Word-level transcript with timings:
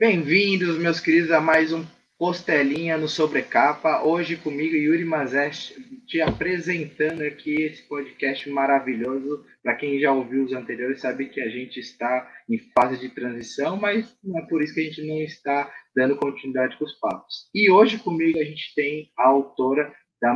Bem-vindos, 0.00 0.78
meus 0.78 1.00
queridos, 1.00 1.32
a 1.32 1.40
mais 1.40 1.72
um 1.72 1.84
Costelinha 2.16 2.96
no 2.96 3.08
Sobrecapa. 3.08 4.04
Hoje 4.04 4.36
comigo, 4.36 4.76
Yuri 4.76 5.04
Mazeste, 5.04 5.74
te 6.06 6.20
apresentando 6.20 7.22
aqui 7.22 7.62
esse 7.62 7.82
podcast 7.82 8.48
maravilhoso. 8.48 9.44
Para 9.60 9.74
quem 9.74 9.98
já 9.98 10.12
ouviu 10.12 10.44
os 10.44 10.52
anteriores, 10.52 11.00
sabe 11.00 11.28
que 11.28 11.40
a 11.40 11.48
gente 11.48 11.80
está 11.80 12.30
em 12.48 12.60
fase 12.72 13.00
de 13.00 13.08
transição, 13.08 13.76
mas 13.76 14.16
não 14.22 14.38
é 14.38 14.42
por 14.42 14.62
isso 14.62 14.72
que 14.72 14.82
a 14.82 14.84
gente 14.84 15.04
não 15.04 15.20
está 15.20 15.68
dando 15.96 16.14
continuidade 16.14 16.78
com 16.78 16.84
os 16.84 16.94
papos. 17.00 17.48
E 17.52 17.68
hoje 17.68 17.98
comigo 17.98 18.38
a 18.38 18.44
gente 18.44 18.72
tem 18.76 19.10
a 19.18 19.26
autora 19.26 19.92
da, 20.22 20.32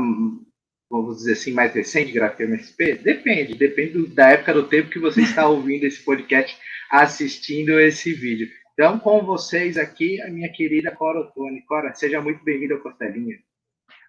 vamos 0.90 1.18
dizer 1.18 1.34
assim, 1.34 1.52
mais 1.52 1.72
recente, 1.72 2.10
Grafia 2.10 2.46
MSP? 2.46 2.96
Depende, 2.96 3.54
depende 3.54 4.08
da 4.08 4.30
época 4.30 4.54
do 4.54 4.66
tempo 4.66 4.90
que 4.90 4.98
você 4.98 5.20
está 5.22 5.46
ouvindo 5.46 5.84
esse 5.84 6.04
podcast, 6.04 6.58
assistindo 6.90 7.78
esse 7.78 8.12
vídeo. 8.12 8.48
Então, 8.72 8.98
com 8.98 9.22
vocês 9.22 9.76
aqui, 9.76 10.20
a 10.22 10.30
minha 10.30 10.50
querida 10.50 10.90
Cora 10.90 11.20
Ottoni. 11.20 11.60
Cora, 11.66 11.94
seja 11.94 12.22
muito 12.22 12.42
bem-vinda 12.42 12.74
ao 12.74 12.80
Costelinha. 12.80 13.38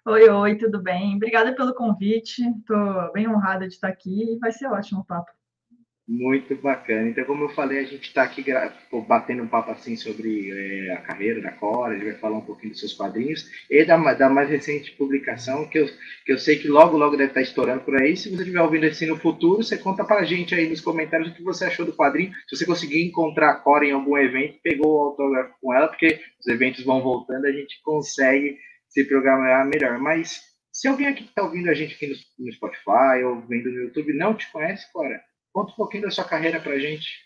Oi, 0.06 0.28
oi, 0.28 0.56
tudo 0.56 0.82
bem? 0.82 1.16
Obrigada 1.16 1.54
pelo 1.54 1.74
convite. 1.74 2.42
Estou 2.42 3.12
bem 3.12 3.28
honrada 3.28 3.68
de 3.68 3.74
estar 3.74 3.88
aqui 3.88 4.34
e 4.34 4.38
vai 4.38 4.52
ser 4.52 4.66
ótimo 4.68 5.00
o 5.00 5.04
papo. 5.04 5.30
Muito 6.06 6.54
bacana. 6.56 7.08
Então, 7.08 7.24
como 7.24 7.44
eu 7.44 7.48
falei, 7.48 7.78
a 7.78 7.84
gente 7.84 8.08
está 8.08 8.24
aqui 8.24 8.44
batendo 9.08 9.42
um 9.42 9.48
papo 9.48 9.70
assim 9.70 9.96
sobre 9.96 10.50
é, 10.50 10.92
a 10.92 11.00
carreira 11.00 11.40
da 11.40 11.50
Cora, 11.50 11.94
a 11.94 11.96
gente 11.96 12.10
vai 12.10 12.18
falar 12.18 12.36
um 12.36 12.44
pouquinho 12.44 12.72
dos 12.72 12.80
seus 12.80 12.92
quadrinhos 12.92 13.48
e 13.70 13.82
da, 13.86 13.96
da 14.12 14.28
mais 14.28 14.50
recente 14.50 14.92
publicação, 14.92 15.66
que 15.66 15.78
eu, 15.78 15.86
que 16.26 16.32
eu 16.32 16.38
sei 16.38 16.58
que 16.58 16.68
logo, 16.68 16.98
logo 16.98 17.16
deve 17.16 17.30
estar 17.30 17.40
estourando 17.40 17.84
por 17.84 17.96
aí. 17.96 18.18
Se 18.18 18.28
você 18.28 18.42
estiver 18.42 18.60
ouvindo 18.60 18.84
assim 18.84 19.06
no 19.06 19.16
futuro, 19.16 19.62
você 19.62 19.78
conta 19.78 20.04
para 20.04 20.20
a 20.20 20.24
gente 20.24 20.54
aí 20.54 20.68
nos 20.68 20.82
comentários 20.82 21.30
o 21.30 21.34
que 21.34 21.42
você 21.42 21.64
achou 21.64 21.86
do 21.86 21.96
quadrinho. 21.96 22.34
Se 22.48 22.54
você 22.54 22.66
conseguir 22.66 23.02
encontrar 23.02 23.52
a 23.52 23.54
Cora 23.54 23.86
em 23.86 23.92
algum 23.92 24.18
evento, 24.18 24.60
pegou 24.62 24.98
o 24.98 25.00
autógrafo 25.00 25.54
com 25.58 25.72
ela, 25.72 25.88
porque 25.88 26.20
os 26.38 26.46
eventos 26.48 26.84
vão 26.84 27.00
voltando, 27.00 27.46
a 27.46 27.52
gente 27.52 27.80
consegue 27.82 28.58
se 28.90 29.04
programar 29.04 29.66
melhor. 29.66 29.98
Mas 29.98 30.42
se 30.70 30.86
alguém 30.86 31.06
aqui 31.06 31.24
está 31.24 31.42
ouvindo 31.44 31.70
a 31.70 31.74
gente 31.74 31.94
aqui 31.94 32.08
no, 32.08 32.44
no 32.44 32.52
Spotify 32.52 33.24
ou 33.24 33.40
vendo 33.46 33.70
no 33.70 33.84
YouTube 33.84 34.12
não 34.12 34.34
te 34.34 34.52
conhece, 34.52 34.92
Cora, 34.92 35.18
Conta 35.54 35.72
um 35.72 35.76
pouquinho 35.76 36.02
da 36.02 36.10
sua 36.10 36.24
carreira 36.24 36.60
para 36.60 36.72
a 36.72 36.78
gente. 36.80 37.24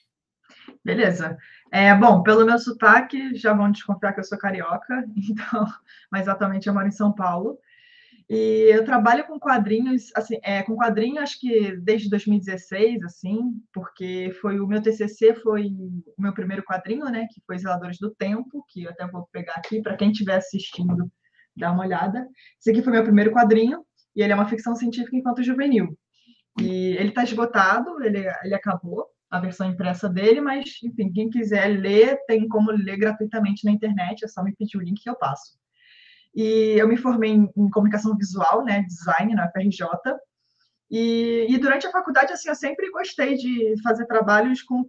Beleza. 0.84 1.38
É, 1.72 1.94
bom, 1.94 2.22
pelo 2.22 2.44
meu 2.44 2.58
sotaque, 2.58 3.34
já 3.34 3.54
vão 3.54 3.72
desconfiar 3.72 4.12
que 4.12 4.20
eu 4.20 4.24
sou 4.24 4.36
carioca, 4.36 5.02
então, 5.16 5.66
mas 6.12 6.28
atualmente 6.28 6.66
eu 6.66 6.74
moro 6.74 6.86
em 6.86 6.92
São 6.92 7.10
Paulo. 7.10 7.58
E 8.28 8.68
eu 8.70 8.84
trabalho 8.84 9.26
com 9.26 9.40
quadrinhos, 9.40 10.12
assim, 10.14 10.38
é, 10.42 10.62
com 10.62 10.76
quadrinhos 10.76 11.22
acho 11.22 11.40
que 11.40 11.74
desde 11.78 12.10
2016, 12.10 13.02
assim, 13.02 13.54
porque 13.72 14.30
foi 14.42 14.60
o 14.60 14.66
meu 14.66 14.82
TCC, 14.82 15.34
foi 15.36 15.64
o 15.64 16.20
meu 16.20 16.34
primeiro 16.34 16.62
quadrinho, 16.62 17.06
né, 17.06 17.26
que 17.32 17.40
foi 17.46 17.58
Zeladores 17.58 17.98
do 17.98 18.14
Tempo, 18.14 18.62
que 18.68 18.84
eu 18.84 18.90
até 18.90 19.06
vou 19.06 19.26
pegar 19.32 19.54
aqui 19.54 19.80
para 19.80 19.96
quem 19.96 20.10
estiver 20.10 20.36
assistindo 20.36 21.10
dar 21.56 21.72
uma 21.72 21.84
olhada. 21.84 22.28
Esse 22.60 22.70
aqui 22.70 22.82
foi 22.82 22.92
meu 22.92 23.02
primeiro 23.02 23.32
quadrinho, 23.32 23.82
e 24.14 24.22
ele 24.22 24.34
é 24.34 24.36
uma 24.36 24.48
ficção 24.48 24.76
científica 24.76 25.16
enquanto 25.16 25.42
juvenil. 25.42 25.96
E 26.60 26.96
ele 26.96 27.10
está 27.10 27.22
esgotado, 27.22 28.02
ele, 28.02 28.24
ele 28.42 28.54
acabou, 28.54 29.06
a 29.30 29.38
versão 29.38 29.68
impressa 29.68 30.08
dele, 30.08 30.40
mas, 30.40 30.78
enfim, 30.82 31.12
quem 31.12 31.28
quiser 31.28 31.66
ler, 31.68 32.18
tem 32.26 32.48
como 32.48 32.70
ler 32.70 32.96
gratuitamente 32.96 33.64
na 33.64 33.70
internet, 33.70 34.24
é 34.24 34.28
só 34.28 34.42
me 34.42 34.54
pedir 34.54 34.78
o 34.78 34.82
link 34.82 35.02
que 35.02 35.10
eu 35.10 35.16
passo. 35.16 35.58
E 36.34 36.76
eu 36.78 36.88
me 36.88 36.96
formei 36.96 37.32
em, 37.32 37.50
em 37.56 37.70
comunicação 37.70 38.16
visual, 38.16 38.64
né, 38.64 38.82
design 38.82 39.34
na 39.34 39.50
FRJ, 39.50 39.86
e, 40.90 41.46
e, 41.50 41.58
durante 41.58 41.86
a 41.86 41.90
faculdade, 41.90 42.32
assim, 42.32 42.48
eu 42.48 42.54
sempre 42.54 42.90
gostei 42.90 43.34
de 43.34 43.74
fazer 43.82 44.06
trabalhos 44.06 44.62
com, 44.62 44.88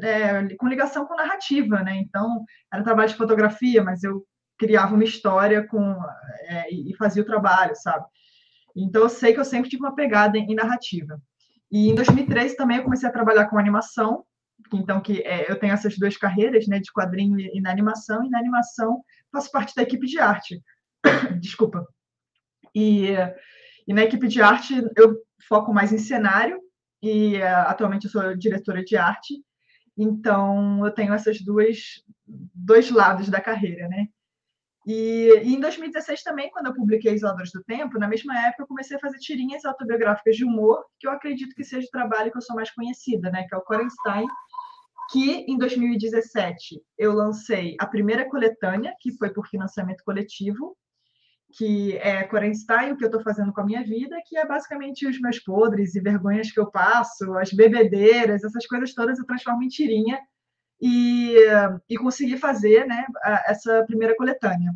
é, 0.00 0.54
com 0.56 0.66
ligação 0.66 1.04
com 1.06 1.14
narrativa, 1.14 1.82
né, 1.82 1.96
então, 1.96 2.44
era 2.72 2.82
trabalho 2.82 3.10
de 3.10 3.16
fotografia, 3.16 3.82
mas 3.84 4.02
eu 4.02 4.24
criava 4.58 4.94
uma 4.94 5.04
história 5.04 5.66
com, 5.66 5.94
é, 6.48 6.72
e 6.72 6.96
fazia 6.96 7.22
o 7.22 7.26
trabalho, 7.26 7.74
sabe? 7.76 8.06
Então, 8.74 9.02
eu 9.02 9.08
sei 9.08 9.32
que 9.32 9.40
eu 9.40 9.44
sempre 9.44 9.70
tive 9.70 9.82
uma 9.82 9.94
pegada 9.94 10.36
em, 10.36 10.54
narrativa. 10.54 11.20
E 11.70 11.90
em 11.90 11.94
2013 11.94 12.56
também 12.56 12.78
eu 12.78 12.84
comecei 12.84 13.08
a 13.08 13.12
trabalhar 13.12 13.46
com 13.46 13.58
animação, 13.58 14.24
então 14.72 15.00
que 15.00 15.20
é, 15.22 15.50
eu 15.50 15.58
tenho 15.58 15.72
essas 15.72 15.96
duas 15.98 16.16
carreiras, 16.16 16.66
né, 16.66 16.78
de 16.78 16.92
quadrinho 16.92 17.38
e, 17.38 17.60
na 17.60 17.70
animação, 17.70 18.24
e 18.24 18.30
na 18.30 18.38
animação 18.38 19.02
faço 19.32 19.50
parte 19.50 19.74
da 19.74 19.82
equipe 19.82 20.06
de 20.06 20.18
arte. 20.18 20.62
Desculpa. 21.40 21.86
E, 22.74 23.08
e 23.86 23.94
na 23.94 24.02
equipe 24.02 24.26
de 24.28 24.40
arte 24.40 24.74
eu 24.96 25.16
foco 25.48 25.72
mais 25.72 25.92
em 25.92 25.98
cenário, 25.98 26.60
e 27.02 27.36
uh, 27.36 27.68
atualmente 27.68 28.06
eu 28.06 28.10
sou 28.10 28.36
diretora 28.36 28.82
de 28.82 28.96
arte, 28.96 29.34
então 29.96 30.84
eu 30.84 30.90
tenho 30.90 31.12
essas 31.12 31.40
duas 31.40 32.02
dois 32.26 32.90
lados 32.90 33.28
da 33.28 33.40
carreira, 33.40 33.86
né? 33.88 34.08
E, 34.86 35.30
e, 35.42 35.54
em 35.54 35.60
2016 35.60 36.22
também, 36.22 36.50
quando 36.50 36.66
eu 36.66 36.74
publiquei 36.74 37.14
Isoladores 37.14 37.52
do 37.52 37.64
Tempo, 37.64 37.98
na 37.98 38.06
mesma 38.06 38.38
época 38.46 38.64
eu 38.64 38.66
comecei 38.66 38.96
a 38.96 39.00
fazer 39.00 39.18
tirinhas 39.18 39.64
autobiográficas 39.64 40.36
de 40.36 40.44
humor, 40.44 40.84
que 40.98 41.06
eu 41.06 41.10
acredito 41.10 41.54
que 41.54 41.64
seja 41.64 41.86
o 41.86 41.90
trabalho 41.90 42.30
que 42.30 42.36
eu 42.36 42.42
sou 42.42 42.54
mais 42.54 42.70
conhecida, 42.70 43.30
né? 43.30 43.46
Que 43.48 43.54
é 43.54 43.58
o 43.58 43.62
Corenstein, 43.62 44.26
que 45.10 45.44
em 45.48 45.56
2017 45.56 46.82
eu 46.98 47.12
lancei 47.12 47.76
a 47.80 47.86
primeira 47.86 48.28
coletânea, 48.28 48.94
que 49.00 49.16
foi 49.16 49.32
por 49.32 49.46
financiamento 49.46 50.02
coletivo, 50.04 50.76
que 51.56 51.96
é 51.98 52.24
Corenstein, 52.24 52.92
o 52.92 52.96
que 52.96 53.04
eu 53.04 53.08
estou 53.08 53.22
fazendo 53.22 53.52
com 53.52 53.60
a 53.60 53.64
minha 53.64 53.82
vida, 53.82 54.16
que 54.26 54.36
é 54.36 54.46
basicamente 54.46 55.06
os 55.06 55.20
meus 55.20 55.38
podres 55.38 55.94
e 55.94 56.00
vergonhas 56.00 56.50
que 56.50 56.58
eu 56.60 56.70
passo, 56.70 57.32
as 57.38 57.52
bebedeiras, 57.52 58.42
essas 58.44 58.66
coisas 58.66 58.92
todas 58.92 59.18
eu 59.18 59.24
transformo 59.24 59.62
em 59.62 59.68
tirinha 59.68 60.18
e, 60.86 61.34
e 61.88 61.96
consegui 61.96 62.36
fazer 62.36 62.86
né, 62.86 63.06
essa 63.46 63.82
primeira 63.86 64.14
coletânea. 64.14 64.70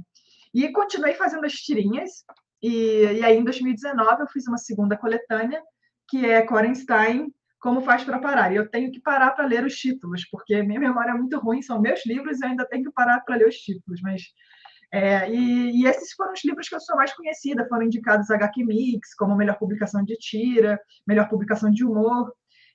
E 0.54 0.72
continuei 0.72 1.12
fazendo 1.12 1.44
as 1.44 1.52
tirinhas, 1.52 2.24
e, 2.62 3.04
e 3.04 3.22
aí 3.22 3.36
em 3.36 3.44
2019 3.44 4.22
eu 4.22 4.26
fiz 4.28 4.48
uma 4.48 4.56
segunda 4.56 4.96
coletânea, 4.96 5.62
que 6.08 6.24
é 6.24 6.40
Corenstein, 6.40 7.30
Como 7.60 7.82
Faz 7.82 8.04
para 8.04 8.18
Parar. 8.18 8.50
E 8.50 8.56
eu 8.56 8.70
tenho 8.70 8.90
que 8.90 9.02
parar 9.02 9.32
para 9.32 9.44
ler 9.44 9.66
os 9.66 9.76
títulos, 9.76 10.24
porque 10.30 10.62
minha 10.62 10.80
memória 10.80 11.10
é 11.10 11.14
muito 11.14 11.38
ruim, 11.38 11.60
são 11.60 11.78
meus 11.78 12.06
livros 12.06 12.40
e 12.40 12.44
eu 12.44 12.48
ainda 12.48 12.66
tenho 12.66 12.84
que 12.84 12.92
parar 12.92 13.20
para 13.20 13.36
ler 13.36 13.46
os 13.46 13.56
títulos, 13.56 14.00
mas... 14.00 14.22
É, 14.90 15.30
e, 15.30 15.82
e, 15.82 15.86
esses 15.86 16.14
foram 16.14 16.32
os 16.32 16.42
livros 16.42 16.66
que 16.66 16.74
eu 16.74 16.80
sou 16.80 16.96
mais 16.96 17.12
conhecida, 17.12 17.68
foram 17.68 17.82
indicados 17.82 18.30
HQ 18.30 18.64
Mix 18.64 19.14
como 19.14 19.36
melhor 19.36 19.58
publicação 19.58 20.02
de 20.02 20.16
tira, 20.16 20.80
melhor 21.06 21.28
publicação 21.28 21.70
de 21.70 21.84
humor. 21.84 22.32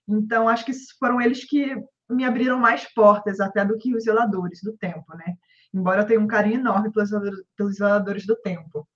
Então, 0.07 0.47
acho 0.47 0.63
que 0.63 0.73
foram 0.99 1.19
eles 1.19 1.43
que 1.43 1.75
me 2.09 2.25
abriram 2.25 2.59
mais 2.59 2.91
portas 2.93 3.39
até 3.39 3.63
do 3.63 3.77
que 3.77 3.95
os 3.95 4.03
zeladores 4.03 4.61
do 4.61 4.75
tempo, 4.77 5.15
né? 5.15 5.35
Embora 5.73 6.01
eu 6.01 6.07
tenha 6.07 6.19
um 6.19 6.27
carinho 6.27 6.59
enorme 6.59 6.91
pelos, 6.91 7.09
pelos 7.55 7.75
zeladores 7.75 8.25
do 8.25 8.35
tempo. 8.35 8.87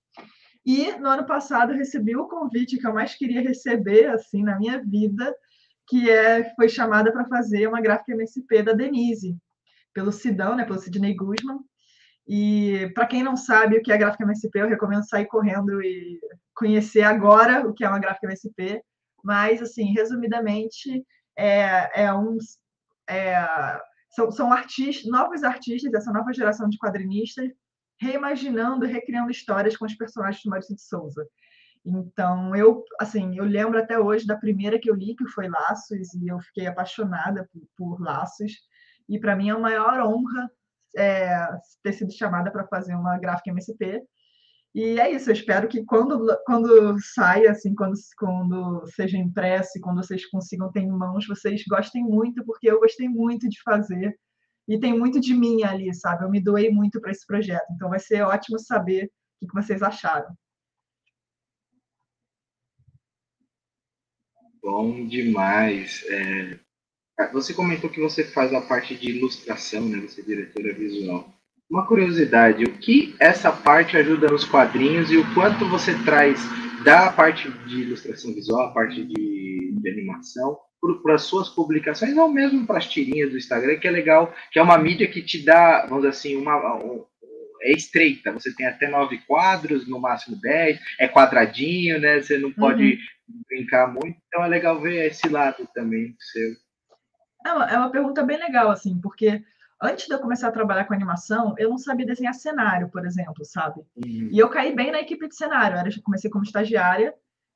E 0.64 0.92
no 0.92 1.08
ano 1.08 1.26
passado 1.26 1.72
recebi 1.72 2.14
o 2.16 2.28
convite 2.28 2.78
que 2.78 2.86
eu 2.86 2.92
mais 2.92 3.14
queria 3.14 3.40
receber 3.40 4.06
assim 4.08 4.42
na 4.42 4.58
minha 4.58 4.82
vida, 4.82 5.34
que 5.88 6.10
é 6.10 6.54
foi 6.54 6.68
chamada 6.68 7.10
para 7.10 7.26
fazer 7.26 7.66
uma 7.66 7.80
gráfica 7.80 8.12
MSP 8.12 8.62
da 8.62 8.72
Denise, 8.72 9.36
pelo 9.94 10.12
Sidão, 10.12 10.54
né, 10.54 10.64
pelo 10.64 10.78
Sidney 10.78 11.14
Guzman. 11.14 11.58
E 12.26 12.90
para 12.94 13.06
quem 13.06 13.22
não 13.22 13.36
sabe 13.36 13.78
o 13.78 13.82
que 13.82 13.90
é 13.90 13.96
gráfica 13.96 14.24
MSP, 14.24 14.60
eu 14.60 14.68
recomendo 14.68 15.08
sair 15.08 15.24
correndo 15.24 15.82
e 15.82 16.20
conhecer 16.54 17.02
agora 17.02 17.66
o 17.66 17.72
que 17.72 17.82
é 17.82 17.88
uma 17.88 17.98
gráfica 17.98 18.26
MSP. 18.26 18.82
Mas, 19.24 19.62
assim, 19.62 19.94
resumidamente, 19.94 21.04
é, 21.34 22.04
é 22.04 22.12
um 22.12 22.36
é, 23.08 23.80
são, 24.10 24.30
são 24.30 24.52
artistas, 24.52 25.10
novos 25.10 25.42
artistas, 25.42 25.92
essa 25.92 26.12
nova 26.12 26.32
geração 26.32 26.68
de 26.68 26.78
quadrinistas, 26.78 27.50
reimaginando 28.00 28.86
recriando 28.86 29.30
histórias 29.30 29.76
com 29.76 29.84
os 29.84 29.94
personagens 29.94 30.42
de 30.42 30.48
Maurício 30.48 30.74
de 30.74 30.82
Souza. 30.82 31.26
Então, 31.84 32.54
eu, 32.54 32.84
assim, 33.00 33.36
eu 33.36 33.44
lembro 33.44 33.78
até 33.78 33.98
hoje 33.98 34.26
da 34.26 34.36
primeira 34.36 34.78
que 34.78 34.90
eu 34.90 34.94
li, 34.94 35.16
que 35.16 35.26
foi 35.28 35.48
Laços, 35.48 36.14
e 36.14 36.28
eu 36.28 36.38
fiquei 36.40 36.66
apaixonada 36.66 37.48
por, 37.52 37.62
por 37.76 38.00
Laços. 38.00 38.52
E 39.08 39.18
para 39.18 39.34
mim 39.34 39.48
é 39.48 39.52
a 39.52 39.58
maior 39.58 40.00
honra 40.00 40.50
é, 40.96 41.48
ter 41.82 41.92
sido 41.92 42.12
chamada 42.12 42.50
para 42.50 42.66
fazer 42.66 42.94
uma 42.94 43.18
gráfica 43.18 43.50
MSP. 43.50 44.02
E 44.74 45.00
é 45.00 45.10
isso, 45.10 45.30
eu 45.30 45.34
espero 45.34 45.66
que 45.66 45.84
quando, 45.84 46.26
quando 46.44 46.96
saia, 47.00 47.50
assim, 47.50 47.74
quando, 47.74 47.94
quando 48.16 48.86
seja 48.94 49.16
impresso 49.16 49.76
e 49.76 49.80
quando 49.80 50.02
vocês 50.02 50.26
consigam 50.26 50.70
ter 50.70 50.80
em 50.80 50.90
mãos, 50.90 51.26
vocês 51.26 51.64
gostem 51.68 52.02
muito, 52.02 52.44
porque 52.44 52.70
eu 52.70 52.78
gostei 52.78 53.08
muito 53.08 53.48
de 53.48 53.60
fazer. 53.62 54.16
E 54.68 54.78
tem 54.78 54.96
muito 54.96 55.18
de 55.18 55.34
mim 55.34 55.62
ali, 55.64 55.92
sabe? 55.94 56.24
Eu 56.24 56.30
me 56.30 56.40
doei 56.40 56.70
muito 56.70 57.00
para 57.00 57.10
esse 57.10 57.26
projeto. 57.26 57.64
Então 57.72 57.88
vai 57.88 57.98
ser 57.98 58.22
ótimo 58.22 58.58
saber 58.58 59.10
o 59.40 59.48
que 59.48 59.54
vocês 59.54 59.82
acharam. 59.82 60.36
Bom 64.62 65.06
demais. 65.06 66.04
É... 66.08 66.58
Você 67.32 67.54
comentou 67.54 67.88
que 67.88 68.00
você 68.00 68.22
faz 68.22 68.52
a 68.52 68.60
parte 68.60 68.94
de 68.94 69.10
ilustração, 69.10 69.88
né? 69.88 69.98
Você 70.00 70.20
é 70.20 70.24
diretora 70.24 70.74
visual. 70.74 71.37
Uma 71.70 71.86
curiosidade, 71.86 72.64
o 72.64 72.78
que 72.78 73.14
essa 73.20 73.52
parte 73.52 73.96
ajuda 73.96 74.28
nos 74.28 74.44
quadrinhos 74.44 75.10
e 75.10 75.18
o 75.18 75.34
quanto 75.34 75.68
você 75.68 75.94
traz 76.02 76.40
da 76.82 77.12
parte 77.12 77.50
de 77.66 77.82
ilustração 77.82 78.32
visual, 78.32 78.68
a 78.68 78.72
parte 78.72 79.04
de, 79.04 79.74
de 79.78 79.90
animação, 79.90 80.58
para 81.02 81.16
as 81.16 81.22
suas 81.22 81.48
publicações, 81.50 82.16
ou 82.16 82.32
mesmo 82.32 82.66
para 82.66 82.78
as 82.78 82.86
tirinhas 82.86 83.30
do 83.30 83.36
Instagram, 83.36 83.78
que 83.78 83.86
é 83.86 83.90
legal, 83.90 84.32
que 84.50 84.58
é 84.58 84.62
uma 84.62 84.78
mídia 84.78 85.08
que 85.08 85.20
te 85.20 85.44
dá, 85.44 85.84
vamos 85.86 86.04
dizer 86.04 86.08
assim, 86.08 86.36
uma, 86.36 86.76
um, 86.76 87.04
é 87.60 87.72
estreita, 87.72 88.32
você 88.32 88.54
tem 88.54 88.66
até 88.66 88.88
nove 88.88 89.18
quadros, 89.26 89.86
no 89.86 90.00
máximo 90.00 90.40
dez, 90.40 90.80
é 90.98 91.08
quadradinho, 91.08 92.00
né? 92.00 92.22
Você 92.22 92.38
não 92.38 92.52
pode 92.52 92.98
uhum. 93.28 93.42
brincar 93.48 93.92
muito, 93.92 94.16
então 94.28 94.44
é 94.44 94.48
legal 94.48 94.80
ver 94.80 95.06
esse 95.06 95.28
lado 95.28 95.68
também 95.74 96.14
seu. 96.18 96.52
É 97.44 97.52
uma, 97.52 97.70
é 97.70 97.78
uma 97.78 97.90
pergunta 97.90 98.22
bem 98.22 98.38
legal, 98.38 98.70
assim, 98.70 98.98
porque 99.00 99.42
antes 99.82 100.06
de 100.06 100.14
eu 100.14 100.18
começar 100.18 100.48
a 100.48 100.52
trabalhar 100.52 100.84
com 100.84 100.94
animação, 100.94 101.54
eu 101.58 101.70
não 101.70 101.78
sabia 101.78 102.06
desenhar 102.06 102.34
cenário, 102.34 102.88
por 102.90 103.06
exemplo, 103.06 103.44
sabe? 103.44 103.80
Uhum. 103.96 104.28
E 104.32 104.38
eu 104.38 104.48
caí 104.48 104.74
bem 104.74 104.90
na 104.90 105.00
equipe 105.00 105.28
de 105.28 105.36
cenário. 105.36 105.78
Eu 105.78 106.02
comecei 106.02 106.30
como 106.30 106.44
estagiária, 106.44 107.14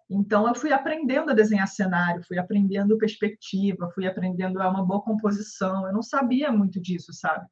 então 0.08 0.46
eu 0.46 0.54
fui 0.54 0.72
aprendendo 0.72 1.30
a 1.30 1.34
desenhar 1.34 1.66
cenário, 1.66 2.22
fui 2.22 2.38
aprendendo 2.38 2.98
perspectiva, 2.98 3.90
fui 3.94 4.06
aprendendo 4.06 4.60
a 4.60 4.68
uma 4.68 4.84
boa 4.84 5.02
composição. 5.02 5.86
Eu 5.86 5.92
não 5.92 6.02
sabia 6.02 6.52
muito 6.52 6.80
disso, 6.80 7.12
sabe? 7.12 7.46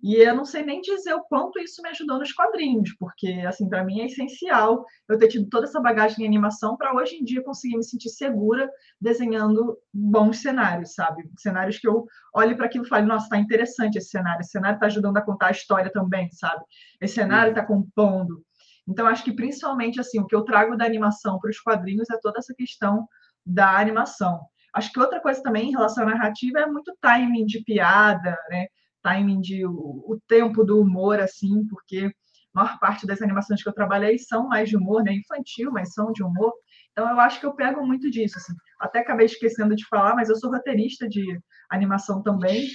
E 0.00 0.14
eu 0.14 0.34
não 0.34 0.44
sei 0.44 0.62
nem 0.62 0.80
dizer 0.80 1.12
o 1.14 1.24
quanto 1.24 1.58
isso 1.58 1.82
me 1.82 1.88
ajudou 1.88 2.18
nos 2.18 2.32
quadrinhos, 2.32 2.94
porque, 2.98 3.42
assim, 3.46 3.68
para 3.68 3.84
mim 3.84 4.00
é 4.00 4.06
essencial 4.06 4.84
eu 5.08 5.18
ter 5.18 5.26
tido 5.26 5.48
toda 5.48 5.66
essa 5.66 5.80
bagagem 5.80 6.24
em 6.24 6.28
animação 6.28 6.76
para 6.76 6.94
hoje 6.94 7.16
em 7.16 7.24
dia 7.24 7.42
conseguir 7.42 7.76
me 7.76 7.84
sentir 7.84 8.10
segura 8.10 8.70
desenhando 9.00 9.76
bons 9.92 10.38
cenários, 10.38 10.94
sabe? 10.94 11.28
Cenários 11.36 11.78
que 11.78 11.88
eu 11.88 12.06
olhe 12.32 12.54
para 12.54 12.66
aquilo 12.66 12.84
e 12.84 12.88
fale, 12.88 13.06
nossa, 13.06 13.24
está 13.24 13.38
interessante 13.38 13.98
esse 13.98 14.10
cenário, 14.10 14.40
esse 14.40 14.50
cenário 14.50 14.76
está 14.76 14.86
ajudando 14.86 15.16
a 15.16 15.22
contar 15.22 15.48
a 15.48 15.52
história 15.52 15.90
também, 15.90 16.30
sabe? 16.30 16.62
Esse 17.00 17.14
cenário 17.14 17.50
está 17.50 17.64
compondo. 17.64 18.44
Então, 18.86 19.06
acho 19.06 19.24
que 19.24 19.32
principalmente, 19.32 20.00
assim, 20.00 20.20
o 20.20 20.26
que 20.26 20.34
eu 20.34 20.44
trago 20.44 20.76
da 20.76 20.84
animação 20.84 21.40
para 21.40 21.50
os 21.50 21.60
quadrinhos 21.60 22.08
é 22.08 22.18
toda 22.22 22.38
essa 22.38 22.54
questão 22.54 23.06
da 23.44 23.76
animação. 23.76 24.40
Acho 24.72 24.92
que 24.92 25.00
outra 25.00 25.20
coisa 25.20 25.42
também 25.42 25.68
em 25.68 25.72
relação 25.72 26.04
à 26.04 26.06
narrativa 26.06 26.60
é 26.60 26.66
muito 26.66 26.96
timing 27.00 27.46
de 27.46 27.64
piada, 27.64 28.38
né? 28.48 28.68
Timing 29.08 29.40
de 29.40 29.66
o, 29.66 29.72
o, 29.72 30.20
tempo 30.26 30.64
do 30.64 30.80
humor, 30.80 31.20
assim, 31.20 31.66
porque 31.68 32.12
a 32.54 32.62
maior 32.62 32.78
parte 32.78 33.06
das 33.06 33.22
animações 33.22 33.62
que 33.62 33.68
eu 33.68 33.72
trabalhei 33.72 34.18
são 34.18 34.48
mais 34.48 34.68
de 34.68 34.76
humor, 34.76 35.02
né? 35.02 35.12
Infantil, 35.12 35.70
mas 35.72 35.94
são 35.94 36.12
de 36.12 36.22
humor. 36.22 36.52
Então 36.92 37.08
eu 37.08 37.20
acho 37.20 37.40
que 37.40 37.46
eu 37.46 37.54
pego 37.54 37.86
muito 37.86 38.10
disso, 38.10 38.38
assim. 38.38 38.52
Até 38.78 39.00
acabei 39.00 39.26
esquecendo 39.26 39.74
de 39.74 39.86
falar, 39.86 40.14
mas 40.14 40.28
eu 40.28 40.36
sou 40.36 40.50
roteirista 40.50 41.08
de 41.08 41.40
animação 41.70 42.22
também, 42.22 42.66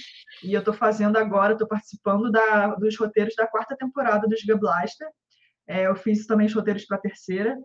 e 0.42 0.52
eu 0.52 0.60
estou 0.60 0.74
fazendo 0.74 1.16
agora, 1.16 1.52
estou 1.52 1.68
participando 1.68 2.30
da, 2.30 2.74
dos 2.74 2.96
roteiros 2.96 3.34
da 3.36 3.46
quarta 3.46 3.76
temporada 3.76 4.26
do 4.26 4.36
Giga 4.36 4.56
Blaster. 4.56 5.08
É, 5.66 5.86
eu 5.86 5.96
fiz 5.96 6.26
também 6.26 6.46
os 6.46 6.54
roteiros 6.54 6.84
para 6.84 6.96
a 6.96 7.00
terceira. 7.00 7.56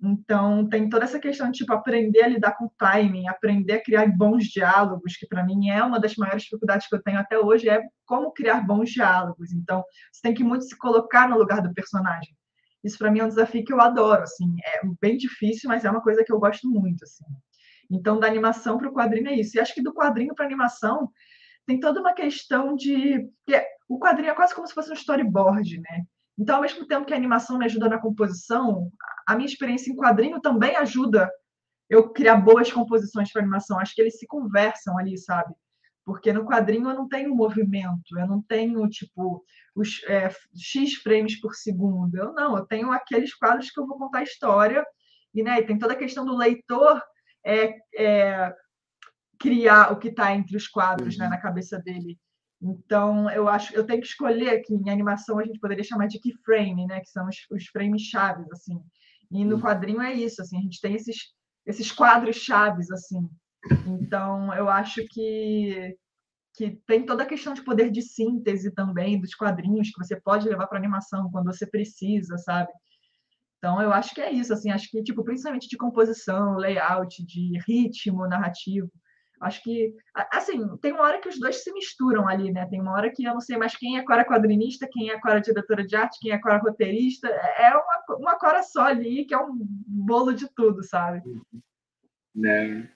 Então, 0.00 0.68
tem 0.68 0.88
toda 0.88 1.04
essa 1.04 1.18
questão 1.18 1.50
de 1.50 1.58
tipo, 1.58 1.72
aprender 1.72 2.22
a 2.22 2.28
lidar 2.28 2.52
com 2.52 2.68
timing, 2.78 3.28
aprender 3.28 3.72
a 3.74 3.82
criar 3.82 4.06
bons 4.06 4.44
diálogos, 4.44 5.16
que 5.16 5.26
para 5.26 5.42
mim 5.44 5.70
é 5.70 5.82
uma 5.82 5.98
das 5.98 6.14
maiores 6.16 6.42
dificuldades 6.42 6.86
que 6.86 6.94
eu 6.94 7.02
tenho 7.02 7.18
até 7.18 7.38
hoje, 7.38 7.68
é 7.68 7.82
como 8.04 8.32
criar 8.32 8.60
bons 8.66 8.90
diálogos. 8.90 9.52
Então, 9.52 9.82
você 10.12 10.20
tem 10.22 10.34
que 10.34 10.44
muito 10.44 10.64
se 10.64 10.76
colocar 10.76 11.28
no 11.28 11.38
lugar 11.38 11.62
do 11.62 11.72
personagem. 11.72 12.36
Isso 12.84 12.98
para 12.98 13.10
mim 13.10 13.20
é 13.20 13.24
um 13.24 13.28
desafio 13.28 13.64
que 13.64 13.72
eu 13.72 13.80
adoro, 13.80 14.22
assim, 14.22 14.54
é 14.64 14.80
bem 15.00 15.16
difícil, 15.16 15.68
mas 15.68 15.84
é 15.84 15.90
uma 15.90 16.02
coisa 16.02 16.22
que 16.22 16.32
eu 16.32 16.38
gosto 16.38 16.68
muito, 16.68 17.02
assim. 17.02 17.24
Então, 17.90 18.20
da 18.20 18.26
animação 18.26 18.78
para 18.78 18.88
o 18.88 18.92
quadrinho 18.92 19.28
é 19.28 19.34
isso. 19.34 19.56
E 19.56 19.60
acho 19.60 19.74
que 19.74 19.82
do 19.82 19.94
quadrinho 19.94 20.34
para 20.34 20.44
animação 20.44 21.10
tem 21.66 21.80
toda 21.80 22.00
uma 22.00 22.12
questão 22.12 22.76
de. 22.76 23.28
O 23.88 23.98
quadrinho 23.98 24.30
é 24.30 24.34
quase 24.34 24.54
como 24.54 24.66
se 24.66 24.74
fosse 24.74 24.90
um 24.90 24.94
storyboard, 24.94 25.80
né? 25.80 26.04
Então, 26.38 26.56
ao 26.56 26.62
mesmo 26.62 26.86
tempo 26.86 27.06
que 27.06 27.14
a 27.14 27.16
animação 27.16 27.58
me 27.58 27.64
ajuda 27.64 27.88
na 27.88 27.98
composição, 27.98 28.90
a 29.26 29.34
minha 29.34 29.46
experiência 29.46 29.90
em 29.90 29.96
quadrinho 29.96 30.40
também 30.40 30.76
ajuda 30.76 31.30
eu 31.88 32.10
criar 32.10 32.36
boas 32.36 32.70
composições 32.72 33.32
para 33.32 33.42
animação. 33.42 33.78
Acho 33.78 33.94
que 33.94 34.00
eles 34.00 34.18
se 34.18 34.26
conversam 34.26 34.98
ali, 34.98 35.16
sabe? 35.18 35.54
Porque 36.04 36.32
no 36.32 36.44
quadrinho 36.44 36.88
eu 36.88 36.94
não 36.94 37.08
tenho 37.08 37.34
movimento, 37.34 38.16
eu 38.16 38.26
não 38.26 38.40
tenho, 38.42 38.88
tipo, 38.88 39.44
os 39.74 40.02
é, 40.04 40.30
X 40.54 40.94
frames 40.94 41.40
por 41.40 41.54
segundo. 41.54 42.16
Eu 42.16 42.32
não, 42.32 42.56
eu 42.56 42.64
tenho 42.64 42.92
aqueles 42.92 43.34
quadros 43.34 43.70
que 43.70 43.80
eu 43.80 43.86
vou 43.86 43.98
contar 43.98 44.18
a 44.18 44.24
história, 44.24 44.84
e, 45.34 45.42
né, 45.42 45.58
e 45.60 45.66
tem 45.66 45.78
toda 45.78 45.92
a 45.92 45.96
questão 45.96 46.24
do 46.24 46.36
leitor 46.36 47.02
é, 47.44 47.76
é 47.96 48.54
criar 49.38 49.92
o 49.92 49.98
que 49.98 50.08
está 50.08 50.34
entre 50.34 50.56
os 50.56 50.66
quadros 50.66 51.18
né, 51.18 51.24
uhum. 51.24 51.30
né, 51.30 51.36
na 51.36 51.42
cabeça 51.42 51.78
dele. 51.78 52.18
Então, 52.60 53.30
eu 53.30 53.48
acho, 53.48 53.74
eu 53.74 53.84
tenho 53.84 54.00
que 54.00 54.06
escolher 54.06 54.60
que 54.62 54.72
em 54.72 54.88
animação 54.88 55.38
a 55.38 55.44
gente 55.44 55.60
poderia 55.60 55.84
chamar 55.84 56.06
de 56.06 56.18
keyframe, 56.18 56.86
né, 56.86 57.00
que 57.00 57.10
são 57.10 57.28
os, 57.28 57.36
os 57.50 57.66
frames 57.66 58.02
chaves, 58.02 58.50
assim. 58.50 58.80
E 59.30 59.44
no 59.44 59.60
quadrinho 59.60 60.00
é 60.00 60.12
isso, 60.12 60.40
assim, 60.40 60.58
a 60.58 60.60
gente 60.60 60.80
tem 60.80 60.94
esses, 60.94 61.32
esses 61.66 61.90
quadros 61.90 62.36
chaves, 62.36 62.90
assim. 62.90 63.28
Então, 63.86 64.54
eu 64.54 64.68
acho 64.68 65.06
que, 65.08 65.96
que 66.54 66.80
tem 66.86 67.04
toda 67.04 67.24
a 67.24 67.26
questão 67.26 67.52
de 67.52 67.62
poder 67.62 67.90
de 67.90 68.02
síntese 68.02 68.72
também 68.72 69.20
dos 69.20 69.34
quadrinhos 69.34 69.90
que 69.90 69.98
você 69.98 70.20
pode 70.20 70.48
levar 70.48 70.66
para 70.66 70.78
animação 70.78 71.30
quando 71.30 71.46
você 71.46 71.66
precisa, 71.66 72.38
sabe? 72.38 72.70
Então, 73.58 73.80
eu 73.80 73.92
acho 73.92 74.14
que 74.14 74.20
é 74.20 74.30
isso, 74.30 74.52
assim, 74.52 74.70
acho 74.70 74.88
que, 74.90 75.02
tipo, 75.02 75.24
principalmente 75.24 75.68
de 75.68 75.76
composição, 75.76 76.56
layout, 76.56 77.24
de 77.24 77.58
ritmo 77.66 78.28
narrativo, 78.28 78.90
Acho 79.40 79.62
que, 79.62 79.94
assim, 80.32 80.76
tem 80.78 80.92
uma 80.92 81.02
hora 81.02 81.20
que 81.20 81.28
os 81.28 81.38
dois 81.38 81.62
se 81.62 81.72
misturam 81.72 82.26
ali, 82.26 82.50
né? 82.50 82.66
Tem 82.66 82.80
uma 82.80 82.92
hora 82.92 83.10
que 83.10 83.24
eu 83.24 83.34
não 83.34 83.40
sei 83.40 83.56
mais 83.56 83.76
quem 83.76 83.98
é 83.98 84.04
Cora 84.04 84.24
quadrinista, 84.24 84.88
quem 84.90 85.10
é 85.10 85.20
Cora 85.20 85.40
diretora 85.40 85.86
de 85.86 85.94
arte, 85.94 86.18
quem 86.20 86.32
é 86.32 86.38
Cora 86.38 86.58
roteirista. 86.58 87.28
É 87.28 87.70
uma, 87.70 88.16
uma 88.18 88.38
Cora 88.38 88.62
só 88.62 88.82
ali, 88.82 89.24
que 89.24 89.34
é 89.34 89.38
um 89.38 89.56
bolo 89.58 90.32
de 90.32 90.48
tudo, 90.54 90.82
sabe? 90.82 91.22
Né? 92.34 92.88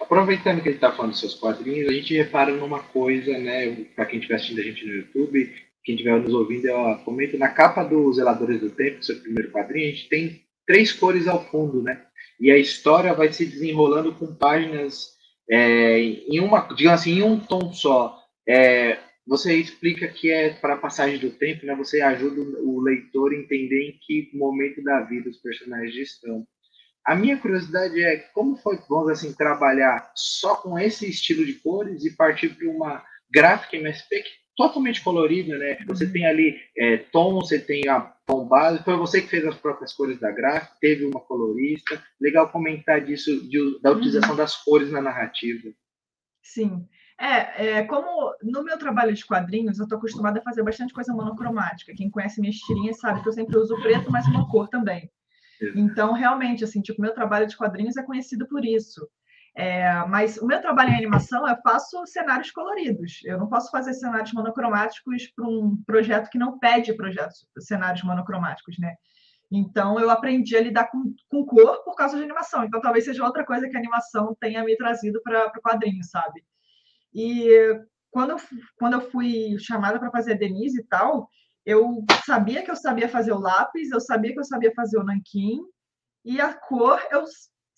Aproveitando 0.00 0.60
que 0.60 0.68
ele 0.68 0.76
está 0.76 0.92
falando 0.92 1.12
dos 1.12 1.20
seus 1.20 1.34
quadrinhos, 1.34 1.88
a 1.88 1.92
gente 1.92 2.16
repara 2.16 2.52
numa 2.52 2.82
coisa, 2.82 3.36
né? 3.38 3.74
Para 3.96 4.06
quem 4.06 4.18
estiver 4.18 4.36
assistindo 4.36 4.60
a 4.60 4.64
gente 4.64 4.86
no 4.86 4.94
YouTube, 4.94 5.54
quem 5.84 5.94
estiver 5.96 6.20
nos 6.20 6.32
ouvindo, 6.32 6.66
eu 6.66 6.98
comento 7.04 7.36
na 7.36 7.48
capa 7.48 7.82
do 7.82 8.12
Zeladores 8.12 8.60
do 8.60 8.70
Tempo, 8.70 9.02
seu 9.02 9.20
primeiro 9.20 9.50
quadrinho, 9.50 9.88
a 9.88 9.94
gente 9.94 10.08
tem 10.08 10.44
três 10.66 10.92
cores 10.92 11.26
ao 11.26 11.44
fundo, 11.50 11.82
né? 11.82 12.04
E 12.40 12.50
a 12.50 12.58
história 12.58 13.12
vai 13.14 13.32
se 13.32 13.44
desenrolando 13.44 14.14
com 14.14 14.34
páginas 14.34 15.12
é, 15.52 15.98
em 16.00 16.40
uma, 16.40 16.60
digamos 16.74 17.00
assim, 17.02 17.18
em 17.18 17.22
um 17.22 17.38
tom 17.38 17.74
só. 17.74 18.18
É, 18.48 18.98
você 19.26 19.54
explica 19.54 20.08
que 20.08 20.30
é 20.30 20.54
para 20.54 20.74
a 20.74 20.78
passagem 20.78 21.18
do 21.18 21.30
tempo, 21.30 21.66
né? 21.66 21.74
Você 21.76 22.00
ajuda 22.00 22.40
o 22.60 22.80
leitor 22.80 23.32
a 23.32 23.36
entender 23.36 23.90
em 23.90 23.98
que 24.00 24.30
momento 24.32 24.82
da 24.82 25.02
vida 25.02 25.28
os 25.28 25.36
personagens 25.36 25.94
estão. 25.94 26.46
A 27.06 27.14
minha 27.14 27.36
curiosidade 27.36 28.02
é 28.02 28.16
como 28.32 28.56
foi, 28.56 28.78
vamos 28.88 29.10
assim, 29.10 29.34
trabalhar 29.34 30.10
só 30.16 30.56
com 30.56 30.78
esse 30.78 31.08
estilo 31.10 31.44
de 31.44 31.54
cores 31.54 32.02
e 32.04 32.16
partir 32.16 32.56
para 32.56 32.68
uma 32.70 33.04
gráfica 33.30 33.76
MSP 33.76 34.22
que 34.22 34.30
totalmente 34.56 35.02
colorido, 35.02 35.56
né? 35.58 35.78
Você 35.86 36.10
tem 36.10 36.26
ali 36.26 36.58
é, 36.76 36.98
tom, 36.98 37.34
você 37.34 37.58
tem 37.58 37.88
a 37.88 38.00
tom 38.26 38.46
base. 38.46 38.82
Foi 38.82 38.96
você 38.96 39.22
que 39.22 39.28
fez 39.28 39.44
as 39.46 39.56
próprias 39.56 39.92
cores 39.92 40.18
da 40.18 40.30
gráfica, 40.30 40.76
teve 40.80 41.04
uma 41.04 41.20
colorista. 41.20 42.02
Legal 42.20 42.50
comentar 42.50 43.00
disso, 43.04 43.48
de, 43.48 43.80
da 43.80 43.90
utilização 43.92 44.30
uhum. 44.30 44.36
das 44.36 44.56
cores 44.56 44.90
na 44.90 45.00
narrativa. 45.00 45.70
Sim. 46.42 46.86
É, 47.18 47.78
é, 47.78 47.84
como 47.84 48.34
no 48.42 48.64
meu 48.64 48.76
trabalho 48.76 49.14
de 49.14 49.24
quadrinhos, 49.24 49.78
eu 49.78 49.84
estou 49.84 49.98
acostumada 49.98 50.40
a 50.40 50.42
fazer 50.42 50.62
bastante 50.62 50.92
coisa 50.92 51.12
monocromática. 51.12 51.94
Quem 51.94 52.10
conhece 52.10 52.40
minhas 52.40 52.56
tirinhas 52.56 52.98
sabe 52.98 53.22
que 53.22 53.28
eu 53.28 53.32
sempre 53.32 53.56
uso 53.56 53.80
preto, 53.80 54.10
mas 54.10 54.26
uma 54.26 54.50
cor 54.50 54.68
também. 54.68 55.10
Então, 55.76 56.12
realmente, 56.12 56.64
assim, 56.64 56.82
tipo, 56.82 57.00
meu 57.00 57.14
trabalho 57.14 57.46
de 57.46 57.56
quadrinhos 57.56 57.96
é 57.96 58.02
conhecido 58.02 58.48
por 58.48 58.64
isso. 58.64 59.08
É, 59.54 59.92
mas 60.06 60.38
o 60.38 60.46
meu 60.46 60.60
trabalho 60.62 60.90
em 60.90 60.96
animação, 60.96 61.46
eu 61.46 61.56
faço 61.62 62.06
cenários 62.06 62.50
coloridos. 62.50 63.20
Eu 63.24 63.38
não 63.38 63.48
posso 63.48 63.70
fazer 63.70 63.92
cenários 63.92 64.32
monocromáticos 64.32 65.26
para 65.36 65.46
um 65.46 65.76
projeto 65.86 66.30
que 66.30 66.38
não 66.38 66.58
pede 66.58 66.94
projetos, 66.94 67.46
cenários 67.58 68.02
monocromáticos, 68.02 68.78
né? 68.78 68.94
Então, 69.50 70.00
eu 70.00 70.08
aprendi 70.08 70.56
a 70.56 70.62
lidar 70.62 70.90
com, 70.90 71.14
com 71.28 71.44
cor 71.44 71.84
por 71.84 71.94
causa 71.94 72.16
de 72.16 72.22
animação. 72.22 72.64
Então, 72.64 72.80
talvez 72.80 73.04
seja 73.04 73.24
outra 73.24 73.44
coisa 73.44 73.68
que 73.68 73.76
a 73.76 73.78
animação 73.78 74.34
tenha 74.40 74.64
me 74.64 74.74
trazido 74.76 75.20
para 75.22 75.48
o 75.48 75.60
quadrinho, 75.60 76.02
sabe? 76.02 76.42
E 77.14 77.78
quando 78.10 78.30
eu, 78.30 78.36
quando 78.76 78.94
eu 78.94 79.00
fui 79.10 79.58
chamada 79.58 79.98
para 79.98 80.10
fazer 80.10 80.32
a 80.32 80.36
Denise 80.36 80.80
e 80.80 80.84
tal, 80.84 81.28
eu 81.66 82.02
sabia 82.24 82.62
que 82.62 82.70
eu 82.70 82.76
sabia 82.76 83.08
fazer 83.08 83.32
o 83.32 83.38
lápis, 83.38 83.90
eu 83.90 84.00
sabia 84.00 84.32
que 84.32 84.40
eu 84.40 84.44
sabia 84.44 84.72
fazer 84.74 84.98
o 84.98 85.04
nanquim, 85.04 85.60
e 86.24 86.40
a 86.40 86.54
cor 86.54 87.00
eu 87.10 87.24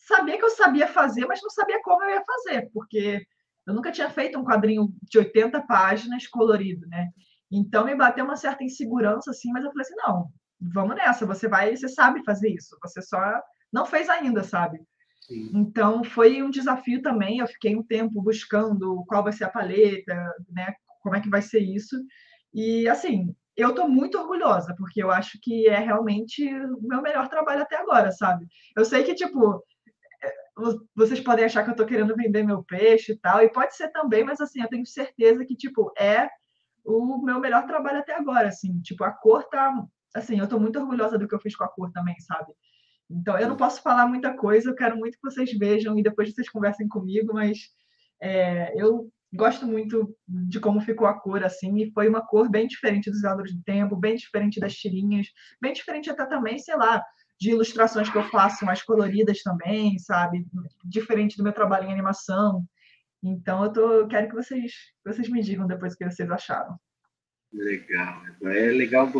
sabia 0.06 0.38
que 0.38 0.44
eu 0.44 0.50
sabia 0.50 0.87
fazer, 0.87 1.26
mas 1.26 1.40
não 1.42 1.50
sabia 1.50 1.80
como 1.82 2.02
eu 2.02 2.11
ia 2.11 2.25
fazer, 2.25 2.70
porque 2.73 3.26
eu 3.66 3.75
nunca 3.75 3.90
tinha 3.90 4.11
feito 4.11 4.38
um 4.38 4.44
quadrinho 4.44 4.94
de 5.02 5.18
80 5.18 5.62
páginas 5.62 6.26
colorido, 6.26 6.87
né? 6.88 7.08
Então 7.50 7.84
me 7.84 7.94
bateu 7.94 8.25
uma 8.25 8.37
certa 8.37 8.64
insegurança 8.64 9.30
assim, 9.30 9.50
mas 9.52 9.64
eu 9.64 9.70
falei 9.70 9.82
assim, 9.82 9.94
não, 9.96 10.28
vamos 10.61 10.96
nessa, 10.96 11.26
você 11.26 11.49
vai, 11.49 11.76
você 11.76 11.88
sabe 11.88 12.25
fazer 12.25 12.50
isso, 12.50 12.76
você 12.82 13.00
só 13.00 13.20
não 13.73 13.87
fez 13.87 14.08
ainda, 14.08 14.42
sabe? 14.42 14.80
Sim. 15.20 15.50
Então 15.54 16.04
foi 16.04 16.42
um 16.42 16.50
desafio 16.50 17.00
também, 17.00 17.38
eu 17.38 17.46
fiquei 17.46 17.75
um 17.75 17.82
tempo 17.82 18.20
buscando 18.20 19.04
qual 19.06 19.23
vai 19.23 19.32
ser 19.32 19.44
a 19.44 19.50
paleta, 19.50 20.14
né? 20.50 20.75
Como 21.00 21.16
é 21.16 21.20
que 21.20 21.30
vai 21.30 21.40
ser 21.40 21.61
isso? 21.61 21.96
E 22.52 22.87
assim, 22.88 23.34
eu 23.56 23.70
estou 23.70 23.88
muito 23.88 24.18
orgulhosa, 24.18 24.75
porque 24.76 25.02
eu 25.02 25.11
acho 25.11 25.38
que 25.40 25.66
é 25.68 25.78
realmente 25.78 26.46
o 26.54 26.82
meu 26.82 27.00
melhor 27.00 27.28
trabalho 27.28 27.62
até 27.62 27.76
agora, 27.76 28.11
sabe? 28.11 28.46
Eu 28.76 28.84
sei 28.84 29.02
que, 29.04 29.14
tipo, 29.14 29.62
vocês 30.94 31.20
podem 31.20 31.44
achar 31.44 31.64
que 31.64 31.70
eu 31.70 31.73
estou 31.73 31.87
querendo 31.87 32.14
vender 32.14 32.44
meu 32.44 32.62
peixe 32.62 33.12
e 33.12 33.16
tal, 33.16 33.42
e 33.42 33.49
pode 33.49 33.76
ser 33.76 33.88
também, 33.88 34.25
mas 34.25 34.40
assim, 34.40 34.62
eu 34.62 34.68
tenho 34.68 34.87
certeza 34.87 35.44
que, 35.44 35.56
tipo, 35.56 35.92
é 35.99 36.28
o 36.84 37.18
meu 37.25 37.40
melhor 37.40 37.66
trabalho 37.66 37.99
até 37.99 38.14
agora, 38.14 38.49
assim, 38.49 38.80
tipo, 38.80 39.02
a 39.04 39.11
cor 39.11 39.44
tá, 39.44 39.75
assim, 40.14 40.38
eu 40.38 40.44
estou 40.44 40.61
muito 40.61 40.78
orgulhosa 40.78 41.18
do 41.18 41.26
que 41.26 41.34
eu 41.34 41.40
fiz 41.40 41.56
com 41.56 41.64
a 41.64 41.68
cor 41.68 41.90
também, 41.90 42.18
sabe? 42.20 42.52
Então, 43.11 43.38
eu 43.38 43.49
não 43.49 43.56
posso 43.56 43.82
falar 43.82 44.06
muita 44.06 44.34
coisa, 44.34 44.70
eu 44.70 44.75
quero 44.75 44.96
muito 44.96 45.16
que 45.16 45.30
vocês 45.30 45.52
vejam 45.58 45.99
e 45.99 46.02
depois 46.02 46.32
vocês 46.32 46.49
conversem 46.49 46.88
comigo, 46.88 47.34
mas 47.34 47.58
é, 48.20 48.73
eu 48.80 49.11
gosto 49.34 49.66
muito 49.66 50.16
de 50.26 50.61
como 50.61 50.80
ficou 50.80 51.06
a 51.06 51.18
cor, 51.18 51.42
assim, 51.42 51.76
e 51.82 51.90
foi 51.92 52.08
uma 52.08 52.25
cor 52.25 52.49
bem 52.49 52.66
diferente 52.66 53.11
dos 53.11 53.25
Elders 53.25 53.52
do 53.52 53.62
Tempo, 53.62 53.96
bem 53.96 54.14
diferente 54.14 54.61
das 54.61 54.75
tirinhas, 54.75 55.26
bem 55.61 55.73
diferente 55.73 56.08
até 56.11 56.25
também, 56.26 56.58
sei 56.58 56.76
lá, 56.76 57.02
de 57.45 57.51
ilustrações 57.51 58.09
que 58.09 58.17
eu 58.17 58.25
faço 58.31 58.65
mais 58.65 58.83
coloridas 58.83 59.43
também, 59.43 59.99
sabe? 59.99 60.47
Diferente 60.83 61.37
do 61.37 61.45
meu 61.45 61.53
trabalho 61.53 61.87
em 61.87 61.93
animação. 61.93 62.65
Então, 63.23 63.63
eu 63.63 63.71
tô, 63.71 64.07
quero 64.07 64.29
que 64.29 64.35
vocês, 64.35 64.73
vocês 65.05 65.29
me 65.29 65.43
digam 65.43 65.67
depois 65.67 65.93
o 65.93 65.99
que 65.99 66.07
vocês 66.07 66.31
acharam. 66.31 66.75
Legal. 67.53 68.23
É 68.45 68.71
legal 68.71 69.13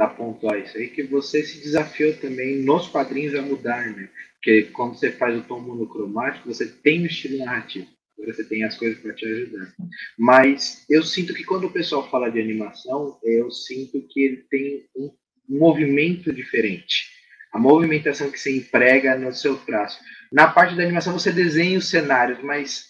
apontar 0.00 0.58
isso 0.58 0.76
aí, 0.76 0.88
que 0.88 1.04
você 1.04 1.44
se 1.44 1.62
desafiou 1.62 2.16
também 2.16 2.64
nos 2.64 2.88
quadrinhos 2.88 3.36
a 3.36 3.42
mudar, 3.42 3.92
né? 3.92 4.10
Porque 4.34 4.64
quando 4.72 4.98
você 4.98 5.12
faz 5.12 5.38
o 5.38 5.44
tom 5.44 5.60
monocromático, 5.60 6.52
você 6.52 6.66
tem 6.66 7.02
um 7.02 7.06
estilo 7.06 7.38
narrativo. 7.38 7.86
Agora 8.18 8.34
você 8.34 8.42
tem 8.42 8.64
as 8.64 8.76
coisas 8.76 8.98
para 8.98 9.14
te 9.14 9.24
ajudar. 9.24 9.72
Mas 10.18 10.84
eu 10.90 11.04
sinto 11.04 11.32
que 11.32 11.44
quando 11.44 11.68
o 11.68 11.72
pessoal 11.72 12.10
fala 12.10 12.28
de 12.28 12.40
animação, 12.40 13.20
eu 13.22 13.52
sinto 13.52 14.04
que 14.08 14.20
ele 14.20 14.36
tem 14.50 14.88
um 14.96 15.14
movimento 15.48 16.32
diferente. 16.32 17.15
A 17.56 17.58
movimentação 17.58 18.30
que 18.30 18.38
você 18.38 18.54
emprega 18.54 19.16
no 19.16 19.32
seu 19.32 19.56
traço. 19.56 19.98
Na 20.30 20.46
parte 20.46 20.76
da 20.76 20.82
animação 20.82 21.14
você 21.14 21.32
desenha 21.32 21.78
os 21.78 21.88
cenários, 21.88 22.38
mas 22.42 22.88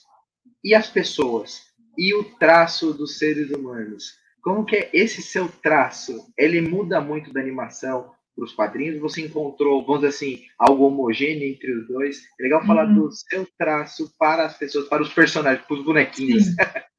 e 0.65 0.75
as 0.75 0.91
pessoas? 0.91 1.63
E 1.97 2.13
o 2.13 2.25
traço 2.25 2.93
dos 2.93 3.17
seres 3.17 3.49
humanos? 3.53 4.15
Como 4.43 4.65
que 4.65 4.75
é 4.75 4.91
esse 4.93 5.23
seu 5.23 5.47
traço? 5.49 6.27
Ele 6.37 6.61
muda 6.61 7.01
muito 7.01 7.33
da 7.33 7.41
animação? 7.41 8.11
para 8.35 8.45
os 8.45 8.53
quadrinhos, 8.53 9.01
você 9.01 9.25
encontrou, 9.25 9.87
vamos 9.87 10.03
dizer 10.03 10.09
assim, 10.09 10.43
algo 10.59 10.85
homogêneo 10.85 11.49
entre 11.49 11.73
os 11.73 11.89
dois. 11.89 12.19
É 12.39 12.43
legal 12.43 12.67
falar 12.67 12.87
uhum. 12.87 12.95
do 12.95 13.11
seu 13.11 13.49
traço 13.57 14.13
para 14.19 14.45
as 14.45 14.59
pessoas, 14.59 14.89
para 14.89 15.03
os 15.03 15.15
personagens, 15.15 15.65
para 15.65 15.77
os 15.77 15.85
bonequinhos. 15.85 16.45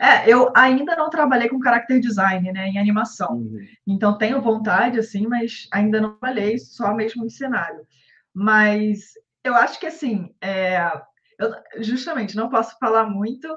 É, 0.00 0.28
eu 0.28 0.52
ainda 0.54 0.96
não 0.96 1.10
trabalhei 1.10 1.48
com 1.48 1.62
character 1.62 2.00
design, 2.00 2.52
né, 2.52 2.68
em 2.68 2.78
animação. 2.78 3.36
Uhum. 3.36 3.58
Então 3.86 4.18
tenho 4.18 4.40
vontade, 4.40 4.98
assim, 4.98 5.26
mas 5.26 5.68
ainda 5.72 6.00
não 6.00 6.16
trabalhei 6.16 6.58
só 6.58 6.94
mesmo 6.94 7.24
em 7.24 7.30
cenário. 7.30 7.86
Mas 8.34 9.12
eu 9.44 9.54
acho 9.54 9.78
que 9.78 9.86
assim, 9.86 10.34
é, 10.40 10.90
eu, 11.38 11.52
justamente 11.82 12.36
não 12.36 12.48
posso 12.48 12.76
falar 12.78 13.06
muito, 13.06 13.48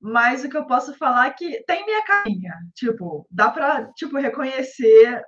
mas 0.00 0.44
o 0.44 0.48
que 0.48 0.56
eu 0.56 0.66
posso 0.66 0.94
falar 0.94 1.28
é 1.28 1.32
que 1.32 1.64
tem 1.64 1.84
minha 1.84 2.04
carinha. 2.04 2.54
Tipo, 2.74 3.26
dá 3.30 3.50
para 3.50 3.86
tipo 3.92 4.18
reconhecer 4.18 5.22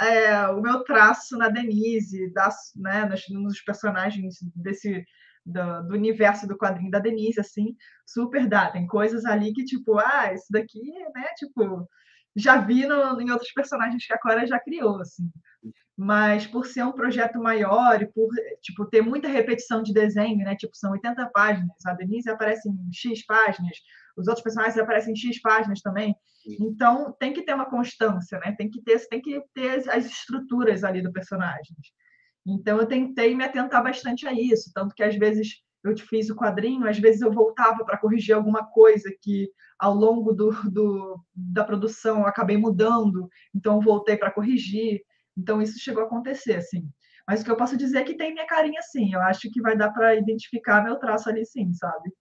é, 0.00 0.48
o 0.48 0.60
meu 0.60 0.82
traço 0.84 1.36
na 1.36 1.48
Denise, 1.48 2.32
das, 2.32 2.72
né, 2.76 3.04
nos, 3.04 3.22
nos 3.28 3.60
personagens 3.60 4.36
desse 4.56 5.04
do, 5.44 5.82
do, 5.88 5.94
universo 5.94 6.46
do 6.46 6.56
quadrinho 6.56 6.90
da 6.90 6.98
Denise, 6.98 7.40
assim, 7.40 7.76
super 8.06 8.48
dá. 8.48 8.70
Tem 8.70 8.86
coisas 8.86 9.24
ali 9.24 9.52
que, 9.52 9.64
tipo, 9.64 9.98
ah, 9.98 10.32
isso 10.32 10.46
daqui, 10.50 10.80
né, 11.14 11.26
tipo, 11.36 11.88
já 12.36 12.58
vi 12.58 12.86
no, 12.86 13.20
em 13.20 13.30
outros 13.30 13.52
personagens 13.52 14.06
que 14.06 14.12
a 14.12 14.18
Cora 14.18 14.46
já 14.46 14.58
criou, 14.58 15.00
assim. 15.00 15.30
Mas 15.96 16.46
por 16.46 16.66
ser 16.66 16.84
um 16.84 16.92
projeto 16.92 17.38
maior 17.38 18.02
e 18.02 18.06
por, 18.06 18.28
tipo, 18.62 18.86
ter 18.86 19.02
muita 19.02 19.28
repetição 19.28 19.82
de 19.82 19.92
desenho, 19.92 20.38
né, 20.38 20.56
tipo, 20.56 20.74
são 20.76 20.92
80 20.92 21.30
páginas, 21.32 21.76
a 21.86 21.92
Denise 21.92 22.30
aparece 22.30 22.68
em 22.68 22.92
X 22.92 23.24
páginas, 23.26 23.76
os 24.16 24.28
outros 24.28 24.42
personagens 24.42 24.78
aparecem 24.78 25.12
em 25.12 25.16
X 25.16 25.40
páginas 25.40 25.80
também. 25.80 26.14
Então, 26.60 27.14
tem 27.18 27.32
que 27.32 27.42
ter 27.42 27.54
uma 27.54 27.70
constância, 27.70 28.38
né? 28.40 28.54
Tem 28.58 28.68
que 28.68 28.82
ter, 28.82 28.98
tem 29.08 29.20
que 29.20 29.40
ter 29.54 29.88
as 29.88 30.04
estruturas 30.06 30.82
ali 30.82 31.00
do 31.00 31.12
personagem. 31.12 31.76
Então, 32.46 32.78
eu 32.78 32.86
tentei 32.86 33.34
me 33.34 33.44
atentar 33.44 33.82
bastante 33.82 34.26
a 34.26 34.32
isso, 34.32 34.72
tanto 34.74 34.94
que 34.94 35.02
às 35.02 35.16
vezes 35.16 35.62
eu 35.84 35.96
fiz 35.96 36.30
o 36.30 36.36
quadrinho, 36.36 36.86
às 36.86 36.98
vezes 36.98 37.20
eu 37.22 37.32
voltava 37.32 37.84
para 37.84 37.98
corrigir 37.98 38.34
alguma 38.34 38.64
coisa 38.64 39.12
que 39.20 39.50
ao 39.78 39.94
longo 39.94 40.32
do, 40.32 40.50
do, 40.70 41.20
da 41.34 41.64
produção 41.64 42.20
eu 42.20 42.26
acabei 42.26 42.56
mudando, 42.56 43.28
então 43.54 43.80
voltei 43.80 44.16
para 44.16 44.30
corrigir. 44.30 45.02
Então, 45.36 45.62
isso 45.62 45.78
chegou 45.78 46.02
a 46.02 46.06
acontecer, 46.06 46.56
assim. 46.56 46.88
Mas 47.26 47.40
o 47.40 47.44
que 47.44 47.50
eu 47.50 47.56
posso 47.56 47.76
dizer 47.76 47.98
é 47.98 48.04
que 48.04 48.16
tem 48.16 48.32
minha 48.32 48.46
carinha, 48.46 48.80
sim. 48.82 49.14
Eu 49.14 49.20
acho 49.22 49.50
que 49.50 49.62
vai 49.62 49.76
dar 49.76 49.90
para 49.90 50.14
identificar 50.14 50.82
meu 50.82 50.96
traço 50.96 51.28
ali, 51.28 51.44
sim, 51.46 51.72
sabe? 51.72 52.12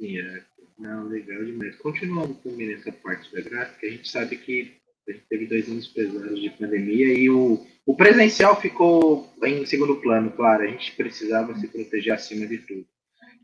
Yeah. 0.00 0.44
Não, 0.78 1.04
legal 1.04 1.44
demais. 1.44 1.76
Continuando 1.76 2.34
também 2.34 2.68
nessa 2.68 2.90
parte 2.90 3.32
da 3.32 3.40
gráfica, 3.40 3.86
a 3.86 3.90
gente 3.90 4.08
sabe 4.08 4.36
que 4.36 4.81
a 5.08 5.12
gente 5.12 5.24
teve 5.28 5.46
dois 5.46 5.68
anos 5.68 5.88
pesados 5.88 6.40
de 6.40 6.50
pandemia 6.50 7.12
e 7.12 7.28
o, 7.28 7.64
o 7.84 7.96
presencial 7.96 8.60
ficou 8.60 9.32
em 9.42 9.66
segundo 9.66 10.00
plano, 10.00 10.30
claro, 10.30 10.62
a 10.62 10.66
gente 10.66 10.92
precisava 10.92 11.56
se 11.56 11.66
proteger 11.68 12.12
acima 12.12 12.46
de 12.46 12.58
tudo. 12.58 12.86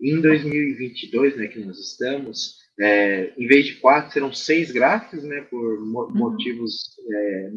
Em 0.01 0.21
2022, 0.21 1.37
né, 1.37 1.49
que 1.49 1.59
nós 1.59 1.79
estamos, 1.79 2.59
é, 2.79 3.33
em 3.37 3.49
vez 3.49 3.67
de 3.67 3.75
quatro, 3.77 4.13
serão 4.13 4.33
seis 4.33 4.71
gráficos, 4.71 5.25
né, 5.25 5.41
por 5.51 5.85
mo 5.85 6.05
uhum. 6.05 6.15
motivos 6.15 6.97
é, 7.11 7.51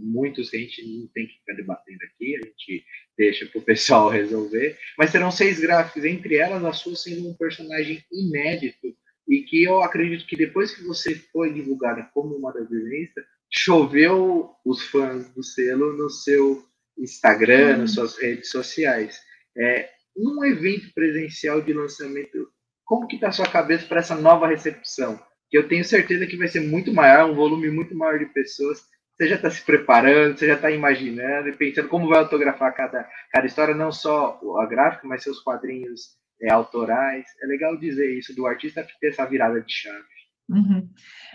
muitos 0.00 0.50
que 0.50 0.56
a 0.58 0.60
gente 0.60 0.86
não 0.86 1.06
tem 1.08 1.26
que 1.26 1.38
ficar 1.38 1.54
debatendo 1.54 2.00
aqui, 2.04 2.36
a 2.36 2.46
gente 2.46 2.84
deixa 3.16 3.46
para 3.46 3.58
o 3.58 3.64
pessoal 3.64 4.10
resolver, 4.10 4.76
mas 4.98 5.10
serão 5.10 5.30
seis 5.30 5.58
gráficos, 5.58 6.04
entre 6.04 6.36
elas 6.36 6.62
a 6.62 6.72
sua 6.74 6.94
sendo 6.94 7.30
um 7.30 7.34
personagem 7.34 8.04
inédito 8.12 8.94
e 9.26 9.42
que 9.42 9.64
eu 9.64 9.82
acredito 9.82 10.26
que 10.26 10.36
depois 10.36 10.74
que 10.74 10.84
você 10.84 11.14
foi 11.32 11.52
divulgada 11.52 12.08
como 12.12 12.36
uma 12.36 12.52
das 12.52 12.68
desenhistas, 12.68 13.24
choveu 13.56 14.50
os 14.64 14.82
fãs 14.86 15.28
do 15.30 15.42
selo 15.42 15.92
no 15.96 16.10
seu 16.10 16.64
Instagram, 16.98 17.76
hum. 17.76 17.78
nas 17.78 17.92
suas 17.92 18.16
redes 18.18 18.50
sociais. 18.50 19.20
É, 19.56 19.90
num 20.16 20.44
evento 20.44 20.92
presencial 20.94 21.60
de 21.60 21.72
lançamento, 21.72 22.48
como 22.84 23.06
que 23.06 23.16
está 23.16 23.28
a 23.28 23.32
sua 23.32 23.48
cabeça 23.48 23.86
para 23.86 24.00
essa 24.00 24.14
nova 24.14 24.46
recepção? 24.46 25.20
Que 25.50 25.58
eu 25.58 25.68
tenho 25.68 25.84
certeza 25.84 26.26
que 26.26 26.36
vai 26.36 26.48
ser 26.48 26.60
muito 26.60 26.92
maior, 26.92 27.30
um 27.30 27.34
volume 27.34 27.70
muito 27.70 27.94
maior 27.94 28.18
de 28.18 28.26
pessoas. 28.26 28.82
Você 29.14 29.28
já 29.28 29.36
está 29.36 29.50
se 29.50 29.62
preparando, 29.62 30.38
você 30.38 30.46
já 30.46 30.54
está 30.54 30.70
imaginando 30.70 31.48
e 31.48 31.56
pensando 31.56 31.88
como 31.88 32.08
vai 32.08 32.18
autografar 32.18 32.74
cada, 32.74 33.08
cada 33.32 33.46
história, 33.46 33.74
não 33.74 33.90
só 33.90 34.38
a 34.60 34.66
gráfica, 34.66 35.06
mas 35.06 35.22
seus 35.22 35.40
quadrinhos 35.40 36.16
é, 36.40 36.52
autorais. 36.52 37.26
É 37.42 37.46
legal 37.46 37.76
dizer 37.76 38.10
isso 38.16 38.34
do 38.34 38.46
artista 38.46 38.82
que 38.82 38.98
ter 39.00 39.08
essa 39.08 39.24
virada 39.24 39.60
de 39.60 39.72
chave. 39.72 40.15
Uhum. 40.48 40.88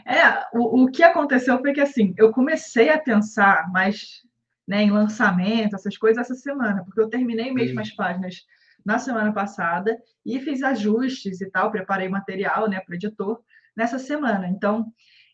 É, 0.06 0.46
o, 0.54 0.84
o 0.84 0.92
que 0.92 1.04
aconteceu 1.04 1.60
foi 1.60 1.74
que 1.74 1.82
assim, 1.82 2.14
eu 2.18 2.32
comecei 2.32 2.90
a 2.90 3.00
pensar 3.00 3.70
mais 3.72 4.22
né, 4.68 4.84
em 4.84 4.92
lançamento, 4.92 5.76
essas 5.76 5.98
coisas 5.98 6.22
essa 6.22 6.36
semana, 6.36 6.84
porque 6.86 7.02
eu 7.02 7.10
terminei 7.10 7.52
mesmo 7.52 7.76
uhum. 7.76 7.82
as 7.82 7.92
páginas 7.92 8.46
na 8.86 8.98
semana 8.98 9.32
passada 9.34 9.98
e 10.26 10.40
fiz 10.40 10.64
ajustes 10.64 11.42
e 11.42 11.50
tal, 11.50 11.72
preparei 11.72 12.08
material 12.08 12.70
né, 12.70 12.80
para 12.80 12.94
o 12.94 12.96
editor 12.96 13.42
nessa 13.76 14.00
semana. 14.00 14.48
Então, 14.48 14.92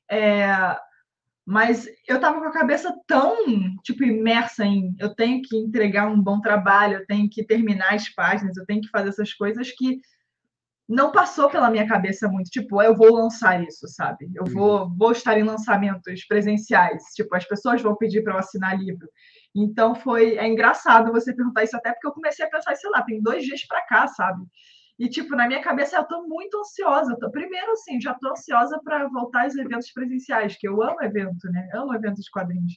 é, 0.10 0.48
mas 1.46 1.88
eu 2.08 2.18
estava 2.18 2.40
com 2.40 2.48
a 2.48 2.52
cabeça 2.52 2.94
tão, 3.08 3.38
tipo, 3.84 4.04
imersa 4.04 4.66
em 4.66 4.94
eu 5.00 5.16
tenho 5.16 5.42
que 5.42 5.56
entregar 5.56 6.08
um 6.08 6.22
bom 6.22 6.42
trabalho, 6.42 6.98
eu 6.98 7.06
tenho 7.06 7.30
que 7.30 7.44
terminar 7.44 7.94
as 7.94 8.10
páginas, 8.10 8.58
eu 8.58 8.66
tenho 8.66 8.82
que 8.82 8.90
fazer 8.90 9.10
essas 9.10 9.34
coisas 9.34 9.72
que 9.72 10.02
não 10.88 11.12
passou 11.12 11.50
pela 11.50 11.70
minha 11.70 11.88
cabeça 11.88 12.30
muito, 12.30 12.50
tipo, 12.50 12.82
eu 12.82 12.96
vou 12.96 13.12
lançar 13.14 13.62
isso, 13.62 13.88
sabe? 13.88 14.30
Eu 14.34 14.46
vou, 14.46 14.84
uhum. 14.84 14.96
vou 14.98 15.12
estar 15.12 15.38
em 15.38 15.44
lançamentos 15.44 16.26
presenciais, 16.26 17.04
tipo, 17.14 17.36
as 17.36 17.46
pessoas 17.46 17.82
vão 17.82 17.96
pedir 17.96 18.24
para 18.24 18.34
eu 18.34 18.40
assinar 18.40 18.80
livro. 18.80 19.08
Então 19.54 19.94
foi, 19.96 20.38
é 20.38 20.48
engraçado 20.48 21.12
você 21.12 21.36
perguntar 21.36 21.64
isso 21.64 21.76
até 21.76 21.92
porque 21.92 22.08
eu 22.08 22.14
comecei 22.14 22.46
a 22.46 22.50
pensar, 22.50 22.76
sei 22.76 22.90
lá, 22.90 23.02
tem 23.02 23.22
dois 23.22 23.44
dias 23.44 23.66
para 23.68 23.86
cá, 23.86 24.08
sabe? 24.08 24.46
E, 25.00 25.08
tipo, 25.08 25.36
na 25.36 25.48
minha 25.48 25.62
cabeça, 25.62 25.96
eu 25.96 26.02
estou 26.02 26.28
muito 26.28 26.58
ansiosa. 26.60 27.16
Tô, 27.20 27.30
primeiro, 27.30 27.72
assim, 27.74 28.02
já 28.02 28.14
estou 28.14 28.32
ansiosa 28.32 28.80
para 28.84 29.08
voltar 29.08 29.44
aos 29.44 29.56
eventos 29.56 29.92
presenciais, 29.92 30.58
que 30.58 30.68
eu 30.68 30.82
amo 30.82 31.04
evento, 31.04 31.48
né? 31.52 31.70
Amo 31.76 31.94
eventos 31.94 32.24
de 32.24 32.32
quadrinhos. 32.32 32.74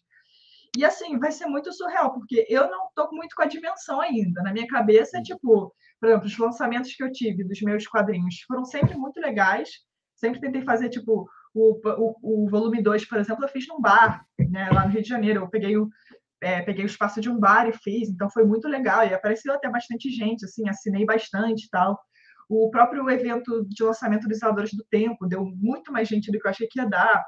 E, 0.76 0.85
assim, 0.85 1.19
vai 1.19 1.33
ser 1.33 1.47
muito 1.47 1.73
surreal, 1.73 2.12
porque 2.12 2.47
eu 2.49 2.71
não 2.71 2.88
estou 2.88 3.11
muito 3.12 3.35
com 3.35 3.43
a 3.43 3.47
dimensão 3.47 4.00
ainda. 4.02 4.43
Na 4.43 4.52
minha 4.52 4.67
cabeça, 4.67 5.19
é 5.19 5.23
tipo, 5.23 5.73
por 6.00 6.09
exemplo, 6.09 6.26
os 6.26 6.38
lançamentos 6.38 6.95
que 6.95 7.04
eu 7.04 7.12
tive 7.12 7.45
dos 7.45 7.61
meus 7.61 7.87
quadrinhos 7.87 8.40
foram 8.47 8.64
sempre 8.64 8.97
muito 8.97 9.21
legais. 9.21 9.69
Sempre 10.16 10.40
tentei 10.40 10.62
fazer, 10.62 10.88
tipo, 10.88 11.28
o, 11.54 11.80
o, 11.85 12.45
o 12.45 12.49
volume 12.49 12.83
2, 12.83 13.07
por 13.07 13.19
exemplo, 13.19 13.45
eu 13.45 13.49
fiz 13.49 13.66
num 13.69 13.80
bar, 13.80 14.25
né, 14.38 14.71
lá 14.71 14.87
no 14.87 14.92
Rio 14.92 15.02
de 15.02 15.09
Janeiro. 15.09 15.40
Eu 15.40 15.49
peguei 15.49 15.76
o, 15.76 15.88
é, 16.40 16.62
peguei 16.62 16.85
o 16.85 16.87
espaço 16.87 17.21
de 17.21 17.28
um 17.28 17.38
bar 17.38 17.69
e 17.69 17.73
fiz, 17.73 18.09
então 18.09 18.30
foi 18.30 18.45
muito 18.45 18.66
legal. 18.66 19.07
E 19.07 19.12
apareceu 19.12 19.52
até 19.52 19.69
bastante 19.69 20.11
gente, 20.11 20.45
assim, 20.47 20.69
assinei 20.69 21.04
bastante 21.04 21.66
e 21.66 21.69
tal. 21.69 22.00
O 22.49 22.71
próprio 22.71 23.09
evento 23.11 23.66
de 23.69 23.83
lançamento 23.83 24.26
dos 24.26 24.38
Isadores 24.38 24.73
do 24.73 24.85
Tempo 24.90 25.28
deu 25.28 25.45
muito 25.45 25.92
mais 25.92 26.09
gente 26.09 26.33
do 26.33 26.38
que 26.38 26.47
eu 26.47 26.50
achei 26.50 26.66
que 26.66 26.80
ia 26.80 26.88
dar. 26.88 27.25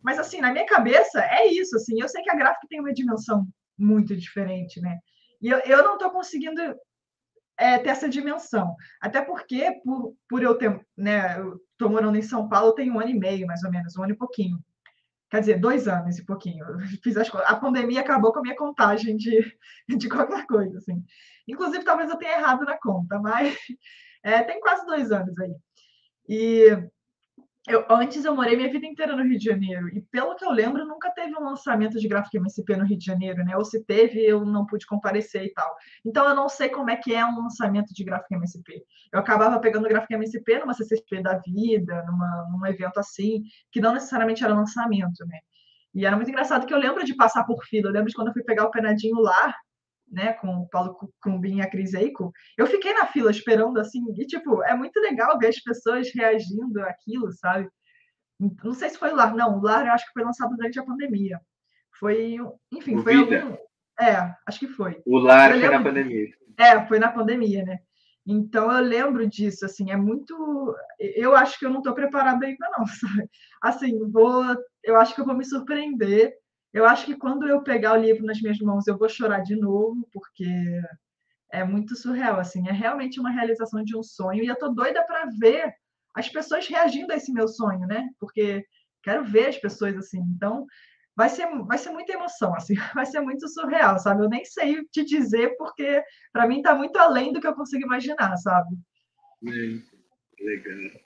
Mas, 0.00 0.18
assim, 0.18 0.40
na 0.40 0.52
minha 0.52 0.66
cabeça, 0.66 1.20
é 1.20 1.48
isso, 1.48 1.76
assim. 1.76 2.00
Eu 2.00 2.08
sei 2.08 2.22
que 2.22 2.30
a 2.30 2.36
gráfica 2.36 2.66
tem 2.68 2.80
uma 2.80 2.92
dimensão 2.92 3.46
muito 3.76 4.16
diferente, 4.16 4.80
né? 4.80 4.98
E 5.40 5.48
eu, 5.48 5.58
eu 5.58 5.82
não 5.82 5.94
estou 5.94 6.10
conseguindo 6.10 6.60
é, 7.56 7.78
ter 7.78 7.90
essa 7.90 8.08
dimensão. 8.08 8.74
Até 9.00 9.22
porque, 9.22 9.80
por, 9.84 10.14
por 10.28 10.42
eu 10.42 10.54
ter, 10.56 10.84
né, 10.96 11.38
eu 11.38 11.60
estou 11.72 11.90
morando 11.90 12.16
em 12.16 12.22
São 12.22 12.48
Paulo, 12.48 12.74
tem 12.74 12.90
um 12.90 13.00
ano 13.00 13.10
e 13.10 13.18
meio, 13.18 13.46
mais 13.46 13.62
ou 13.62 13.70
menos, 13.70 13.96
um 13.96 14.02
ano 14.02 14.12
e 14.12 14.16
pouquinho. 14.16 14.58
Quer 15.30 15.40
dizer, 15.40 15.60
dois 15.60 15.88
anos 15.88 16.18
e 16.18 16.24
pouquinho. 16.24 16.64
Fiz 17.02 17.16
as, 17.16 17.34
a 17.34 17.56
pandemia 17.56 18.00
acabou 18.00 18.32
com 18.32 18.40
a 18.40 18.42
minha 18.42 18.56
contagem 18.56 19.16
de, 19.16 19.56
de 19.96 20.08
qualquer 20.08 20.46
coisa, 20.46 20.78
assim. 20.78 21.02
Inclusive, 21.48 21.84
talvez 21.84 22.10
eu 22.10 22.18
tenha 22.18 22.38
errado 22.38 22.64
na 22.64 22.78
conta, 22.78 23.18
mas 23.18 23.56
é, 24.22 24.42
tem 24.42 24.60
quase 24.60 24.86
dois 24.86 25.10
anos 25.10 25.38
aí. 25.38 25.54
E 26.28 26.68
eu, 27.68 27.86
antes 27.88 28.24
eu 28.24 28.34
morei 28.34 28.56
minha 28.56 28.70
vida 28.70 28.84
inteira 28.86 29.14
no 29.14 29.22
Rio 29.22 29.38
de 29.38 29.44
Janeiro, 29.44 29.88
e 29.88 30.02
pelo 30.02 30.34
que 30.34 30.44
eu 30.44 30.50
lembro, 30.50 30.84
nunca 30.84 31.10
teve 31.12 31.36
um 31.36 31.44
lançamento 31.44 31.98
de 31.98 32.08
gráfico 32.08 32.36
MSP 32.36 32.76
no 32.76 32.84
Rio 32.84 32.98
de 32.98 33.04
Janeiro, 33.04 33.44
né? 33.44 33.56
Ou 33.56 33.64
se 33.64 33.84
teve, 33.84 34.20
eu 34.20 34.44
não 34.44 34.66
pude 34.66 34.84
comparecer 34.84 35.44
e 35.44 35.52
tal. 35.52 35.72
Então 36.04 36.28
eu 36.28 36.34
não 36.34 36.48
sei 36.48 36.68
como 36.68 36.90
é 36.90 36.96
que 36.96 37.14
é 37.14 37.24
um 37.24 37.40
lançamento 37.40 37.94
de 37.94 38.02
gráfico 38.02 38.34
MSP. 38.34 38.82
Eu 39.12 39.20
acabava 39.20 39.60
pegando 39.60 39.88
gráfico 39.88 40.12
MSP 40.12 40.58
numa 40.58 40.74
CCP 40.74 41.22
da 41.22 41.38
vida, 41.38 42.02
numa, 42.04 42.48
num 42.50 42.66
evento 42.66 42.98
assim, 42.98 43.44
que 43.70 43.80
não 43.80 43.94
necessariamente 43.94 44.42
era 44.42 44.54
lançamento, 44.54 45.24
né? 45.26 45.38
E 45.94 46.04
era 46.04 46.16
muito 46.16 46.30
engraçado 46.30 46.66
que 46.66 46.74
eu 46.74 46.78
lembro 46.78 47.04
de 47.04 47.14
passar 47.14 47.44
por 47.44 47.62
fila, 47.64 47.88
eu 47.88 47.92
lembro 47.92 48.08
de 48.08 48.14
quando 48.14 48.28
eu 48.28 48.32
fui 48.32 48.42
pegar 48.42 48.64
o 48.64 48.70
penadinho 48.70 49.20
lá, 49.20 49.54
né, 50.12 50.34
com 50.34 50.48
o 50.48 50.68
Paulo 50.68 50.96
Cumbin 51.22 51.56
e 51.56 51.62
a 51.62 51.70
Cris 51.70 51.94
Eico, 51.94 52.30
eu 52.58 52.66
fiquei 52.66 52.92
na 52.92 53.06
fila 53.06 53.30
esperando, 53.30 53.80
assim, 53.80 54.04
e, 54.16 54.26
tipo, 54.26 54.62
é 54.62 54.76
muito 54.76 55.00
legal 55.00 55.38
ver 55.38 55.48
as 55.48 55.60
pessoas 55.60 56.10
reagindo 56.14 56.82
àquilo, 56.82 57.32
sabe? 57.32 57.68
Não 58.62 58.74
sei 58.74 58.90
se 58.90 58.98
foi 58.98 59.10
o 59.10 59.16
Lar, 59.16 59.34
não, 59.34 59.58
o 59.58 59.62
Lar 59.62 59.86
eu 59.86 59.92
acho 59.92 60.04
que 60.06 60.12
foi 60.12 60.22
lançado 60.22 60.54
durante 60.54 60.78
a 60.78 60.84
pandemia. 60.84 61.40
Foi, 61.98 62.36
enfim, 62.72 62.96
o 62.96 63.02
foi 63.02 63.16
Vida. 63.16 63.42
algum... 63.42 63.56
É, 64.00 64.34
acho 64.46 64.58
que 64.58 64.66
foi. 64.68 65.00
O 65.06 65.18
Lar 65.18 65.50
foi 65.50 65.60
lembro... 65.60 65.78
na 65.78 65.84
pandemia. 65.84 66.26
É, 66.58 66.86
foi 66.86 66.98
na 66.98 67.12
pandemia, 67.12 67.64
né? 67.64 67.78
Então 68.26 68.70
eu 68.70 68.82
lembro 68.82 69.26
disso, 69.28 69.64
assim, 69.64 69.90
é 69.90 69.96
muito. 69.96 70.76
Eu 70.98 71.34
acho 71.34 71.58
que 71.58 71.66
eu 71.66 71.70
não 71.70 71.78
estou 71.78 71.94
preparada 71.94 72.46
ainda, 72.46 72.68
não, 72.76 72.86
sabe? 72.86 73.28
Assim, 73.62 73.98
vou. 74.10 74.44
Eu 74.82 74.96
acho 74.96 75.14
que 75.14 75.20
eu 75.20 75.24
vou 75.24 75.36
me 75.36 75.44
surpreender 75.44 76.32
eu 76.72 76.84
acho 76.84 77.04
que 77.04 77.16
quando 77.16 77.46
eu 77.46 77.62
pegar 77.62 77.92
o 77.94 78.00
livro 78.00 78.24
nas 78.24 78.40
minhas 78.40 78.58
mãos, 78.58 78.86
eu 78.86 78.96
vou 78.96 79.08
chorar 79.08 79.40
de 79.40 79.56
novo, 79.56 80.08
porque 80.12 80.46
é 81.52 81.62
muito 81.64 81.94
surreal, 81.94 82.40
assim, 82.40 82.66
é 82.68 82.72
realmente 82.72 83.20
uma 83.20 83.30
realização 83.30 83.84
de 83.84 83.96
um 83.96 84.02
sonho, 84.02 84.42
e 84.42 84.46
eu 84.46 84.56
tô 84.56 84.68
doida 84.68 85.04
para 85.04 85.26
ver 85.38 85.74
as 86.14 86.28
pessoas 86.28 86.66
reagindo 86.66 87.12
a 87.12 87.16
esse 87.16 87.32
meu 87.32 87.48
sonho, 87.48 87.86
né? 87.86 88.08
Porque 88.18 88.64
quero 89.02 89.24
ver 89.24 89.48
as 89.48 89.58
pessoas 89.58 89.96
assim. 89.96 90.20
Então, 90.34 90.66
vai 91.16 91.28
ser 91.28 91.46
vai 91.66 91.78
ser 91.78 91.90
muita 91.90 92.12
emoção, 92.12 92.54
assim, 92.56 92.74
vai 92.94 93.06
ser 93.06 93.20
muito 93.20 93.48
surreal, 93.48 93.98
sabe? 93.98 94.22
Eu 94.22 94.28
nem 94.28 94.44
sei 94.44 94.84
te 94.86 95.04
dizer 95.04 95.56
porque 95.56 96.02
para 96.32 96.46
mim 96.46 96.58
está 96.58 96.74
muito 96.74 96.96
além 96.98 97.32
do 97.32 97.40
que 97.40 97.46
eu 97.46 97.54
consigo 97.54 97.84
imaginar, 97.84 98.36
sabe? 98.36 98.76
É, 99.46 100.42
legal. 100.42 101.00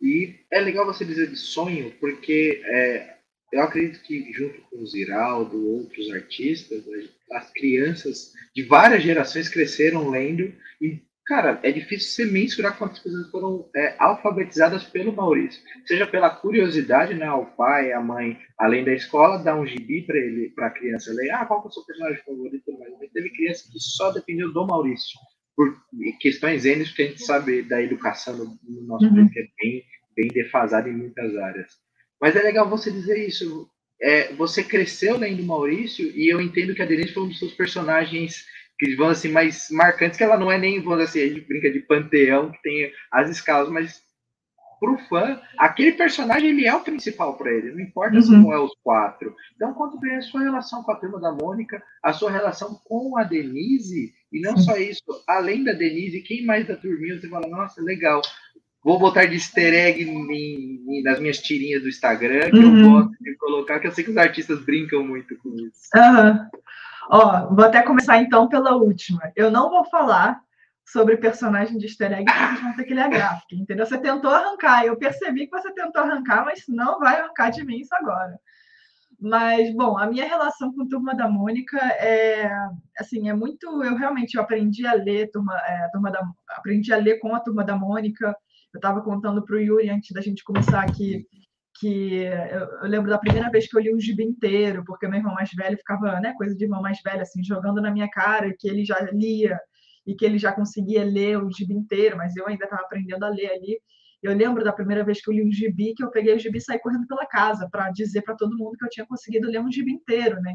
E 0.00 0.38
é 0.50 0.60
legal 0.60 0.86
você 0.86 1.04
dizer 1.04 1.28
de 1.28 1.36
sonho, 1.36 1.92
porque 1.98 2.62
é, 2.64 3.17
eu 3.52 3.62
acredito 3.62 4.02
que 4.02 4.32
junto 4.32 4.60
com 4.62 4.82
o 4.82 4.86
Ziraldo, 4.86 5.66
outros 5.66 6.10
artistas, 6.10 6.84
as 7.32 7.50
crianças 7.52 8.32
de 8.54 8.62
várias 8.62 9.02
gerações 9.02 9.48
cresceram 9.48 10.10
lendo 10.10 10.52
e, 10.80 11.00
cara, 11.26 11.58
é 11.62 11.72
difícil 11.72 12.10
você 12.10 12.30
mensurar 12.30 12.76
quantas 12.76 12.98
pessoas 12.98 13.30
foram 13.30 13.68
é, 13.74 13.96
alfabetizadas 13.98 14.84
pelo 14.84 15.12
Maurício. 15.12 15.62
Seja 15.86 16.06
pela 16.06 16.30
curiosidade, 16.30 17.14
né, 17.14 17.30
o 17.32 17.46
pai, 17.46 17.92
a 17.92 18.00
mãe, 18.00 18.38
além 18.58 18.84
da 18.84 18.92
escola, 18.92 19.38
dá 19.38 19.58
um 19.58 19.66
gibi 19.66 20.02
para 20.02 20.18
ele, 20.18 20.50
para 20.50 20.66
a 20.66 20.72
criança 20.72 21.12
ler, 21.12 21.30
ah, 21.30 21.46
qual 21.46 21.62
é 21.64 21.66
o 21.66 21.70
seu 21.70 21.84
personagem 21.84 22.22
favorito? 22.24 22.64
Mas 22.78 23.10
teve 23.12 23.30
criança 23.30 23.68
que 23.72 23.80
só 23.80 24.12
dependeu 24.12 24.52
do 24.52 24.66
Maurício, 24.66 25.18
por 25.56 25.74
questões 26.20 26.64
N, 26.64 26.84
porque 26.84 27.02
a 27.02 27.06
gente 27.06 27.24
sabe 27.24 27.62
da 27.62 27.82
educação 27.82 28.36
no, 28.36 28.82
nosso 28.82 29.06
uhum. 29.06 29.14
país 29.16 29.32
que 29.32 29.40
é 29.40 29.48
bem, 29.60 29.84
bem 30.14 30.28
defasada 30.28 30.88
em 30.88 30.96
muitas 30.96 31.34
áreas. 31.36 31.87
Mas 32.20 32.36
é 32.36 32.42
legal 32.42 32.68
você 32.68 32.90
dizer 32.90 33.26
isso. 33.26 33.68
É, 34.00 34.32
você 34.34 34.62
cresceu 34.62 35.16
lendo 35.16 35.42
Maurício 35.42 36.06
e 36.16 36.28
eu 36.28 36.40
entendo 36.40 36.74
que 36.74 36.82
a 36.82 36.86
Denise 36.86 37.12
foi 37.12 37.24
um 37.24 37.28
dos 37.28 37.38
seus 37.38 37.52
personagens 37.52 38.46
que 38.78 38.94
vão 38.94 39.08
assim 39.08 39.28
mais 39.28 39.68
marcantes, 39.70 40.16
que 40.16 40.22
ela 40.22 40.38
não 40.38 40.52
é 40.52 40.56
nem, 40.56 40.80
vamos 40.80 41.02
assim, 41.02 41.20
a 41.20 41.26
gente 41.26 41.40
brinca 41.40 41.70
de 41.70 41.80
panteão, 41.80 42.52
que 42.52 42.62
tem 42.62 42.92
as 43.10 43.28
escalas, 43.28 43.68
mas 43.68 44.00
pro 44.78 44.96
fã, 45.08 45.40
aquele 45.58 45.92
personagem 45.92 46.50
ele 46.50 46.66
é 46.66 46.74
o 46.74 46.84
principal 46.84 47.36
para 47.36 47.52
ele, 47.52 47.72
não 47.72 47.80
importa 47.80 48.16
uhum. 48.16 48.22
se 48.22 48.30
não 48.30 48.52
é 48.52 48.60
os 48.60 48.72
quatro. 48.82 49.34
Então, 49.56 49.74
quanto 49.74 49.98
bem 49.98 50.14
a 50.14 50.22
sua 50.22 50.42
relação 50.42 50.82
com 50.82 50.92
a 50.92 50.96
turma 50.96 51.20
da 51.20 51.32
Mônica, 51.32 51.82
a 52.02 52.12
sua 52.12 52.30
relação 52.30 52.80
com 52.84 53.18
a 53.18 53.24
Denise, 53.24 54.14
e 54.32 54.40
não 54.40 54.56
só 54.56 54.76
isso, 54.76 55.02
além 55.26 55.64
da 55.64 55.72
Denise, 55.72 56.22
quem 56.22 56.44
mais 56.44 56.66
da 56.66 56.76
turminha, 56.76 57.18
você 57.18 57.28
fala, 57.28 57.48
nossa, 57.48 57.82
legal, 57.82 58.22
Vou 58.82 58.98
botar 58.98 59.26
de 59.26 59.34
easter 59.34 59.74
egg 59.74 60.02
em, 60.02 60.88
em, 60.88 61.02
nas 61.02 61.18
minhas 61.18 61.38
tirinhas 61.38 61.82
do 61.82 61.88
Instagram, 61.88 62.50
que 62.50 62.58
uhum. 62.58 62.78
eu 62.78 62.90
gosto 62.90 63.22
de 63.22 63.36
colocar, 63.36 63.80
que 63.80 63.86
eu 63.86 63.92
sei 63.92 64.04
que 64.04 64.10
os 64.10 64.16
artistas 64.16 64.64
brincam 64.64 65.04
muito 65.04 65.36
com 65.38 65.50
isso. 65.50 65.88
Uhum. 65.94 66.48
Ó, 67.10 67.54
vou 67.54 67.64
até 67.64 67.82
começar 67.82 68.18
então 68.18 68.48
pela 68.48 68.76
última. 68.76 69.32
Eu 69.34 69.50
não 69.50 69.70
vou 69.70 69.84
falar 69.84 70.40
sobre 70.84 71.16
personagem 71.16 71.76
de 71.76 71.86
easter 71.86 72.12
egg, 72.12 72.24
porque 72.24 72.46
vocês 72.46 72.60
vão 72.62 72.76
ter 72.76 72.84
que 72.84 72.94
ler 72.94 73.02
a 73.02 73.08
gráfica, 73.08 73.54
entendeu? 73.54 73.84
Você 73.84 73.98
tentou 73.98 74.30
arrancar, 74.30 74.84
eu 74.84 74.96
percebi 74.96 75.46
que 75.46 75.56
você 75.56 75.72
tentou 75.72 76.02
arrancar, 76.02 76.44
mas 76.44 76.64
não 76.68 76.98
vai 76.98 77.20
arrancar 77.20 77.50
de 77.50 77.64
mim 77.64 77.78
isso 77.78 77.94
agora. 77.94 78.38
Mas, 79.20 79.74
bom, 79.74 79.98
a 79.98 80.06
minha 80.06 80.24
relação 80.24 80.72
com 80.72 80.88
Turma 80.88 81.14
da 81.14 81.28
Mônica 81.28 81.76
é, 81.76 82.50
assim, 82.96 83.28
é 83.28 83.34
muito... 83.34 83.66
Eu 83.82 83.96
realmente 83.96 84.36
eu 84.36 84.42
aprendi 84.42 84.86
a 84.86 84.94
ler 84.94 85.30
Turma, 85.30 85.54
é, 85.66 85.88
Turma 85.92 86.10
da... 86.10 86.22
Aprendi 86.50 86.92
a 86.92 86.96
ler 86.96 87.18
com 87.18 87.34
a 87.34 87.40
Turma 87.40 87.64
da 87.64 87.76
Mônica, 87.76 88.34
eu 88.74 88.78
estava 88.78 89.00
contando 89.02 89.44
para 89.44 89.56
o 89.56 89.60
Yuri 89.60 89.90
antes 89.90 90.12
da 90.12 90.20
gente 90.20 90.44
começar 90.44 90.82
aqui 90.82 91.26
que 91.80 92.22
eu, 92.24 92.88
lembro 92.88 93.08
da 93.08 93.18
primeira 93.18 93.50
vez 93.50 93.68
que 93.68 93.76
eu 93.76 93.80
li 93.80 93.94
um 93.94 94.00
gibi 94.00 94.24
inteiro, 94.24 94.82
porque 94.84 95.06
meu 95.06 95.18
irmão 95.18 95.34
mais 95.34 95.50
velho 95.52 95.76
ficava, 95.76 96.18
né, 96.20 96.34
coisa 96.36 96.54
de 96.54 96.64
irmão 96.64 96.82
mais 96.82 97.00
velho, 97.02 97.22
assim, 97.22 97.42
jogando 97.42 97.80
na 97.80 97.90
minha 97.90 98.08
cara 98.10 98.52
que 98.58 98.68
ele 98.68 98.84
já 98.84 98.98
lia 99.12 99.58
e 100.06 100.14
que 100.14 100.24
ele 100.24 100.38
já 100.38 100.52
conseguia 100.52 101.04
ler 101.04 101.38
o 101.38 101.50
gibi 101.50 101.74
inteiro, 101.74 102.16
mas 102.16 102.34
eu 102.36 102.46
ainda 102.48 102.64
estava 102.64 102.82
aprendendo 102.82 103.22
a 103.24 103.28
ler 103.28 103.50
ali. 103.52 103.78
Eu 104.22 104.34
lembro 104.34 104.64
da 104.64 104.72
primeira 104.72 105.04
vez 105.04 105.20
que 105.22 105.30
eu 105.30 105.34
li 105.34 105.46
um 105.46 105.52
gibi, 105.52 105.94
que 105.94 106.02
eu 106.02 106.10
peguei 106.10 106.34
o 106.34 106.38
gibi 106.38 106.58
e 106.58 106.60
saí 106.60 106.80
correndo 106.80 107.06
pela 107.06 107.26
casa 107.26 107.68
para 107.70 107.90
dizer 107.90 108.22
para 108.22 108.34
todo 108.34 108.56
mundo 108.56 108.76
que 108.76 108.84
eu 108.84 108.90
tinha 108.90 109.06
conseguido 109.06 109.48
ler 109.48 109.60
um 109.60 109.70
gibi 109.70 109.92
inteiro, 109.92 110.40
né? 110.40 110.54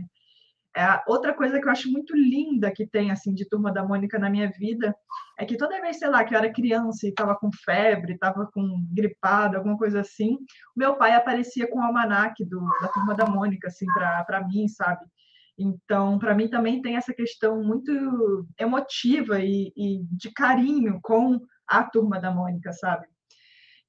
É, 0.76 1.02
outra 1.08 1.34
coisa 1.36 1.60
que 1.60 1.68
eu 1.68 1.72
acho 1.72 1.92
muito 1.92 2.16
linda 2.16 2.72
que 2.72 2.88
tem 2.88 3.12
assim 3.12 3.34
de 3.34 3.48
Turma 3.48 3.72
da 3.72 3.84
Mônica 3.84 4.18
na 4.18 4.28
minha 4.28 4.50
vida 4.50 4.96
é 5.38 5.46
que 5.46 5.56
toda 5.56 5.80
vez, 5.80 6.00
sei 6.00 6.10
lá, 6.10 6.24
que 6.24 6.34
eu 6.34 6.40
era 6.40 6.52
criança 6.52 7.06
e 7.06 7.10
estava 7.10 7.36
com 7.36 7.52
febre, 7.64 8.14
estava 8.14 8.50
com 8.52 8.84
gripado, 8.92 9.56
alguma 9.56 9.78
coisa 9.78 10.02
assim, 10.02 10.38
meu 10.76 10.96
pai 10.96 11.14
aparecia 11.14 11.70
com 11.70 11.80
o 11.80 11.84
almanac 11.84 12.44
do, 12.46 12.60
da 12.82 12.88
Turma 12.88 13.14
da 13.14 13.26
Mônica, 13.26 13.68
assim, 13.68 13.86
para 14.26 14.48
mim, 14.48 14.68
sabe? 14.68 15.06
Então, 15.58 16.18
para 16.18 16.34
mim 16.34 16.48
também 16.48 16.82
tem 16.82 16.96
essa 16.96 17.14
questão 17.14 17.64
muito 17.64 18.48
emotiva 18.60 19.40
e, 19.40 19.72
e 19.78 20.04
de 20.12 20.32
carinho 20.32 21.00
com 21.04 21.40
a 21.68 21.84
Turma 21.84 22.20
da 22.20 22.32
Mônica, 22.32 22.74
sabe? 22.74 23.06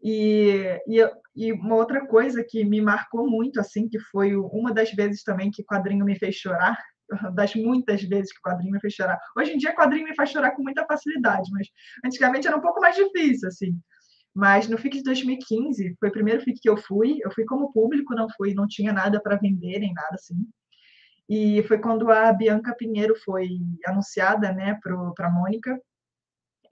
E, 0.04 0.78
e, 0.86 1.10
e, 1.34 1.52
uma 1.54 1.76
outra 1.76 2.06
coisa 2.06 2.44
que 2.46 2.62
me 2.62 2.78
marcou 2.82 3.26
muito, 3.26 3.58
assim, 3.58 3.88
que 3.88 3.98
foi 3.98 4.36
uma 4.36 4.70
das 4.70 4.92
vezes 4.92 5.22
também 5.22 5.50
que 5.50 5.64
quadrinho 5.64 6.04
me 6.04 6.18
fez 6.18 6.34
chorar, 6.34 6.76
das 7.34 7.54
muitas 7.54 8.02
vezes 8.02 8.30
que 8.30 8.40
quadrinho 8.42 8.72
me 8.72 8.80
fez 8.80 8.92
chorar. 8.92 9.18
Hoje 9.34 9.52
em 9.52 9.56
dia, 9.56 9.74
quadrinho 9.74 10.04
me 10.04 10.14
faz 10.14 10.28
chorar 10.28 10.50
com 10.50 10.62
muita 10.62 10.84
facilidade, 10.84 11.50
mas 11.50 11.68
antigamente 12.04 12.46
era 12.46 12.56
um 12.56 12.60
pouco 12.60 12.80
mais 12.82 12.94
difícil, 12.94 13.48
assim. 13.48 13.80
Mas 14.34 14.68
no 14.68 14.76
FIC 14.76 14.98
de 14.98 15.04
2015, 15.04 15.96
foi 15.98 16.08
o 16.10 16.12
primeiro 16.12 16.42
FIC 16.42 16.60
que 16.60 16.68
eu 16.68 16.76
fui, 16.76 17.18
eu 17.24 17.30
fui 17.32 17.44
como 17.46 17.72
público, 17.72 18.14
não 18.14 18.26
fui, 18.36 18.52
não 18.52 18.66
tinha 18.66 18.92
nada 18.92 19.22
para 19.22 19.36
vender, 19.36 19.78
nem 19.78 19.94
nada 19.94 20.14
assim. 20.14 20.36
E 21.28 21.62
foi 21.62 21.78
quando 21.78 22.10
a 22.10 22.30
Bianca 22.32 22.74
Pinheiro 22.76 23.14
foi 23.24 23.48
anunciada, 23.86 24.52
né, 24.52 24.78
para 24.82 25.26
a 25.26 25.30
Mônica, 25.30 25.80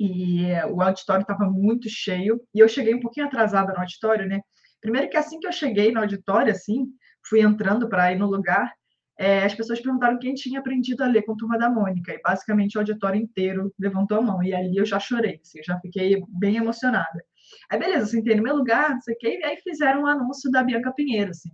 e 0.05 0.53
o 0.73 0.83
auditório 0.83 1.23
estava 1.23 1.49
muito 1.49 1.89
cheio, 1.89 2.41
e 2.53 2.59
eu 2.59 2.67
cheguei 2.67 2.93
um 2.93 3.01
pouquinho 3.01 3.27
atrasada 3.27 3.73
no 3.73 3.79
auditório, 3.79 4.27
né? 4.27 4.41
Primeiro 4.81 5.09
que 5.09 5.17
assim 5.17 5.39
que 5.39 5.47
eu 5.47 5.53
cheguei 5.53 5.93
no 5.93 6.01
auditório, 6.01 6.51
assim, 6.51 6.87
fui 7.29 7.41
entrando 7.41 7.89
para 7.89 8.13
ir 8.13 8.19
no 8.19 8.27
lugar, 8.27 8.73
é, 9.17 9.45
as 9.45 9.55
pessoas 9.55 9.81
perguntaram 9.81 10.19
quem 10.19 10.35
tinha 10.35 10.59
aprendido 10.59 11.05
a 11.05 11.07
ler 11.07 11.23
com 11.23 11.35
a 11.35 11.37
Turma 11.37 11.57
da 11.57 11.71
Mônica, 11.71 12.13
e 12.13 12.21
basicamente 12.21 12.77
o 12.77 12.81
auditório 12.81 13.21
inteiro 13.21 13.73
levantou 13.79 14.19
a 14.19 14.23
mão, 14.23 14.43
e 14.43 14.53
ali 14.53 14.77
eu 14.77 14.85
já 14.85 14.99
chorei, 14.99 15.39
assim, 15.41 15.59
eu 15.59 15.65
já 15.65 15.79
fiquei 15.79 16.21
bem 16.29 16.57
emocionada. 16.57 17.25
Aí, 17.71 17.79
beleza, 17.79 18.07
sentei 18.07 18.35
no 18.35 18.43
meu 18.43 18.57
lugar, 18.57 18.91
não 18.91 19.01
sei 19.01 19.15
o 19.15 19.19
quê, 19.19 19.39
e 19.41 19.45
aí 19.45 19.57
fizeram 19.59 20.03
um 20.03 20.07
anúncio 20.07 20.51
da 20.51 20.65
Bianca 20.65 20.93
Pinheiro, 20.93 21.31
assim. 21.31 21.51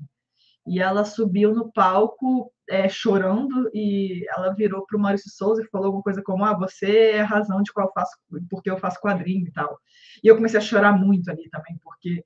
E 0.69 0.81
ela 0.81 1.05
subiu 1.05 1.55
no 1.55 1.73
palco 1.73 2.53
é, 2.69 2.89
chorando 2.89 3.71
e 3.73 4.27
ela 4.37 4.55
virou 4.55 4.85
para 4.87 4.97
o 4.97 5.01
Maurício 5.01 5.31
Souza 5.31 5.63
e 5.63 5.69
falou 5.69 5.87
alguma 5.87 6.03
coisa 6.03 6.23
como: 6.23 6.45
Ah, 6.45 6.55
você 6.55 7.11
é 7.13 7.21
a 7.21 7.25
razão 7.25 7.63
de 7.63 7.73
qual 7.73 7.87
eu 7.87 7.93
faço, 7.93 8.17
porque 8.51 8.71
eu 8.71 8.79
faço 8.79 9.01
quadrinho 9.01 9.47
e 9.47 9.53
tal. 9.53 9.79
E 10.23 10.29
eu 10.29 10.37
comecei 10.37 10.59
a 10.59 10.63
chorar 10.63 10.93
muito 10.93 11.31
ali 11.31 11.49
também, 11.51 11.79
porque 11.83 12.23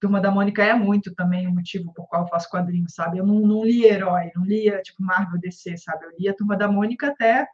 Turma 0.00 0.20
da 0.20 0.30
Mônica 0.30 0.64
é 0.64 0.74
muito 0.74 1.14
também 1.14 1.46
o 1.46 1.52
motivo 1.52 1.92
por 1.94 2.08
qual 2.08 2.22
eu 2.22 2.28
faço 2.28 2.50
quadrinho, 2.50 2.86
sabe? 2.88 3.18
Eu 3.18 3.26
não, 3.26 3.40
não 3.40 3.64
li 3.64 3.84
herói, 3.84 4.30
não 4.34 4.44
lia 4.44 4.80
tipo 4.82 5.02
Marvel 5.02 5.38
DC, 5.40 5.76
sabe? 5.76 6.06
Eu 6.06 6.12
lia 6.18 6.36
Turma 6.36 6.56
da 6.56 6.68
Mônica 6.68 7.08
até 7.08 7.46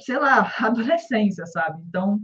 sei 0.00 0.18
lá, 0.18 0.50
adolescência, 0.60 1.46
sabe? 1.46 1.82
Então, 1.88 2.20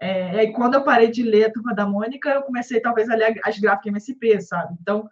é, 0.00 0.50
quando 0.52 0.74
eu 0.74 0.84
parei 0.84 1.10
de 1.10 1.22
ler 1.22 1.44
a 1.44 1.52
Turma 1.52 1.74
da 1.74 1.86
Mônica, 1.86 2.30
eu 2.30 2.42
comecei 2.42 2.80
talvez 2.80 3.08
a 3.08 3.14
ler 3.14 3.38
as 3.44 3.58
gráficas 3.58 3.88
MSP, 3.88 4.40
sabe? 4.40 4.76
Então, 4.80 5.08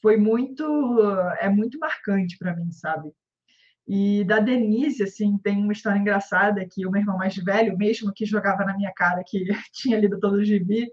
foi 0.00 0.16
muito, 0.16 0.64
é 1.40 1.48
muito 1.48 1.78
marcante 1.78 2.36
para 2.38 2.54
mim, 2.54 2.70
sabe? 2.72 3.12
E 3.86 4.22
da 4.24 4.38
Denise, 4.38 5.02
assim, 5.02 5.38
tem 5.38 5.56
uma 5.62 5.72
história 5.72 5.98
engraçada 5.98 6.66
que 6.70 6.86
o 6.86 6.90
meu 6.90 7.00
irmão 7.00 7.16
mais 7.16 7.34
velho, 7.36 7.76
mesmo 7.76 8.12
que 8.14 8.26
jogava 8.26 8.64
na 8.64 8.76
minha 8.76 8.92
cara 8.92 9.24
que 9.26 9.46
tinha 9.72 9.98
lido 9.98 10.20
todo 10.20 10.34
o 10.34 10.44
gibi, 10.44 10.86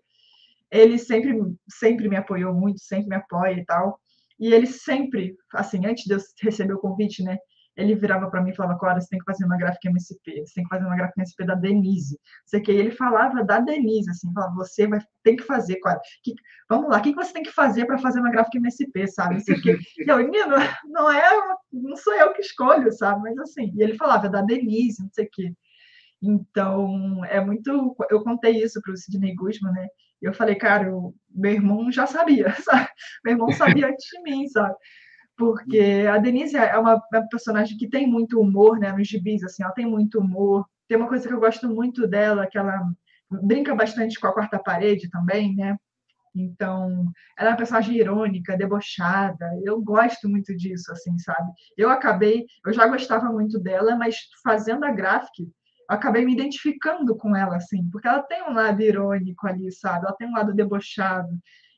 ele 0.71 0.97
sempre, 0.97 1.33
sempre 1.69 2.07
me 2.07 2.15
apoiou 2.15 2.53
muito, 2.53 2.79
sempre 2.79 3.09
me 3.09 3.15
apoia 3.15 3.53
e 3.53 3.65
tal. 3.65 3.99
E 4.39 4.53
ele 4.53 4.67
sempre, 4.67 5.35
assim, 5.53 5.85
antes 5.85 6.05
de 6.05 6.13
eu 6.13 6.19
receber 6.41 6.73
o 6.73 6.79
convite, 6.79 7.23
né, 7.23 7.37
ele 7.75 7.95
virava 7.95 8.29
para 8.29 8.41
mim 8.41 8.51
e 8.51 8.55
falava, 8.55 8.79
Cora, 8.79 8.99
você 8.99 9.09
tem 9.09 9.19
que 9.19 9.25
fazer 9.25 9.45
uma 9.45 9.57
gráfica 9.57 9.89
MSP, 9.89 10.45
você 10.45 10.53
tem 10.55 10.63
que 10.63 10.69
fazer 10.69 10.85
uma 10.85 10.95
gráfica 10.95 11.19
MSP 11.19 11.45
da 11.45 11.55
Denise. 11.55 12.19
Sei 12.45 12.61
que 12.61 12.71
ele 12.71 12.91
falava 12.91 13.43
da 13.43 13.59
Denise, 13.59 14.09
assim, 14.09 14.31
falava, 14.33 14.55
você 14.55 14.88
vai, 14.88 14.99
tem 15.23 15.35
que 15.35 15.43
fazer, 15.43 15.77
Cora. 15.77 15.99
Que, 16.23 16.33
vamos 16.69 16.89
lá, 16.89 16.97
o 16.97 17.01
que 17.01 17.13
você 17.13 17.33
tem 17.33 17.43
que 17.43 17.51
fazer 17.51 17.85
para 17.85 17.97
fazer 17.97 18.19
uma 18.19 18.31
gráfica 18.31 18.57
MSP, 18.57 19.07
sabe? 19.07 19.41
Sei 19.41 19.59
que, 19.59 19.71
e 19.71 20.09
eu, 20.09 20.17
menino, 20.17 20.55
não 20.85 21.11
é, 21.11 21.29
não 21.71 21.95
sou 21.97 22.13
eu 22.13 22.33
que 22.33 22.41
escolho, 22.41 22.91
sabe? 22.91 23.21
Mas 23.23 23.38
assim, 23.39 23.71
e 23.75 23.83
ele 23.83 23.95
falava 23.95 24.29
da 24.29 24.41
Denise, 24.41 25.01
não 25.01 25.09
sei 25.11 25.25
o 25.25 25.29
quê. 25.31 25.53
Então, 26.21 27.23
é 27.25 27.39
muito. 27.39 27.95
Eu 28.09 28.23
contei 28.23 28.63
isso 28.63 28.81
para 28.81 28.93
o 28.93 28.97
Sidney 28.97 29.35
Guzman, 29.35 29.73
né? 29.73 29.88
E 30.21 30.25
eu 30.25 30.33
falei, 30.33 30.55
cara, 30.55 30.89
meu 31.29 31.51
irmão 31.51 31.91
já 31.91 32.07
sabia, 32.07 32.53
sabe? 32.63 32.89
Meu 33.23 33.33
irmão 33.33 33.51
sabia 33.51 33.88
antes 33.88 34.07
de 34.07 34.21
mim, 34.23 34.47
sabe? 34.47 34.75
Porque 35.38 36.06
a 36.10 36.17
Denise 36.17 36.56
é 36.56 36.78
uma, 36.78 37.02
uma, 37.12 37.28
personagem 37.28 37.78
que 37.78 37.89
tem 37.89 38.08
muito 38.08 38.39
humor, 38.39 38.80
né, 38.80 38.91
nos 38.91 39.08
gibis, 39.08 39.43
assim, 39.43 39.63
ela 39.63 39.74
tem 39.74 39.86
muito 39.86 40.19
humor. 40.19 40.65
Tem 40.88 40.98
uma 40.98 41.08
coisa 41.08 41.28
que 41.28 41.34
eu 41.34 41.39
gosto 41.39 41.67
muito 41.67 42.08
dela, 42.08 42.48
que 42.48 42.58
ela 42.58 42.80
brinca 43.30 43.76
bastante 43.76 44.19
com 44.19 44.28
a 44.28 44.34
quarta 44.34 44.60
parede 44.60 45.10
também, 45.10 45.56
né? 45.56 45.78
Então, 46.36 47.12
ela 47.38 47.50
é 47.50 47.52
uma 47.52 47.58
personagem 47.58 47.95
irônica, 47.95 48.58
debochada. 48.58 49.50
Eu 49.63 49.82
gosto 49.82 50.28
muito 50.28 50.56
disso, 50.56 50.91
assim, 50.91 51.17
sabe? 51.17 51.50
Eu 51.78 51.89
acabei, 51.89 52.45
eu 52.65 52.74
já 52.74 52.86
gostava 52.88 53.32
muito 53.32 53.58
dela, 53.58 53.95
mas 53.95 54.17
fazendo 54.43 54.84
a 54.84 54.91
gráfica, 54.91 55.43
eu 55.43 55.48
acabei 55.88 56.26
me 56.26 56.34
identificando 56.34 57.15
com 57.15 57.36
ela, 57.36 57.56
assim, 57.56 57.89
porque 57.89 58.08
ela 58.08 58.21
tem 58.24 58.43
um 58.43 58.54
lado 58.54 58.82
irônico 58.82 59.48
ali, 59.48 59.71
sabe? 59.71 60.06
Ela 60.06 60.15
tem 60.15 60.28
um 60.28 60.34
lado 60.34 60.54
debochado. 60.54 61.30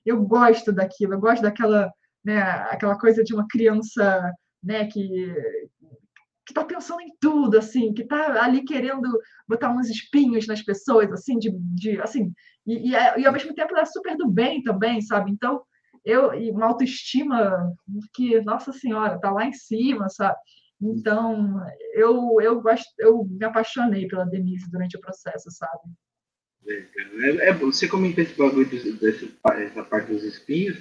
Eu 0.05 0.23
gosto 0.23 0.71
daquilo, 0.71 1.13
eu 1.13 1.19
gosto 1.19 1.41
daquela 1.43 1.93
né, 2.27 2.41
aquela 2.69 2.99
coisa 2.99 3.23
de 3.23 3.33
uma 3.33 3.47
criança 3.47 4.33
né, 4.61 4.85
que 4.85 5.33
que 6.45 6.53
está 6.53 6.63
pensando 6.63 7.01
em 7.01 7.13
tudo, 7.19 7.57
assim, 7.57 7.93
que 7.93 8.03
está 8.03 8.41
ali 8.41 8.63
querendo 8.63 9.05
botar 9.45 9.69
uns 9.69 9.89
espinhos 9.89 10.47
nas 10.47 10.61
pessoas, 10.61 11.11
assim, 11.11 11.37
de, 11.37 11.51
de 11.51 11.99
assim, 11.99 12.31
e, 12.65 12.89
e, 12.89 12.91
e, 12.91 13.25
ao 13.25 13.33
mesmo 13.33 13.53
tempo 13.53 13.73
ela 13.73 13.81
é 13.81 13.85
super 13.85 14.15
do 14.15 14.29
bem 14.29 14.63
também, 14.63 15.01
sabe? 15.01 15.29
Então, 15.29 15.61
eu, 16.05 16.33
e 16.33 16.49
uma 16.49 16.67
autoestima 16.67 17.73
que, 18.13 18.39
nossa 18.41 18.71
senhora, 18.71 19.19
tá 19.19 19.29
lá 19.29 19.45
em 19.45 19.51
cima, 19.51 20.07
sabe? 20.07 20.37
Então, 20.81 21.61
eu, 21.93 22.39
eu 22.39 22.61
gosto, 22.61 22.87
eu 22.97 23.25
me 23.25 23.43
apaixonei 23.43 24.07
pela 24.07 24.25
Denise 24.25 24.71
durante 24.71 24.95
o 24.95 25.01
processo, 25.01 25.51
sabe? 25.51 25.81
É, 26.65 27.49
é, 27.49 27.53
você 27.53 27.89
comentou 27.89 28.23
esse 28.23 28.37
bagulho 28.37 28.69
dessa 28.69 29.83
parte 29.83 30.11
dos 30.13 30.23
espinhos, 30.23 30.77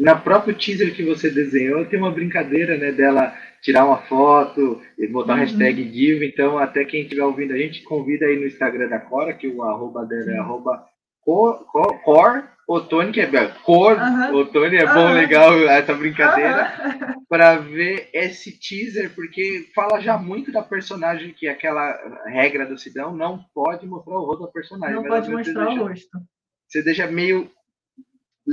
na 0.00 0.16
próprio 0.16 0.54
teaser 0.54 0.94
que 0.94 1.04
você 1.04 1.30
desenhou, 1.30 1.84
tem 1.84 1.98
uma 1.98 2.10
brincadeira, 2.10 2.76
né, 2.76 2.90
dela 2.90 3.34
tirar 3.60 3.84
uma 3.84 3.98
foto 3.98 4.80
e 4.98 5.06
botar 5.06 5.34
uhum. 5.34 5.40
hashtag 5.40 5.84
diva, 5.84 6.24
então 6.24 6.58
até 6.58 6.84
quem 6.84 7.02
estiver 7.02 7.24
ouvindo 7.24 7.52
a 7.52 7.58
gente, 7.58 7.82
convida 7.82 8.24
aí 8.26 8.38
no 8.38 8.46
Instagram 8.46 8.88
da 8.88 8.98
Cora, 8.98 9.34
que 9.34 9.46
o 9.46 9.62
arroba 9.62 10.06
dela 10.06 10.32
é 10.32 10.38
arroba 10.38 10.84
cor, 11.20 11.66
cor, 11.66 12.02
cor 12.02 12.44
Otone, 12.70 13.10
que 13.10 13.20
é 13.20 13.48
cor, 13.64 13.98
uhum. 13.98 14.36
Otone, 14.36 14.76
é 14.76 14.86
bom, 14.86 15.12
legal 15.12 15.52
essa 15.68 15.92
brincadeira, 15.92 16.72
uhum. 16.84 17.24
para 17.28 17.56
ver 17.56 18.08
esse 18.14 18.60
teaser, 18.60 19.12
porque 19.12 19.68
fala 19.74 20.00
já 20.00 20.16
muito 20.16 20.52
da 20.52 20.62
personagem, 20.62 21.32
que 21.32 21.48
aquela 21.48 21.92
regra 22.26 22.64
do 22.64 22.78
Sidão, 22.78 23.12
não 23.12 23.40
pode 23.52 23.86
mostrar 23.88 24.14
o 24.14 24.24
rosto 24.24 24.46
da 24.46 24.52
personagem. 24.52 24.94
Não 24.94 25.02
pode 25.02 25.28
mostrar 25.28 25.64
deixa, 25.64 25.82
o 25.82 25.88
rosto. 25.88 26.18
Você 26.68 26.82
deixa 26.84 27.08
meio 27.08 27.50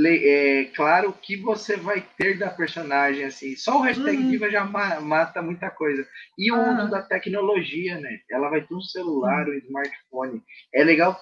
é, 0.05 0.65
claro 0.75 1.09
o 1.09 1.13
que 1.13 1.37
você 1.37 1.77
vai 1.77 2.05
ter 2.17 2.37
da 2.37 2.49
personagem, 2.49 3.23
assim. 3.23 3.55
Só 3.55 3.79
o 3.79 3.81
hashtag 3.81 4.17
uhum. 4.17 4.29
diva 4.29 4.49
já 4.49 4.65
ma 4.65 4.99
mata 4.99 5.41
muita 5.41 5.69
coisa. 5.69 6.05
E 6.37 6.51
o 6.51 6.55
ah. 6.55 6.73
uso 6.73 6.91
da 6.91 7.01
tecnologia, 7.01 7.99
né? 7.99 8.19
Ela 8.29 8.49
vai 8.49 8.61
ter 8.61 8.73
um 8.73 8.81
celular, 8.81 9.47
um 9.47 9.53
smartphone. 9.53 10.43
É 10.73 10.83
legal 10.83 11.17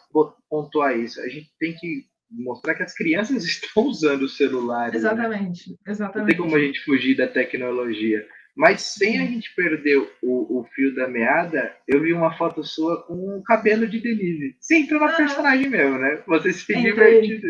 pontuar 0.49 0.97
isso. 0.97 1.21
A 1.21 1.29
gente 1.29 1.49
tem 1.59 1.73
que 1.73 2.05
mostrar 2.29 2.73
que 2.75 2.83
as 2.83 2.93
crianças 2.93 3.43
estão 3.45 3.83
usando 3.83 4.23
o 4.23 4.29
celular. 4.29 4.93
Exatamente, 4.93 5.69
né? 5.69 5.77
exatamente. 5.87 6.19
Não 6.19 6.25
tem 6.25 6.37
como 6.37 6.55
a 6.55 6.65
gente 6.65 6.83
fugir 6.83 7.15
da 7.15 7.27
tecnologia. 7.27 8.27
Mas 8.55 8.81
sem 8.81 9.21
a 9.21 9.25
gente 9.25 9.53
perder 9.53 9.97
o, 10.23 10.59
o 10.59 10.63
fio 10.73 10.95
da 10.95 11.09
meada, 11.09 11.75
eu 11.85 12.01
vi 12.01 12.13
uma 12.13 12.37
foto 12.37 12.63
sua 12.63 13.03
com 13.03 13.37
o 13.37 13.43
cabelo 13.43 13.85
de 13.85 13.99
Denise. 13.99 14.55
Você 14.59 14.77
entrou 14.77 14.99
na 15.01 15.11
ah. 15.11 15.17
personagem 15.17 15.69
mesmo, 15.69 15.97
né? 15.97 16.23
Você 16.25 16.53
se 16.53 16.73
divertiu. 16.73 17.41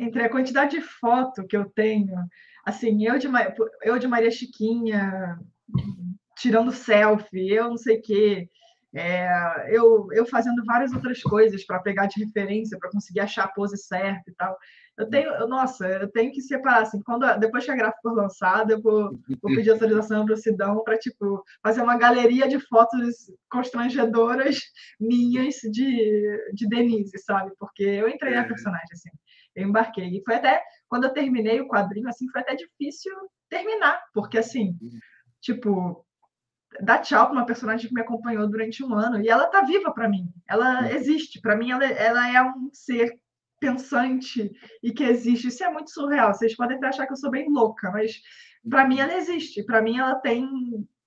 Entre 0.00 0.22
a 0.22 0.30
quantidade 0.30 0.78
de 0.78 0.80
foto 0.80 1.46
que 1.46 1.54
eu 1.54 1.68
tenho, 1.68 2.16
assim, 2.64 3.06
eu 3.06 3.18
de, 3.18 3.28
eu 3.82 3.98
de 3.98 4.08
Maria 4.08 4.30
Chiquinha, 4.30 5.38
tirando 6.38 6.72
selfie, 6.72 7.50
eu 7.50 7.68
não 7.68 7.76
sei 7.76 7.98
o 7.98 8.02
quê, 8.02 8.48
é, 8.94 9.28
eu, 9.68 10.08
eu 10.12 10.26
fazendo 10.26 10.64
várias 10.64 10.92
outras 10.92 11.22
coisas 11.22 11.64
para 11.64 11.78
pegar 11.80 12.06
de 12.06 12.24
referência, 12.24 12.78
para 12.78 12.90
conseguir 12.90 13.20
achar 13.20 13.44
a 13.44 13.48
pose 13.48 13.76
certa 13.76 14.30
e 14.30 14.34
tal. 14.34 14.56
Eu 14.98 15.08
tenho, 15.08 15.30
eu, 15.34 15.46
nossa, 15.48 15.86
eu 15.86 16.10
tenho 16.10 16.32
que 16.32 16.40
separar, 16.40 16.82
assim, 16.82 17.00
quando, 17.02 17.24
depois 17.38 17.64
que 17.64 17.70
a 17.70 17.76
gráfica 17.76 18.00
for 18.02 18.14
lançada, 18.14 18.72
eu 18.72 18.82
vou, 18.82 19.12
vou 19.40 19.54
pedir 19.54 19.70
autorização 19.70 20.24
para 20.24 20.34
o 20.34 20.36
Sidão 20.36 20.82
para, 20.82 20.98
tipo, 20.98 21.44
fazer 21.62 21.82
uma 21.82 21.96
galeria 21.96 22.48
de 22.48 22.58
fotos 22.58 23.30
constrangedoras 23.50 24.58
minhas 24.98 25.56
de, 25.70 26.52
de 26.54 26.68
Denise, 26.68 27.18
sabe? 27.18 27.52
Porque 27.58 27.84
eu 27.84 28.08
entrei 28.08 28.34
na 28.34 28.44
personagem, 28.44 28.88
assim 28.92 29.10
eu 29.54 29.68
embarquei. 29.68 30.08
E 30.16 30.22
foi 30.24 30.36
até, 30.36 30.62
quando 30.88 31.04
eu 31.04 31.12
terminei 31.12 31.60
o 31.60 31.68
quadrinho, 31.68 32.08
assim, 32.08 32.28
foi 32.30 32.40
até 32.40 32.54
difícil 32.54 33.12
terminar, 33.48 34.00
porque, 34.14 34.38
assim, 34.38 34.76
tipo, 35.40 36.04
dar 36.80 36.98
tchau 36.98 37.26
para 37.26 37.34
uma 37.34 37.46
personagem 37.46 37.88
que 37.88 37.94
me 37.94 38.00
acompanhou 38.00 38.48
durante 38.48 38.84
um 38.84 38.94
ano, 38.94 39.20
e 39.20 39.28
ela 39.28 39.46
tá 39.46 39.62
viva 39.62 39.92
para 39.92 40.08
mim, 40.08 40.28
ela 40.48 40.92
existe, 40.92 41.40
para 41.40 41.56
mim 41.56 41.70
ela, 41.72 41.84
ela 41.84 42.32
é 42.32 42.42
um 42.42 42.70
ser 42.72 43.18
pensante 43.60 44.50
e 44.82 44.90
que 44.92 45.04
existe. 45.04 45.48
Isso 45.48 45.62
é 45.62 45.70
muito 45.70 45.90
surreal. 45.90 46.32
Vocês 46.32 46.56
podem 46.56 46.78
até 46.78 46.86
achar 46.88 47.06
que 47.06 47.12
eu 47.12 47.16
sou 47.16 47.30
bem 47.30 47.46
louca, 47.48 47.90
mas 47.90 48.12
para 48.68 48.88
mim 48.88 48.98
ela 48.98 49.14
existe. 49.14 49.62
Para 49.62 49.82
mim 49.82 49.98
ela 49.98 50.14
tem 50.16 50.48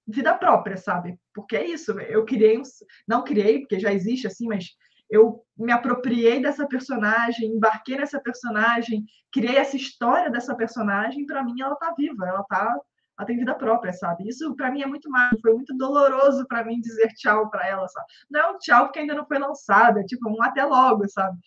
vida 0.07 0.33
própria, 0.35 0.77
sabe? 0.77 1.19
Porque 1.33 1.55
é 1.55 1.65
isso. 1.65 1.99
Eu 1.99 2.23
criei, 2.23 2.61
não 3.07 3.23
criei 3.23 3.59
porque 3.59 3.79
já 3.79 3.91
existe 3.91 4.27
assim, 4.27 4.47
mas 4.47 4.67
eu 5.13 5.45
me 5.55 5.71
apropriei 5.71 6.41
dessa 6.41 6.67
personagem, 6.67 7.51
embarquei 7.51 7.95
nessa 7.97 8.19
personagem, 8.19 9.05
criei 9.31 9.57
essa 9.57 9.77
história 9.77 10.31
dessa 10.31 10.55
personagem, 10.55 11.27
para 11.27 11.43
mim 11.43 11.61
ela 11.61 11.75
tá 11.75 11.93
viva, 11.95 12.27
ela 12.27 12.43
tá 12.43 12.75
ela 13.15 13.27
tem 13.27 13.37
vida 13.37 13.53
própria, 13.53 13.93
sabe? 13.93 14.27
Isso 14.27 14.55
para 14.55 14.71
mim 14.71 14.81
é 14.81 14.87
muito 14.87 15.07
mais, 15.07 15.39
foi 15.39 15.53
muito 15.53 15.77
doloroso 15.77 16.47
para 16.47 16.65
mim 16.65 16.81
dizer 16.81 17.09
tchau 17.09 17.47
para 17.51 17.67
ela, 17.67 17.87
sabe? 17.87 18.07
Não 18.27 18.39
é 18.39 18.51
um 18.51 18.57
tchau 18.57 18.85
porque 18.85 18.99
ainda 18.99 19.13
não 19.13 19.27
foi 19.27 19.37
lançada, 19.37 19.99
é 19.99 20.03
tipo 20.03 20.27
um 20.27 20.41
até 20.41 20.65
logo, 20.65 21.07
sabe? 21.07 21.37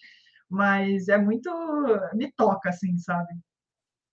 Mas 0.48 1.08
é 1.08 1.18
muito 1.18 1.50
me 2.14 2.30
toca 2.36 2.68
assim, 2.68 2.96
sabe? 2.98 3.34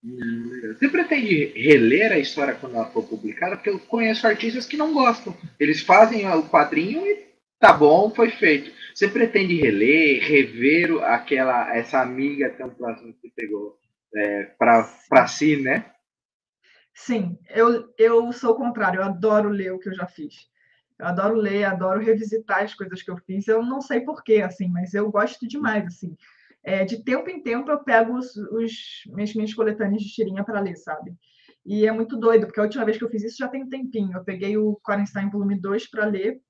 Você 0.04 0.90
pretende 0.90 1.54
reler 1.56 2.12
a 2.12 2.18
história 2.18 2.56
quando 2.56 2.76
ela 2.76 2.90
for 2.90 3.06
publicada? 3.06 3.56
Porque 3.56 3.70
eu 3.70 3.80
conheço 3.80 4.26
artistas 4.26 4.66
que 4.66 4.76
não 4.76 4.92
gostam. 4.92 5.38
Eles 5.60 5.82
fazem 5.82 6.28
o 6.28 6.50
quadrinho 6.50 7.06
e 7.06 7.33
tá 7.64 7.72
bom, 7.72 8.10
foi 8.10 8.30
feito. 8.30 8.70
Você 8.94 9.08
pretende 9.08 9.56
reler, 9.56 10.22
rever 10.22 11.02
aquela 11.06 11.74
essa 11.74 12.02
amiga 12.02 12.50
tão 12.58 12.70
próxima 12.70 13.14
que 13.22 13.32
pegou 13.34 13.80
é, 14.14 14.44
para 14.58 15.28
si, 15.28 15.56
né? 15.56 15.90
Sim, 16.94 17.40
eu, 17.50 17.90
eu 17.98 18.34
sou 18.34 18.52
o 18.52 18.58
contrário, 18.58 19.00
eu 19.00 19.06
adoro 19.06 19.48
ler 19.48 19.72
o 19.72 19.80
que 19.80 19.88
eu 19.88 19.96
já 19.96 20.06
fiz. 20.06 20.50
Eu 21.00 21.06
adoro 21.06 21.36
ler, 21.36 21.64
adoro 21.64 22.02
revisitar 22.02 22.64
as 22.64 22.74
coisas 22.74 23.02
que 23.02 23.10
eu 23.10 23.18
fiz. 23.26 23.48
Eu 23.48 23.64
não 23.64 23.80
sei 23.80 24.02
porquê, 24.02 24.42
assim, 24.42 24.68
mas 24.68 24.94
eu 24.94 25.10
gosto 25.10 25.48
demais, 25.48 25.86
assim. 25.86 26.18
É, 26.66 26.84
de 26.84 27.02
tempo 27.02 27.30
em 27.30 27.42
tempo 27.42 27.72
eu 27.72 27.82
pego 27.82 28.18
os, 28.18 28.36
os 28.36 29.04
minhas, 29.08 29.34
minhas 29.34 29.54
coletâneas 29.54 30.04
de 30.04 30.14
tirinha 30.14 30.44
para 30.44 30.60
ler, 30.60 30.76
sabe? 30.76 31.16
E 31.66 31.88
é 31.88 31.92
muito 31.94 32.18
doido, 32.18 32.46
porque 32.46 32.60
a 32.60 32.64
última 32.64 32.84
vez 32.84 32.98
que 32.98 33.06
eu 33.06 33.10
fiz 33.10 33.24
isso 33.24 33.38
já 33.38 33.48
tem 33.48 33.64
um 33.64 33.70
tempinho. 33.70 34.18
Eu 34.18 34.24
peguei 34.26 34.58
o 34.58 34.76
Quarenstein 34.86 35.30
volume 35.30 35.58
2 35.58 35.90
para 35.90 36.06
ler 36.06 36.42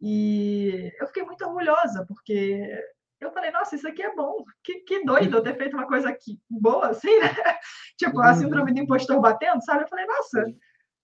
e 0.00 0.92
eu 1.00 1.06
fiquei 1.06 1.22
muito 1.24 1.44
orgulhosa, 1.44 2.04
porque 2.06 2.60
eu 3.20 3.30
falei, 3.32 3.50
nossa, 3.50 3.76
isso 3.76 3.88
aqui 3.88 4.02
é 4.02 4.14
bom, 4.14 4.44
que, 4.62 4.80
que 4.80 5.04
doido 5.04 5.38
eu 5.38 5.42
ter 5.42 5.56
feito 5.56 5.76
uma 5.76 5.86
coisa 5.86 6.08
aqui 6.08 6.38
boa, 6.50 6.88
assim, 6.88 7.18
né? 7.18 7.28
tipo, 7.96 8.20
a 8.20 8.34
síndrome 8.34 8.72
do 8.72 8.80
impostor 8.80 9.20
batendo, 9.20 9.64
sabe? 9.64 9.84
Eu 9.84 9.88
falei, 9.88 10.06
nossa, 10.06 10.44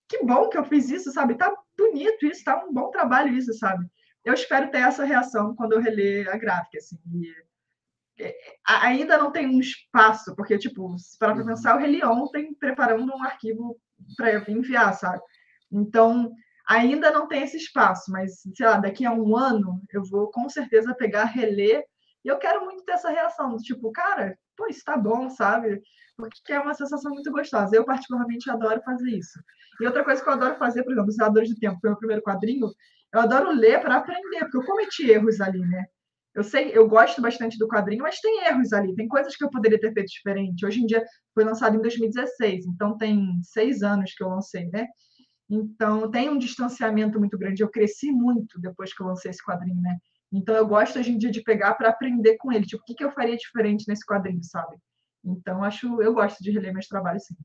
que 0.07 0.23
bom 0.23 0.49
que 0.49 0.57
eu 0.57 0.63
fiz 0.63 0.89
isso, 0.89 1.11
sabe? 1.11 1.35
Tá 1.35 1.51
bonito 1.77 2.25
isso, 2.25 2.43
tá 2.43 2.63
um 2.63 2.71
bom 2.71 2.91
trabalho 2.91 3.33
isso, 3.33 3.53
sabe? 3.53 3.85
eu 4.23 4.33
espero 4.33 4.71
ter 4.71 4.79
essa 4.79 5.03
reação 5.03 5.55
quando 5.55 5.73
eu 5.73 5.81
reler 5.81 6.29
a 6.29 6.37
gráfica, 6.37 6.77
assim. 6.77 6.97
E, 7.13 8.23
é, 8.23 8.35
ainda 8.65 9.17
não 9.17 9.31
tem 9.31 9.47
um 9.47 9.59
espaço, 9.59 10.35
porque, 10.35 10.57
tipo, 10.57 10.95
para 11.19 11.35
uhum. 11.35 11.45
pensar, 11.45 11.71
eu 11.71 11.79
reli 11.79 12.03
ontem 12.03 12.53
preparando 12.53 13.11
um 13.13 13.23
arquivo 13.23 13.77
para 14.15 14.49
enviar, 14.49 14.93
sabe? 14.93 15.21
Então, 15.71 16.31
ainda 16.67 17.11
não 17.11 17.27
tem 17.27 17.43
esse 17.43 17.57
espaço, 17.57 18.11
mas, 18.11 18.41
sei 18.55 18.65
lá, 18.65 18.77
daqui 18.77 19.05
a 19.05 19.11
um 19.11 19.35
ano 19.35 19.81
eu 19.91 20.03
vou 20.03 20.31
com 20.31 20.47
certeza 20.49 20.95
pegar, 20.95 21.25
reler, 21.25 21.83
e 22.23 22.27
eu 22.29 22.37
quero 22.37 22.63
muito 22.63 22.83
ter 22.85 22.93
essa 22.93 23.09
reação, 23.09 23.57
tipo, 23.57 23.91
cara, 23.91 24.37
pô, 24.55 24.67
isso 24.67 24.83
tá 24.85 24.95
bom, 24.95 25.29
sabe? 25.29 25.81
Porque 26.15 26.53
é 26.53 26.59
uma 26.59 26.73
sensação 26.73 27.11
muito 27.11 27.31
gostosa. 27.31 27.75
Eu, 27.75 27.83
particularmente, 27.83 28.49
adoro 28.49 28.81
fazer 28.83 29.09
isso. 29.09 29.39
E 29.81 29.85
outra 29.85 30.03
coisa 30.03 30.23
que 30.23 30.29
eu 30.29 30.33
adoro 30.33 30.55
fazer, 30.55 30.83
por 30.83 30.93
exemplo, 30.93 31.09
Os 31.09 31.15
Zeladores 31.15 31.49
do 31.49 31.59
Tempo, 31.59 31.79
foi 31.81 31.89
o 31.89 31.91
meu 31.91 31.99
primeiro 31.99 32.23
quadrinho, 32.23 32.67
eu 33.13 33.19
adoro 33.19 33.51
ler 33.51 33.81
para 33.81 33.97
aprender, 33.97 34.39
porque 34.39 34.57
eu 34.57 34.65
cometi 34.65 35.11
erros 35.11 35.41
ali, 35.41 35.59
né? 35.59 35.85
Eu 36.33 36.43
sei, 36.43 36.71
eu 36.73 36.87
gosto 36.87 37.21
bastante 37.21 37.59
do 37.59 37.67
quadrinho, 37.67 38.01
mas 38.01 38.19
tem 38.19 38.45
erros 38.45 38.73
ali, 38.73 38.95
tem 38.95 39.07
coisas 39.07 39.35
que 39.35 39.43
eu 39.43 39.51
poderia 39.51 39.79
ter 39.79 39.93
feito 39.93 40.07
diferente. 40.07 40.65
Hoje 40.65 40.81
em 40.81 40.85
dia 40.85 41.03
foi 41.33 41.43
lançado 41.43 41.75
em 41.75 41.81
2016, 41.81 42.65
então 42.65 42.97
tem 42.97 43.39
seis 43.43 43.83
anos 43.83 44.13
que 44.15 44.23
eu 44.23 44.29
lancei, 44.29 44.67
né? 44.69 44.87
Então 45.49 46.09
tem 46.09 46.29
um 46.29 46.37
distanciamento 46.37 47.19
muito 47.19 47.37
grande. 47.37 47.61
Eu 47.61 47.69
cresci 47.69 48.11
muito 48.11 48.59
depois 48.59 48.93
que 48.93 49.01
eu 49.01 49.07
lancei 49.07 49.31
esse 49.31 49.43
quadrinho, 49.43 49.81
né? 49.81 49.97
Então 50.31 50.55
eu 50.55 50.67
gosto 50.67 50.97
hoje 50.97 51.11
em 51.11 51.17
dia 51.17 51.29
de 51.29 51.43
pegar 51.43 51.75
para 51.75 51.89
aprender 51.89 52.37
com 52.37 52.51
ele, 52.51 52.65
tipo, 52.65 52.81
o 52.81 52.85
que, 52.85 52.95
que 52.95 53.03
eu 53.03 53.11
faria 53.11 53.37
diferente 53.37 53.85
nesse 53.87 54.05
quadrinho, 54.05 54.43
sabe? 54.43 54.77
Então 55.23 55.63
acho, 55.63 56.01
eu 56.01 56.13
gosto 56.13 56.43
de 56.43 56.51
reler 56.51 56.73
meus 56.73 56.87
trabalhos, 56.87 57.25
sim 57.25 57.35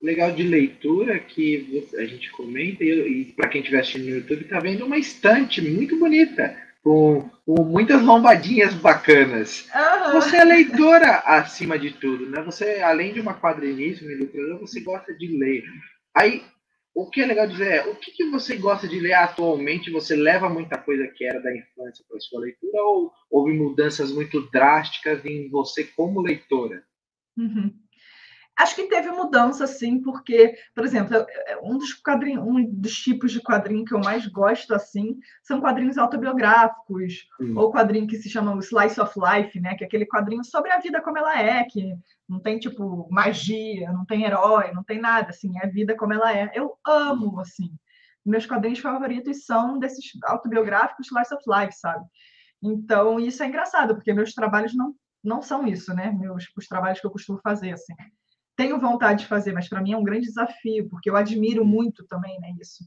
legal 0.00 0.30
de 0.30 0.42
leitura 0.42 1.18
que 1.18 1.84
a 1.96 2.04
gente 2.04 2.30
comenta, 2.30 2.84
e, 2.84 2.90
e 2.90 3.24
para 3.32 3.48
quem 3.48 3.60
estiver 3.60 3.80
assistindo 3.80 4.04
no 4.04 4.16
YouTube, 4.16 4.42
está 4.42 4.60
vendo 4.60 4.84
uma 4.84 4.98
estante 4.98 5.60
muito 5.60 5.98
bonita, 5.98 6.56
com, 6.82 7.28
com 7.44 7.64
muitas 7.64 8.00
lombadinhas 8.02 8.74
bacanas. 8.74 9.68
Uhum. 9.74 10.12
Você 10.12 10.36
é 10.36 10.44
leitora 10.44 11.18
acima 11.24 11.78
de 11.78 11.90
tudo, 11.92 12.30
né? 12.30 12.42
Você, 12.42 12.80
além 12.80 13.12
de 13.12 13.20
uma 13.20 13.34
quadrinista, 13.34 14.04
uma 14.04 14.12
ilustradora, 14.12 14.58
você 14.58 14.80
gosta 14.80 15.12
de 15.14 15.26
ler. 15.36 15.64
Aí, 16.14 16.44
o 16.96 17.10
que 17.10 17.20
é 17.20 17.26
legal 17.26 17.46
dizer 17.46 17.68
é, 17.72 17.86
o 17.86 17.94
que, 17.94 18.10
que 18.10 18.24
você 18.30 18.56
gosta 18.56 18.88
de 18.88 18.98
ler 18.98 19.12
atualmente? 19.12 19.90
Você 19.90 20.16
leva 20.16 20.48
muita 20.48 20.78
coisa 20.78 21.06
que 21.08 21.26
era 21.26 21.38
da 21.42 21.54
infância 21.54 22.02
para 22.08 22.18
sua 22.18 22.40
leitura 22.40 22.82
ou 22.84 23.12
houve 23.30 23.52
mudanças 23.52 24.10
muito 24.10 24.50
drásticas 24.50 25.22
em 25.26 25.50
você 25.50 25.84
como 25.84 26.22
leitora? 26.22 26.82
Uhum. 27.36 27.70
Acho 28.58 28.74
que 28.74 28.88
teve 28.88 29.10
mudança, 29.10 29.66
sim, 29.66 30.00
porque, 30.00 30.56
por 30.74 30.82
exemplo, 30.82 31.14
um 31.62 31.76
dos 31.76 31.92
quadrinhos, 31.92 32.42
um 32.42 32.64
dos 32.64 32.94
tipos 32.94 33.30
de 33.30 33.42
quadrinho 33.42 33.84
que 33.84 33.92
eu 33.92 33.98
mais 33.98 34.26
gosto, 34.26 34.74
assim, 34.74 35.18
são 35.42 35.60
quadrinhos 35.60 35.98
autobiográficos, 35.98 37.28
hum. 37.38 37.52
ou 37.54 37.70
quadrinho 37.70 38.06
que 38.06 38.16
se 38.16 38.30
chama 38.30 38.58
Slice 38.60 38.98
of 38.98 39.12
Life, 39.14 39.60
né? 39.60 39.74
Que 39.74 39.84
é 39.84 39.86
aquele 39.86 40.06
quadrinho 40.06 40.42
sobre 40.42 40.70
a 40.70 40.78
vida 40.80 41.02
como 41.02 41.18
ela 41.18 41.38
é, 41.38 41.64
que 41.64 41.94
não 42.26 42.40
tem, 42.40 42.58
tipo, 42.58 43.06
magia, 43.10 43.92
não 43.92 44.06
tem 44.06 44.24
herói, 44.24 44.72
não 44.72 44.82
tem 44.82 44.98
nada, 44.98 45.28
assim, 45.28 45.52
é 45.58 45.66
a 45.66 45.70
vida 45.70 45.94
como 45.94 46.14
ela 46.14 46.34
é. 46.34 46.50
Eu 46.54 46.78
amo, 46.86 47.38
assim. 47.40 47.70
Meus 48.24 48.46
quadrinhos 48.46 48.78
favoritos 48.78 49.44
são 49.44 49.78
desses 49.78 50.12
autobiográficos 50.24 51.08
Slice 51.08 51.34
of 51.34 51.44
Life, 51.46 51.74
sabe? 51.78 52.06
Então, 52.62 53.20
isso 53.20 53.42
é 53.42 53.46
engraçado, 53.48 53.94
porque 53.94 54.14
meus 54.14 54.32
trabalhos 54.32 54.74
não, 54.74 54.94
não 55.22 55.42
são 55.42 55.66
isso, 55.66 55.94
né? 55.94 56.10
Meus, 56.10 56.46
os 56.56 56.66
trabalhos 56.66 57.00
que 57.00 57.06
eu 57.06 57.10
costumo 57.10 57.38
fazer, 57.42 57.72
assim 57.72 57.92
tenho 58.56 58.80
vontade 58.80 59.20
de 59.20 59.26
fazer, 59.28 59.52
mas 59.52 59.68
para 59.68 59.82
mim 59.82 59.92
é 59.92 59.96
um 59.96 60.04
grande 60.04 60.26
desafio, 60.26 60.88
porque 60.88 61.10
eu 61.10 61.16
admiro 61.16 61.64
muito 61.64 62.06
também, 62.06 62.38
né, 62.40 62.52
isso. 62.60 62.84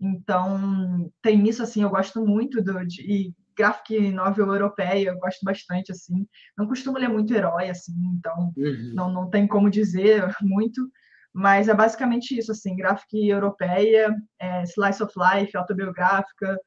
Então, 0.00 1.10
tem 1.22 1.48
isso, 1.48 1.62
assim, 1.62 1.82
eu 1.82 1.90
gosto 1.90 2.24
muito 2.24 2.62
do, 2.62 2.84
de 2.84 3.02
e 3.02 3.34
graphic 3.56 4.10
novel 4.10 4.52
europeia, 4.52 5.08
eu 5.08 5.18
gosto 5.18 5.42
bastante, 5.42 5.90
assim. 5.90 6.26
Não 6.56 6.66
costumo 6.66 6.98
ler 6.98 7.08
muito 7.08 7.32
herói, 7.32 7.70
assim, 7.70 7.94
então 8.14 8.52
uhum. 8.56 8.92
não, 8.94 9.10
não 9.10 9.30
tem 9.30 9.46
como 9.46 9.70
dizer 9.70 10.26
muito, 10.42 10.86
mas 11.32 11.68
é 11.68 11.74
basicamente 11.74 12.36
isso, 12.36 12.52
assim, 12.52 12.76
graphic 12.76 13.28
europeia, 13.28 14.14
é, 14.38 14.62
slice 14.64 15.02
of 15.02 15.12
life, 15.16 15.56
autobiográfica, 15.56 16.58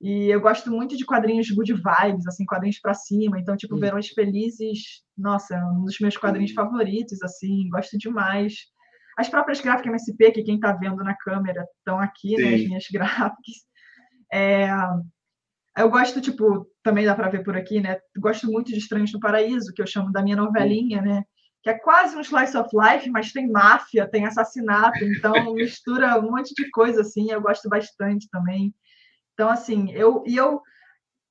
e 0.00 0.30
eu 0.30 0.40
gosto 0.40 0.70
muito 0.70 0.96
de 0.96 1.04
quadrinhos 1.04 1.50
good 1.50 1.74
vibes, 1.74 2.26
assim, 2.26 2.46
quadrinhos 2.46 2.80
para 2.80 2.94
cima. 2.94 3.38
Então, 3.38 3.54
tipo. 3.56 3.76
Verões 3.76 4.08
Felizes, 4.08 5.02
nossa, 5.16 5.54
é 5.54 5.64
um 5.64 5.84
dos 5.84 5.98
meus 6.00 6.16
quadrinhos 6.16 6.52
favoritos, 6.52 7.22
assim, 7.22 7.68
gosto 7.68 7.98
demais. 7.98 8.54
As 9.18 9.28
próprias 9.28 9.60
gráficas 9.60 9.88
MSP, 9.88 10.32
que 10.32 10.42
quem 10.42 10.54
está 10.54 10.72
vendo 10.72 11.04
na 11.04 11.14
câmera 11.14 11.66
estão 11.78 12.00
aqui, 12.00 12.36
Sim. 12.36 12.42
né, 12.42 12.54
as 12.54 12.60
minhas 12.62 12.84
gráficas. 12.92 13.54
É... 14.32 14.70
Eu 15.76 15.90
gosto, 15.90 16.20
tipo, 16.20 16.66
também 16.82 17.04
dá 17.04 17.14
para 17.14 17.28
ver 17.28 17.44
por 17.44 17.56
aqui, 17.56 17.80
né? 17.80 17.98
Gosto 18.18 18.50
muito 18.50 18.72
de 18.72 18.78
Estranhos 18.78 19.12
no 19.12 19.20
Paraíso, 19.20 19.72
que 19.74 19.82
eu 19.82 19.86
chamo 19.86 20.10
da 20.10 20.22
minha 20.22 20.36
novelinha, 20.36 21.02
né? 21.02 21.22
Que 21.62 21.70
é 21.70 21.78
quase 21.78 22.16
um 22.16 22.20
slice 22.22 22.56
of 22.56 22.70
life, 22.74 23.08
mas 23.10 23.32
tem 23.32 23.50
máfia, 23.50 24.08
tem 24.08 24.24
assassinato, 24.24 25.04
então 25.04 25.32
mistura 25.54 26.18
um 26.18 26.30
monte 26.30 26.54
de 26.54 26.68
coisa, 26.70 27.02
assim, 27.02 27.30
eu 27.30 27.40
gosto 27.40 27.68
bastante 27.68 28.28
também. 28.30 28.74
Então, 29.40 29.48
assim, 29.48 29.90
eu 29.92 30.22
e 30.26 30.36
eu 30.36 30.60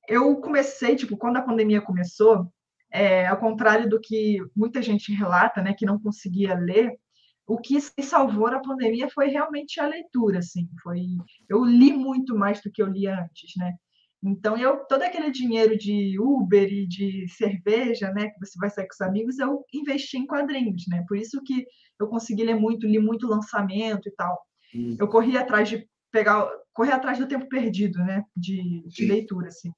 eu 0.08 0.40
comecei, 0.40 0.96
tipo, 0.96 1.16
quando 1.16 1.36
a 1.36 1.42
pandemia 1.42 1.80
começou, 1.80 2.52
é, 2.92 3.28
ao 3.28 3.38
contrário 3.38 3.88
do 3.88 4.00
que 4.00 4.38
muita 4.56 4.82
gente 4.82 5.12
relata, 5.12 5.62
né, 5.62 5.72
que 5.72 5.86
não 5.86 5.96
conseguia 6.00 6.54
ler, 6.54 6.92
o 7.46 7.56
que 7.56 7.74
me 7.76 8.02
salvou 8.02 8.50
na 8.50 8.58
pandemia 8.58 9.08
foi 9.08 9.28
realmente 9.28 9.78
a 9.78 9.86
leitura, 9.86 10.40
assim, 10.40 10.68
foi 10.82 11.02
eu 11.48 11.64
li 11.64 11.92
muito 11.92 12.36
mais 12.36 12.60
do 12.60 12.68
que 12.72 12.82
eu 12.82 12.88
lia 12.88 13.14
antes, 13.14 13.52
né? 13.56 13.74
Então, 14.24 14.56
eu 14.56 14.84
todo 14.88 15.02
aquele 15.02 15.30
dinheiro 15.30 15.78
de 15.78 16.18
Uber 16.18 16.68
e 16.68 16.88
de 16.88 17.28
cerveja, 17.28 18.10
né, 18.12 18.30
que 18.30 18.40
você 18.40 18.58
vai 18.58 18.70
sair 18.70 18.88
com 18.88 18.94
os 18.94 19.00
amigos, 19.00 19.38
eu 19.38 19.64
investi 19.72 20.18
em 20.18 20.26
quadrinhos, 20.26 20.82
né? 20.88 21.04
Por 21.06 21.16
isso 21.16 21.40
que 21.44 21.64
eu 22.00 22.08
consegui 22.08 22.42
ler 22.42 22.56
muito, 22.56 22.88
li 22.88 22.98
muito 22.98 23.28
lançamento 23.28 24.08
e 24.08 24.12
tal. 24.16 24.36
Hum. 24.74 24.96
Eu 24.98 25.06
corri 25.06 25.36
atrás 25.38 25.68
de 25.68 25.88
pegar, 26.10 26.48
correr 26.72 26.92
atrás 26.92 27.18
do 27.18 27.28
tempo 27.28 27.48
perdido, 27.48 27.98
né? 27.98 28.24
De, 28.36 28.82
de 28.86 29.06
leitura, 29.06 29.48
assim. 29.48 29.72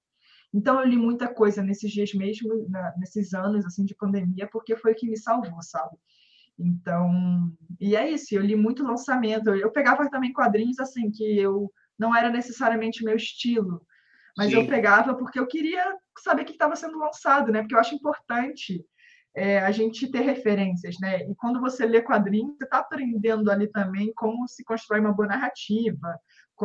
Então 0.53 0.81
eu 0.81 0.87
li 0.87 0.97
muita 0.97 1.33
coisa 1.33 1.63
nesses 1.63 1.91
dias 1.91 2.13
mesmo, 2.13 2.69
na, 2.69 2.95
nesses 2.99 3.33
anos 3.33 3.65
assim 3.65 3.85
de 3.85 3.95
pandemia, 3.95 4.49
porque 4.53 4.77
foi 4.77 4.93
o 4.93 4.95
que 4.95 5.09
me 5.09 5.17
salvou, 5.17 5.63
sabe? 5.63 5.97
Então, 6.59 7.51
e 7.81 7.97
é 7.97 8.11
isso, 8.11 8.35
eu 8.35 8.43
li 8.43 8.55
muito 8.55 8.85
lançamento. 8.85 9.49
Eu, 9.49 9.57
eu 9.57 9.71
pegava 9.73 10.09
também 10.11 10.33
quadrinhos 10.33 10.79
assim 10.79 11.11
que 11.11 11.39
eu 11.39 11.73
não 11.99 12.15
era 12.15 12.31
necessariamente 12.31 13.05
meu 13.05 13.17
estilo, 13.17 13.81
mas 14.37 14.51
Sim. 14.51 14.57
eu 14.57 14.67
pegava 14.67 15.15
porque 15.15 15.39
eu 15.39 15.47
queria 15.47 15.97
saber 16.19 16.43
o 16.43 16.45
que 16.45 16.53
estava 16.53 16.77
sendo 16.77 16.99
lançado, 16.99 17.51
né? 17.51 17.61
Porque 17.61 17.75
eu 17.75 17.81
acho 17.81 17.95
importante 17.95 18.85
é, 19.35 19.61
a 19.61 19.71
gente 19.71 20.11
ter 20.11 20.21
referências, 20.21 20.97
né? 21.01 21.29
E 21.29 21.35
quando 21.35 21.61
você 21.61 21.87
lê 21.87 22.03
quadrinhos, 22.03 22.57
você 22.57 22.65
está 22.65 22.79
aprendendo 22.79 23.51
ali 23.51 23.67
também 23.67 24.13
como 24.15 24.47
se 24.47 24.63
constrói 24.65 25.01
uma 25.01 25.13
boa 25.13 25.29
narrativa, 25.29 26.19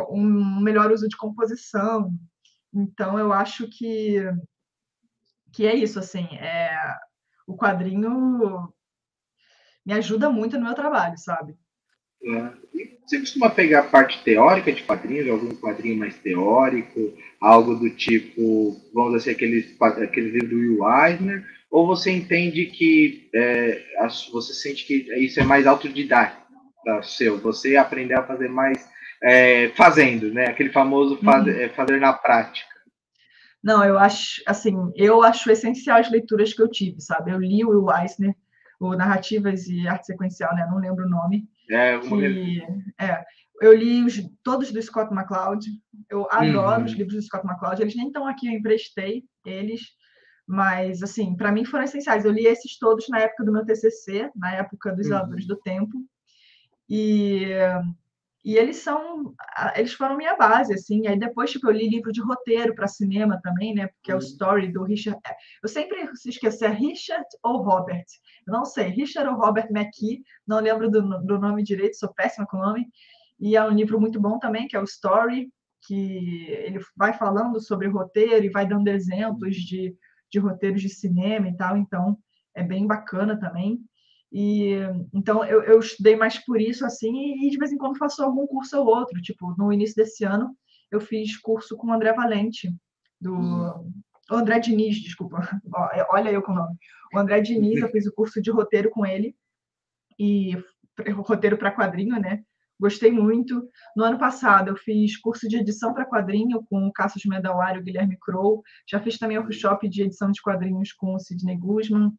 um 0.10 0.60
melhor 0.62 0.91
uso 0.91 1.08
de 1.08 1.15
composição. 1.15 2.13
Então, 2.73 3.17
eu 3.17 3.32
acho 3.32 3.67
que, 3.69 4.21
que 5.53 5.65
é 5.65 5.75
isso, 5.75 5.97
assim, 5.99 6.25
é, 6.36 6.95
o 7.47 7.56
quadrinho 7.56 8.71
me 9.86 9.93
ajuda 9.93 10.30
muito 10.30 10.58
no 10.58 10.65
meu 10.65 10.75
trabalho, 10.75 11.17
sabe? 11.17 11.56
É. 12.23 12.67
Você 13.06 13.19
costuma 13.21 13.49
pegar 13.49 13.80
a 13.80 13.89
parte 13.89 14.21
teórica 14.21 14.73
de 14.73 14.84
quadrinhos, 14.84 15.30
algum 15.30 15.56
quadrinho 15.56 15.97
mais 15.97 16.17
teórico, 16.17 17.13
algo 17.39 17.75
do 17.75 17.89
tipo, 17.89 18.75
vamos 18.93 19.13
dizer, 19.13 19.32
aqueles, 19.32 19.82
aqueles 19.82 20.34
livros 20.34 20.49
do 20.49 20.58
Will 20.58 21.06
Eisner, 21.06 21.45
ou 21.69 21.86
você 21.86 22.12
entende 22.12 22.65
que 22.67 23.30
é, 23.34 23.84
você 24.32 24.53
sente 24.53 24.86
que 24.86 25.12
isso 25.23 25.39
é 25.39 25.43
mais 25.43 25.67
autodidático 25.67 26.47
seu, 27.03 27.38
você 27.38 27.75
aprender 27.75 28.13
a 28.13 28.23
fazer 28.23 28.47
mais 28.47 28.89
é, 29.21 29.69
fazendo, 29.69 30.34
né? 30.34 30.45
Aquele 30.45 30.69
famoso 30.69 31.17
fazer, 31.17 31.56
uhum. 31.56 31.62
É, 31.62 31.69
fazer 31.69 31.99
na 31.99 32.13
prática. 32.13 32.67
Não, 33.63 33.84
eu 33.84 33.97
acho, 33.97 34.41
assim, 34.45 34.75
eu 34.95 35.23
acho 35.23 35.51
essencial 35.51 35.97
as 35.97 36.10
leituras 36.10 36.53
que 36.53 36.62
eu 36.62 36.69
tive, 36.69 37.01
sabe? 37.01 37.32
Eu 37.32 37.39
li 37.39 37.65
o 37.65 37.69
Will 37.69 37.93
Eisner, 37.93 38.36
o 38.80 38.95
Narrativas 38.95 39.67
e 39.67 39.88
Arte 39.88 40.06
Sequencial, 40.06 40.56
né? 40.56 40.65
Não 40.69 40.77
lembro 40.77 41.06
o 41.06 41.10
nome. 41.10 41.49
É, 41.69 41.97
que, 41.99 42.63
é 42.99 43.23
eu 43.62 43.73
li 43.73 44.03
os, 44.03 44.21
todos 44.43 44.71
do 44.71 44.82
Scott 44.82 45.13
McCloud. 45.13 45.67
Eu 46.10 46.27
adoro 46.32 46.82
uhum. 46.82 46.86
os 46.86 46.93
livros 46.93 47.15
do 47.15 47.21
Scott 47.23 47.45
McCloud. 47.45 47.82
Eles 47.82 47.95
nem 47.95 48.08
estão 48.08 48.27
aqui, 48.27 48.47
eu 48.47 48.53
emprestei 48.53 49.23
eles. 49.45 49.82
Mas, 50.47 51.03
assim, 51.03 51.36
para 51.36 51.51
mim 51.51 51.65
foram 51.65 51.83
essenciais. 51.83 52.23
Eu 52.23 52.31
li 52.31 52.47
esses 52.47 52.79
todos 52.79 53.10
na 53.10 53.19
época 53.19 53.43
do 53.43 53.51
meu 53.51 53.65
TCC, 53.65 54.31
na 54.33 54.53
época 54.53 54.95
dos 54.95 55.07
uhum. 55.10 55.36
do 55.45 55.57
Tempo. 55.57 55.97
E, 56.89 57.49
e 58.45 58.55
eles 58.55 58.77
são, 58.77 59.33
eles 59.75 59.91
foram 59.91 60.15
minha 60.15 60.38
base, 60.38 60.73
assim. 60.73 61.05
Aí 61.05 61.19
depois, 61.19 61.51
tipo, 61.51 61.67
eu 61.67 61.73
li 61.73 61.89
livro 61.89 62.13
de 62.13 62.21
roteiro 62.21 62.73
para 62.73 62.88
cinema 62.88 63.41
também, 63.43 63.75
né? 63.75 63.88
Porque 63.88 64.10
é 64.10 64.15
o 64.15 64.19
uhum. 64.19 64.23
Story 64.23 64.71
do 64.71 64.83
Richard. 64.83 65.19
É, 65.27 65.36
eu 65.62 65.67
sempre 65.67 66.15
se 66.15 66.29
esqueço, 66.29 66.63
é 66.63 66.69
Richard 66.69 67.27
ou 67.43 67.62
Robert? 67.62 68.05
Eu 68.47 68.53
não 68.53 68.63
sei, 68.63 68.88
Richard 68.88 69.29
ou 69.29 69.36
Robert 69.36 69.67
McKee, 69.69 70.23
não 70.47 70.62
lembro 70.62 70.89
do, 70.89 71.01
do 71.25 71.38
nome 71.38 71.62
direito, 71.62 71.97
sou 71.97 72.13
péssima 72.13 72.47
com 72.47 72.55
o 72.55 72.62
nome. 72.62 72.88
E 73.38 73.57
é 73.57 73.63
um 73.63 73.71
livro 73.71 73.99
muito 73.99 74.17
bom 74.17 74.39
também, 74.39 74.65
que 74.65 74.77
é 74.77 74.79
o 74.79 74.86
Story. 74.86 75.51
que 75.86 76.47
ele 76.49 76.79
vai 76.95 77.12
falando 77.12 77.60
sobre 77.60 77.89
roteiro 77.89 78.45
e 78.45 78.49
vai 78.49 78.65
dando 78.65 78.88
exemplos 78.88 79.57
de, 79.57 79.93
de 80.31 80.39
roteiros 80.39 80.81
de 80.81 80.89
cinema 80.89 81.47
e 81.47 81.55
tal, 81.55 81.77
então 81.77 82.17
é 82.55 82.63
bem 82.63 82.85
bacana 82.85 83.39
também. 83.39 83.79
E 84.31 84.73
então 85.13 85.43
eu, 85.45 85.63
eu 85.63 85.79
estudei 85.79 86.15
mais 86.15 86.37
por 86.45 86.59
isso 86.59 86.85
assim 86.85 87.45
e 87.45 87.49
de 87.49 87.57
vez 87.57 87.71
em 87.71 87.77
quando 87.77 87.97
faço 87.97 88.21
algum 88.23 88.45
curso 88.45 88.77
ou 88.79 88.87
outro. 88.87 89.21
Tipo, 89.21 89.55
no 89.57 89.71
início 89.71 89.95
desse 89.95 90.25
ano 90.25 90.55
eu 90.91 90.99
fiz 90.99 91.37
curso 91.37 91.77
com 91.77 91.87
o 91.87 91.93
André 91.93 92.13
Valente 92.13 92.73
do 93.19 93.33
hum. 93.33 93.91
André 94.29 94.59
Diniz, 94.59 94.97
desculpa. 95.01 95.39
Olha 96.09 96.31
eu 96.31 96.41
com 96.41 96.51
o 96.51 96.55
nome. 96.55 96.75
O 97.13 97.19
André 97.19 97.39
Diniz, 97.39 97.81
eu 97.81 97.89
fiz 97.89 98.05
o 98.05 98.13
curso 98.13 98.41
de 98.41 98.51
roteiro 98.51 98.89
com 98.89 99.05
ele 99.05 99.35
e 100.19 100.51
roteiro 101.15 101.57
para 101.57 101.71
quadrinho, 101.71 102.19
né? 102.19 102.43
Gostei 102.79 103.11
muito. 103.11 103.67
No 103.95 104.03
ano 104.03 104.19
passado, 104.19 104.69
eu 104.69 104.75
fiz 104.75 105.17
curso 105.17 105.47
de 105.47 105.57
edição 105.57 105.93
para 105.93 106.05
quadrinho 106.05 106.63
com 106.69 106.87
o 106.87 106.93
Cassius 106.93 107.25
Medalar 107.25 107.75
e 107.75 107.79
o 107.79 107.83
Guilherme 107.83 108.17
Crow. 108.19 108.61
Já 108.87 108.99
fiz 108.99 109.17
também 109.17 109.37
workshop 109.37 109.89
de 109.89 110.03
edição 110.03 110.31
de 110.31 110.41
quadrinhos 110.41 110.93
com 110.93 111.15
o 111.15 111.19
Sidney 111.19 111.57
Guzman. 111.57 112.11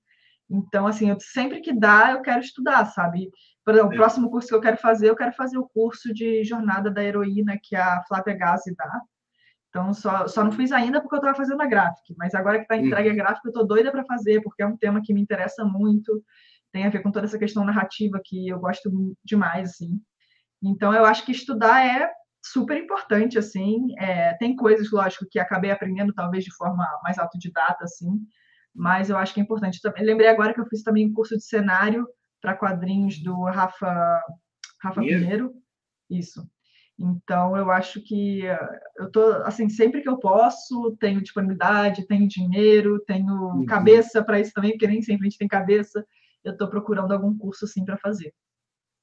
Então, 0.51 0.87
assim, 0.87 1.11
eu, 1.11 1.19
sempre 1.21 1.61
que 1.61 1.73
dá, 1.73 2.13
eu 2.13 2.23
quero 2.23 2.41
estudar, 2.41 2.87
sabe? 2.87 3.31
Por 3.65 3.75
exemplo, 3.75 3.93
o 3.93 3.97
próximo 3.97 4.31
curso 4.31 4.49
que 4.49 4.55
eu 4.55 4.61
quero 4.61 4.79
fazer, 4.79 5.11
eu 5.11 5.17
quero 5.17 5.33
fazer 5.33 5.59
o 5.59 5.69
curso 5.69 6.13
de 6.13 6.43
Jornada 6.43 6.91
da 6.91 7.05
Heroína, 7.05 7.59
que 7.63 7.77
a 7.77 8.03
Flávia 8.09 8.35
Gazi 8.35 8.75
dá. 8.75 9.01
Então, 9.69 9.93
só, 9.93 10.27
só 10.27 10.43
não 10.43 10.51
fiz 10.51 10.73
ainda 10.73 11.01
porque 11.01 11.15
eu 11.15 11.19
estava 11.19 11.37
fazendo 11.37 11.61
a 11.61 11.67
gráfica. 11.67 12.15
Mas 12.17 12.35
agora 12.35 12.57
que 12.57 12.63
está 12.63 12.77
entregue 12.77 13.11
a 13.11 13.15
gráfica, 13.15 13.47
eu 13.47 13.51
estou 13.51 13.67
doida 13.67 13.93
para 13.93 14.05
fazer, 14.07 14.41
porque 14.43 14.63
é 14.63 14.67
um 14.67 14.77
tema 14.77 15.03
que 15.05 15.13
me 15.13 15.21
interessa 15.21 15.65
muito. 15.65 16.25
Tem 16.73 16.87
a 16.87 16.91
ver 16.91 17.03
com 17.03 17.13
toda 17.13 17.27
essa 17.27 17.39
questão 17.39 17.65
narrativa 17.65 18.21
que 18.25 18.49
eu 18.49 18.59
gosto 18.59 18.91
demais, 19.23 19.71
assim. 19.71 20.01
Então, 20.63 20.93
eu 20.93 21.05
acho 21.05 21.25
que 21.25 21.33
estudar 21.33 21.85
é 21.85 22.11
super 22.43 22.77
importante, 22.77 23.39
assim. 23.39 23.95
É, 23.99 24.35
tem 24.35 24.57
coisas, 24.57 24.91
lógico, 24.91 25.27
que 25.31 25.39
acabei 25.39 25.71
aprendendo 25.71 26.13
talvez 26.13 26.45
de 26.45 26.55
forma 26.55 26.87
mais 27.03 27.19
autodidata, 27.19 27.85
assim, 27.85 28.21
mas 28.75 29.11
eu 29.11 29.17
acho 29.17 29.35
que 29.35 29.41
é 29.41 29.43
importante. 29.43 29.81
Também, 29.81 30.05
lembrei 30.05 30.29
agora 30.29 30.55
que 30.55 30.61
eu 30.61 30.67
fiz 30.67 30.83
também 30.83 31.07
um 31.07 31.13
curso 31.13 31.37
de 31.37 31.45
cenário 31.45 32.07
para 32.41 32.57
quadrinhos 32.57 33.23
do 33.23 33.45
Rafa, 33.45 34.23
Rafa 34.81 35.01
Pinheiro. 35.01 35.53
Isso. 36.09 36.49
Então, 36.99 37.57
eu 37.57 37.71
acho 37.71 38.03
que 38.03 38.43
eu 38.97 39.11
tô 39.13 39.31
assim, 39.45 39.69
sempre 39.69 40.03
que 40.03 40.09
eu 40.09 40.19
posso, 40.19 40.97
tenho 40.99 41.23
disponibilidade, 41.23 42.07
tenho 42.09 42.27
dinheiro, 42.27 42.99
tenho 43.07 43.33
uhum. 43.33 43.67
cabeça 43.67 44.23
para 44.25 44.41
isso 44.41 44.53
também, 44.53 44.73
porque 44.73 44.87
nem 44.87 45.01
sempre 45.01 45.27
a 45.27 45.31
gente 45.31 45.39
tem 45.39 45.47
cabeça. 45.47 46.05
Eu 46.43 46.53
estou 46.53 46.69
procurando 46.69 47.13
algum 47.13 47.37
curso 47.37 47.67
assim 47.67 47.85
para 47.85 47.97
fazer. 47.99 48.33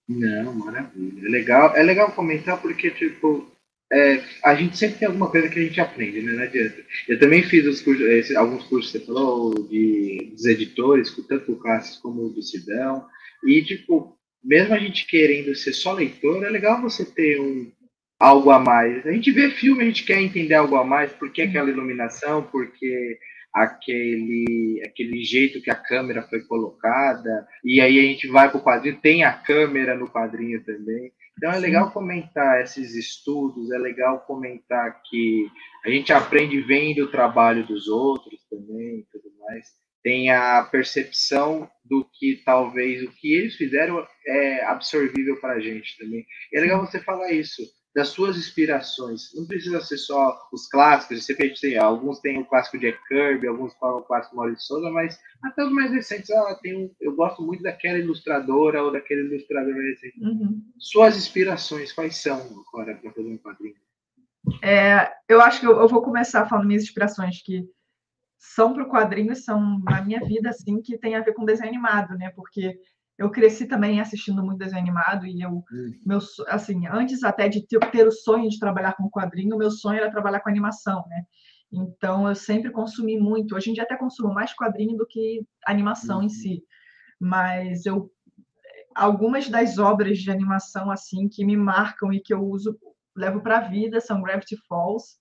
Não, 0.07 0.53
maravilha. 0.53 1.25
É 1.25 1.29
legal, 1.29 1.75
é 1.75 1.83
legal 1.83 2.11
comentar 2.11 2.61
porque, 2.61 2.91
tipo, 2.91 3.51
é, 3.91 4.23
a 4.43 4.55
gente 4.55 4.77
sempre 4.77 4.99
tem 4.99 5.07
alguma 5.07 5.29
coisa 5.29 5.49
que 5.49 5.59
a 5.59 5.63
gente 5.63 5.79
aprende, 5.79 6.21
né? 6.21 6.33
Não 6.33 6.43
adianta. 6.43 6.83
Eu 7.07 7.19
também 7.19 7.43
fiz 7.43 7.65
os 7.65 7.81
cursos, 7.81 8.05
esse, 8.05 8.35
alguns 8.35 8.63
cursos 8.65 8.91
que 8.91 8.99
você 8.99 9.05
falou, 9.05 9.53
de, 9.67 10.31
dos 10.31 10.45
editores, 10.45 11.15
tanto 11.27 11.51
o 11.51 11.59
Cássio 11.59 12.01
como 12.01 12.25
o 12.25 12.29
do 12.29 12.41
Sidão. 12.41 13.05
E, 13.45 13.63
tipo, 13.63 14.17
mesmo 14.43 14.73
a 14.73 14.79
gente 14.79 15.07
querendo 15.07 15.55
ser 15.55 15.73
só 15.73 15.93
leitor, 15.93 16.43
é 16.43 16.49
legal 16.49 16.81
você 16.81 17.03
ter 17.05 17.39
um, 17.39 17.71
algo 18.19 18.51
a 18.51 18.59
mais. 18.59 19.05
A 19.05 19.11
gente 19.11 19.31
vê 19.31 19.49
filme, 19.51 19.83
a 19.83 19.85
gente 19.85 20.03
quer 20.03 20.21
entender 20.21 20.55
algo 20.55 20.75
a 20.75 20.83
mais, 20.83 21.11
por 21.13 21.31
que 21.31 21.41
aquela 21.41 21.69
iluminação, 21.69 22.43
porque 22.43 23.17
aquele, 23.55 24.83
aquele 24.85 25.23
jeito 25.23 25.61
que 25.61 25.71
a 25.71 25.75
câmera 25.75 26.23
foi 26.23 26.41
colocada, 26.41 27.47
e 27.63 27.79
aí 27.79 27.97
a 27.97 28.03
gente 28.03 28.27
vai 28.27 28.49
para 28.49 28.57
o 28.57 28.61
quadrinho, 28.61 28.99
tem 28.99 29.23
a 29.23 29.31
câmera 29.31 29.95
no 29.95 30.09
quadrinho 30.09 30.61
também. 30.65 31.13
Então 31.37 31.51
é 31.51 31.57
legal 31.57 31.91
comentar 31.91 32.61
esses 32.61 32.93
estudos, 32.95 33.71
é 33.71 33.77
legal 33.77 34.25
comentar 34.25 35.01
que 35.09 35.49
a 35.85 35.89
gente 35.89 36.11
aprende 36.11 36.59
vendo 36.61 37.05
o 37.05 37.11
trabalho 37.11 37.65
dos 37.65 37.87
outros 37.87 38.41
também 38.49 38.99
e 38.99 39.05
tudo 39.09 39.31
mais. 39.39 39.67
Tem 40.03 40.29
a 40.29 40.61
percepção 40.69 41.69
do 41.83 42.05
que 42.13 42.41
talvez 42.45 43.03
o 43.03 43.11
que 43.11 43.33
eles 43.33 43.55
fizeram 43.55 44.05
é 44.27 44.65
absorvível 44.65 45.39
para 45.39 45.53
a 45.53 45.59
gente 45.59 45.97
também. 45.97 46.25
E 46.51 46.57
é 46.57 46.61
legal 46.61 46.85
você 46.85 46.99
falar 46.99 47.31
isso 47.31 47.63
das 47.95 48.09
suas 48.09 48.35
inspirações. 48.35 49.33
Não 49.33 49.45
precisa 49.45 49.79
ser 49.79 49.97
só 49.97 50.37
os 50.51 50.67
clássicos, 50.67 51.25
você 51.25 51.33
tem, 51.33 51.77
alguns 51.77 52.19
têm 52.19 52.37
o 52.37 52.45
clássico 52.45 52.77
Jack 52.77 52.99
Kirby, 53.07 53.47
alguns 53.47 53.73
falam 53.75 53.99
o 53.99 54.03
clássico 54.03 54.35
Maurício 54.35 54.67
Souza, 54.67 54.89
mas 54.89 55.17
até 55.41 55.63
os 55.63 55.71
mais 55.71 55.91
recentes, 55.91 56.29
ah, 56.29 56.59
tem 56.61 56.75
um, 56.75 56.91
eu 56.99 57.15
gosto 57.15 57.41
muito 57.41 57.63
daquela 57.63 57.97
ilustradora 57.97 58.83
ou 58.83 58.91
daquele 58.91 59.21
ilustrador 59.21 59.73
recente. 59.73 60.21
Uhum. 60.21 60.61
Suas 60.77 61.15
inspirações, 61.15 61.93
quais 61.93 62.17
são 62.17 62.63
agora 62.67 62.95
para 62.95 63.11
fazer 63.13 63.29
um 63.29 63.37
quadrinho? 63.37 63.75
É, 64.61 65.13
eu 65.29 65.41
acho 65.41 65.61
que 65.61 65.65
eu, 65.65 65.79
eu, 65.79 65.87
vou 65.87 66.01
começar 66.01 66.45
falando 66.47 66.67
minhas 66.67 66.83
inspirações, 66.83 67.41
que 67.41 67.65
são 68.37 68.73
para 68.73 68.83
o 68.83 68.89
quadrinho, 68.89 69.33
são 69.37 69.79
na 69.79 70.03
minha 70.03 70.19
vida, 70.19 70.49
assim, 70.49 70.81
que 70.81 70.97
tem 70.97 71.15
a 71.15 71.21
ver 71.21 71.33
com 71.33 71.45
desenho 71.45 71.69
animado, 71.69 72.15
né? 72.17 72.29
Porque 72.35 72.77
eu 73.17 73.29
cresci 73.29 73.65
também 73.65 74.01
assistindo 74.01 74.43
muito 74.43 74.59
desenho 74.59 74.81
animado 74.81 75.25
e 75.25 75.41
eu, 75.41 75.63
hum. 75.71 75.91
meu, 76.05 76.19
assim, 76.47 76.85
antes 76.87 77.23
até 77.23 77.47
de 77.47 77.65
ter, 77.65 77.79
ter, 77.91 78.07
o 78.07 78.11
sonho 78.11 78.49
de 78.49 78.59
trabalhar 78.59 78.93
com 78.93 79.09
quadrinho, 79.09 79.57
meu 79.57 79.71
sonho 79.71 79.99
era 79.99 80.11
trabalhar 80.11 80.41
com 80.41 80.49
animação, 80.49 81.03
né? 81.07 81.23
Então 81.71 82.27
eu 82.27 82.35
sempre 82.35 82.71
consumi 82.71 83.17
muito. 83.17 83.55
Hoje 83.55 83.69
em 83.69 83.73
dia 83.73 83.83
até 83.83 83.97
consumo 83.97 84.33
mais 84.33 84.53
quadrinho 84.53 84.97
do 84.97 85.05
que 85.07 85.45
animação 85.65 86.21
em 86.21 86.25
uhum. 86.25 86.29
si. 86.29 86.63
Mas 87.19 87.85
eu 87.85 88.11
algumas 88.93 89.49
das 89.49 89.77
obras 89.77 90.19
de 90.19 90.31
animação 90.31 90.89
assim 90.89 91.27
que 91.27 91.45
me 91.45 91.57
marcam 91.57 92.13
e 92.13 92.21
que 92.21 92.33
eu 92.33 92.41
uso 92.41 92.77
levo 93.15 93.41
para 93.41 93.57
a 93.57 93.61
vida 93.61 93.99
são 93.99 94.21
Gravity 94.21 94.57
Falls, 94.67 95.17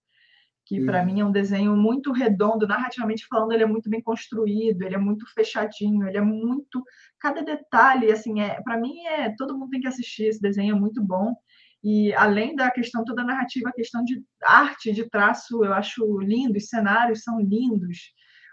que 0.66 0.84
para 0.84 1.04
mim 1.04 1.20
é 1.20 1.24
um 1.24 1.32
desenho 1.32 1.76
muito 1.76 2.10
redondo, 2.10 2.66
narrativamente 2.66 3.26
falando, 3.26 3.52
ele 3.52 3.64
é 3.64 3.66
muito 3.66 3.90
bem 3.90 4.00
construído, 4.00 4.82
ele 4.82 4.94
é 4.94 4.98
muito 4.98 5.26
fechadinho, 5.34 6.06
ele 6.08 6.16
é 6.16 6.22
muito 6.22 6.82
cada 7.20 7.42
detalhe, 7.42 8.10
assim, 8.10 8.40
é 8.40 8.60
para 8.62 8.78
mim 8.78 9.04
é 9.06 9.34
todo 9.36 9.56
mundo 9.56 9.70
tem 9.70 9.80
que 9.80 9.88
assistir 9.88 10.24
esse 10.24 10.40
desenho, 10.40 10.74
é 10.74 10.78
muito 10.78 11.02
bom. 11.02 11.34
E 11.82 12.14
além 12.14 12.56
da 12.56 12.70
questão 12.70 13.04
toda 13.04 13.22
narrativa, 13.22 13.68
a 13.68 13.74
questão 13.74 14.02
de 14.02 14.24
arte, 14.42 14.90
de 14.90 15.08
traço, 15.10 15.62
eu 15.62 15.74
acho 15.74 16.18
lindo, 16.20 16.56
os 16.56 16.68
cenários 16.68 17.22
são 17.22 17.38
lindos, 17.38 17.98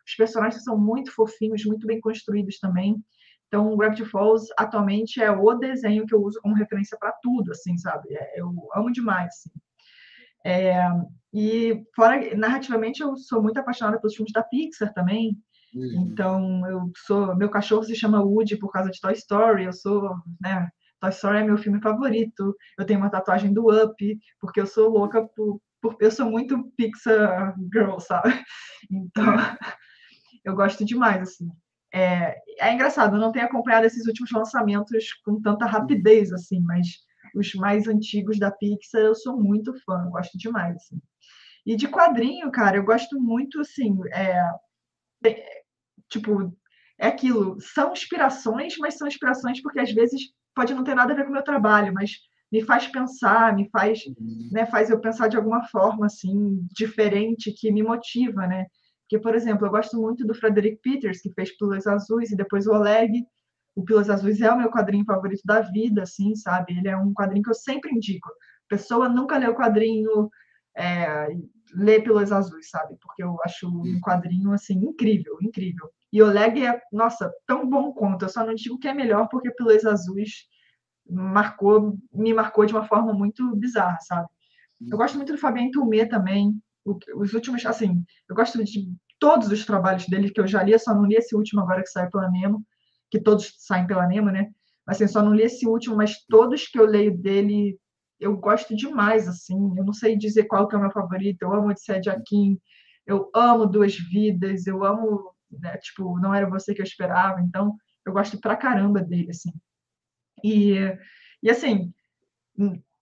os 0.05 0.15
personagens 0.17 0.63
são 0.63 0.77
muito 0.77 1.13
fofinhos, 1.13 1.65
muito 1.65 1.87
bem 1.87 2.01
construídos 2.01 2.59
também. 2.59 3.01
Então, 3.47 3.75
Gravity 3.77 4.05
Falls 4.05 4.47
atualmente 4.57 5.21
é 5.21 5.31
o 5.31 5.53
desenho 5.53 6.05
que 6.05 6.13
eu 6.13 6.21
uso 6.21 6.39
como 6.41 6.55
referência 6.55 6.97
para 6.97 7.13
tudo, 7.21 7.51
assim, 7.51 7.77
sabe? 7.77 8.13
É, 8.13 8.39
eu 8.39 8.53
amo 8.75 8.91
demais. 8.91 9.27
Assim. 9.27 9.49
É, 10.45 10.81
e 11.33 11.83
fora 11.95 12.35
narrativamente 12.35 13.01
eu 13.01 13.15
sou 13.15 13.41
muito 13.41 13.57
apaixonada 13.57 13.99
pelos 13.99 14.15
filmes 14.15 14.33
da 14.33 14.43
Pixar 14.43 14.93
também. 14.93 15.37
Uhum. 15.73 16.07
Então 16.11 16.67
eu 16.67 16.91
sou 17.05 17.35
meu 17.35 17.49
cachorro 17.49 17.83
se 17.83 17.95
chama 17.95 18.21
Woody 18.21 18.57
por 18.57 18.71
causa 18.71 18.89
de 18.89 18.99
Toy 18.99 19.13
Story. 19.13 19.65
Eu 19.65 19.73
sou, 19.73 20.15
né? 20.41 20.69
Toy 20.99 21.09
Story 21.09 21.37
é 21.37 21.43
meu 21.43 21.57
filme 21.57 21.81
favorito. 21.81 22.55
Eu 22.77 22.85
tenho 22.85 22.99
uma 22.99 23.09
tatuagem 23.09 23.53
do 23.53 23.69
Up 23.69 24.19
porque 24.39 24.59
eu 24.59 24.67
sou 24.67 24.89
louca 24.89 25.25
por, 25.35 25.61
por 25.81 25.95
eu 25.99 26.11
sou 26.11 26.29
muito 26.29 26.71
Pixar 26.75 27.55
girl, 27.73 27.99
sabe? 27.99 28.29
Então 28.91 29.23
eu 30.43 30.55
gosto 30.55 30.83
demais 30.83 31.21
assim. 31.21 31.47
É, 31.93 32.35
é 32.59 32.73
engraçado, 32.73 33.15
eu 33.15 33.19
não 33.19 33.31
tenho 33.31 33.45
acompanhado 33.45 33.85
esses 33.85 34.07
últimos 34.07 34.31
lançamentos 34.31 35.13
com 35.23 35.41
tanta 35.41 35.65
rapidez 35.65 36.31
assim, 36.31 36.61
mas 36.61 36.87
os 37.35 37.53
mais 37.55 37.87
antigos 37.87 38.39
da 38.39 38.51
Pixar, 38.51 39.01
eu 39.01 39.15
sou 39.15 39.37
muito 39.37 39.73
fã, 39.83 40.09
gosto 40.09 40.37
demais. 40.37 40.75
Assim. 40.75 41.01
E 41.65 41.75
de 41.75 41.87
quadrinho, 41.87 42.51
cara, 42.51 42.77
eu 42.77 42.83
gosto 42.83 43.19
muito, 43.19 43.59
assim, 43.61 43.97
é, 44.13 44.35
tipo, 46.09 46.53
é 46.99 47.07
aquilo, 47.07 47.57
são 47.59 47.93
inspirações, 47.93 48.77
mas 48.77 48.97
são 48.97 49.07
inspirações 49.07 49.61
porque 49.61 49.79
às 49.79 49.91
vezes 49.91 50.21
pode 50.55 50.73
não 50.73 50.83
ter 50.83 50.95
nada 50.95 51.13
a 51.13 51.15
ver 51.15 51.23
com 51.23 51.29
o 51.29 51.33
meu 51.33 51.43
trabalho, 51.43 51.93
mas 51.93 52.11
me 52.51 52.61
faz 52.61 52.87
pensar, 52.87 53.55
me 53.55 53.69
faz, 53.69 54.05
uhum. 54.05 54.49
né, 54.51 54.65
faz 54.65 54.89
eu 54.89 54.99
pensar 54.99 55.27
de 55.29 55.37
alguma 55.37 55.63
forma, 55.67 56.07
assim, 56.07 56.59
diferente, 56.75 57.53
que 57.53 57.71
me 57.71 57.81
motiva, 57.81 58.45
né? 58.45 58.65
Porque, 59.03 59.21
por 59.21 59.35
exemplo, 59.35 59.65
eu 59.65 59.71
gosto 59.71 59.99
muito 59.99 60.25
do 60.25 60.33
Frederick 60.33 60.79
Peters, 60.81 61.21
que 61.21 61.33
fez 61.33 61.55
Pílulas 61.57 61.87
Azuis, 61.87 62.31
e 62.31 62.35
depois 62.35 62.67
o 62.67 62.71
Oleg, 62.71 63.25
o 63.75 63.83
Pilas 63.83 64.09
Azuis 64.09 64.41
é 64.41 64.51
o 64.51 64.57
meu 64.57 64.69
quadrinho 64.69 65.05
favorito 65.05 65.41
da 65.45 65.61
vida, 65.61 66.03
assim, 66.03 66.35
sabe? 66.35 66.77
Ele 66.77 66.89
é 66.89 66.97
um 66.97 67.13
quadrinho 67.13 67.43
que 67.43 67.49
eu 67.49 67.55
sempre 67.55 67.93
indico. 67.93 68.29
Pessoa 68.67 69.07
nunca 69.07 69.37
lê 69.37 69.47
o 69.47 69.55
quadrinho, 69.55 70.29
é, 70.75 71.27
lê 71.73 72.01
Pilas 72.01 72.31
Azuis, 72.31 72.69
sabe? 72.69 72.95
Porque 73.01 73.23
eu 73.23 73.37
acho 73.45 73.67
um 73.67 73.99
quadrinho, 74.01 74.51
assim, 74.51 74.75
incrível, 74.75 75.37
incrível. 75.41 75.89
E 76.11 76.21
Oleg 76.21 76.65
é, 76.65 76.81
nossa, 76.91 77.31
tão 77.47 77.67
bom 77.67 77.93
quanto. 77.93 78.25
Eu 78.25 78.29
só 78.29 78.45
não 78.45 78.53
digo 78.53 78.77
que 78.77 78.87
é 78.87 78.93
melhor 78.93 79.27
porque 79.29 79.51
Pilas 79.51 79.85
Azuis 79.85 80.47
marcou, 81.09 81.97
me 82.13 82.33
marcou 82.33 82.65
de 82.65 82.73
uma 82.73 82.85
forma 82.85 83.13
muito 83.13 83.55
bizarra, 83.55 83.97
sabe? 84.01 84.27
Eu 84.89 84.97
gosto 84.97 85.15
muito 85.15 85.31
do 85.31 85.39
Fabien 85.39 85.71
Tumé 85.71 86.05
também. 86.05 86.53
Os 87.15 87.33
últimos, 87.33 87.65
assim, 87.65 88.03
eu 88.27 88.35
gosto 88.35 88.61
de 88.63 88.91
todos 89.19 89.49
os 89.49 89.65
trabalhos 89.65 90.07
dele 90.07 90.31
que 90.31 90.41
eu 90.41 90.47
já 90.47 90.63
li, 90.63 90.77
só 90.79 90.93
não 90.95 91.05
li 91.05 91.15
esse 91.15 91.35
último 91.35 91.61
agora 91.61 91.83
que 91.83 91.89
saiu 91.89 92.09
pela 92.09 92.29
Nemo 92.29 92.65
que 93.11 93.19
todos 93.19 93.53
saem 93.57 93.85
pela 93.85 94.07
Nemo, 94.07 94.31
né? 94.31 94.49
Assim, 94.87 95.07
só 95.07 95.21
não 95.21 95.35
li 95.35 95.43
esse 95.43 95.67
último, 95.67 95.95
mas 95.95 96.25
todos 96.27 96.67
que 96.67 96.79
eu 96.79 96.85
leio 96.85 97.15
dele 97.15 97.77
eu 98.19 98.37
gosto 98.37 98.75
demais, 98.75 99.27
assim. 99.27 99.55
Eu 99.75 99.83
não 99.83 99.93
sei 99.93 100.15
dizer 100.15 100.45
qual 100.45 100.67
que 100.67 100.75
é 100.75 100.77
o 100.77 100.81
meu 100.81 100.91
favorito. 100.91 101.41
Eu 101.41 101.53
amo 101.53 101.69
Odisseia 101.69 101.99
de 101.99 102.09
Akin, 102.09 102.59
eu 103.05 103.29
amo 103.35 103.65
Duas 103.65 103.95
Vidas, 103.95 104.67
eu 104.67 104.83
amo, 104.83 105.33
né, 105.49 105.75
tipo, 105.77 106.19
Não 106.19 106.33
Era 106.33 106.47
Você 106.47 106.73
Que 106.73 106.81
Eu 106.81 106.85
Esperava. 106.85 107.41
Então, 107.41 107.75
eu 108.05 108.13
gosto 108.13 108.39
pra 108.39 108.55
caramba 108.55 109.01
dele, 109.01 109.31
assim. 109.31 109.51
E, 110.43 110.75
e 111.41 111.49
assim, 111.49 111.91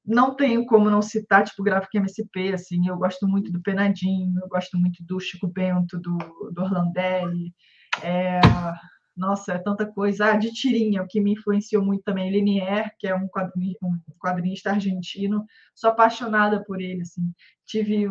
não 0.06 0.36
tenho 0.36 0.66
como 0.66 0.90
não 0.90 1.02
citar, 1.02 1.44
tipo, 1.44 1.64
Gráfico 1.64 1.98
MSP, 1.98 2.54
assim, 2.54 2.88
eu 2.88 2.98
gosto 2.98 3.28
muito 3.28 3.52
do 3.52 3.62
Penadinho, 3.62 4.40
eu 4.42 4.48
gosto 4.48 4.78
muito 4.78 5.04
do 5.04 5.20
Chico 5.20 5.48
Bento, 5.48 6.00
do, 6.00 6.18
do 6.52 6.62
Orlandelli, 6.62 7.54
é, 8.02 8.40
nossa, 9.20 9.54
é 9.54 9.60
tanta 9.60 9.86
coisa. 9.86 10.32
Ah, 10.32 10.38
de 10.38 10.52
tirinha, 10.52 11.04
o 11.04 11.08
que 11.08 11.20
me 11.20 11.34
influenciou 11.34 11.84
muito 11.84 12.04
também, 12.04 12.32
Linier, 12.32 12.92
que 12.98 13.08
é 13.08 13.14
um, 13.14 13.28
quadrinho, 13.28 13.76
um 13.84 14.00
quadrinista 14.18 14.72
argentino, 14.72 15.46
sou 15.76 15.90
apaixonada 15.90 16.64
por 16.64 16.82
ele, 16.82 17.02
assim, 17.02 17.32
tive 17.66 18.10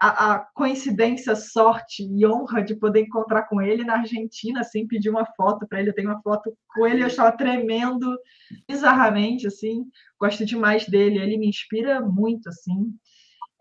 a, 0.00 0.32
a, 0.32 0.38
coincidência, 0.54 1.36
sorte 1.36 2.02
e 2.02 2.26
honra 2.26 2.62
de 2.62 2.74
poder 2.74 3.00
encontrar 3.02 3.42
com 3.42 3.60
ele 3.60 3.84
na 3.84 3.98
Argentina, 3.98 4.60
assim, 4.60 4.86
pedir 4.86 5.10
uma 5.10 5.26
foto 5.36 5.68
para 5.68 5.78
ele. 5.78 5.90
Eu 5.90 5.94
tenho 5.94 6.08
uma 6.08 6.22
foto 6.22 6.52
com 6.74 6.86
ele, 6.86 7.02
eu 7.02 7.06
estava 7.06 7.36
tremendo 7.36 8.18
bizarramente, 8.66 9.46
assim. 9.46 9.84
Gosto 10.18 10.44
demais 10.44 10.86
dele, 10.86 11.18
ele 11.18 11.36
me 11.36 11.48
inspira 11.48 12.00
muito, 12.00 12.48
assim. 12.48 12.94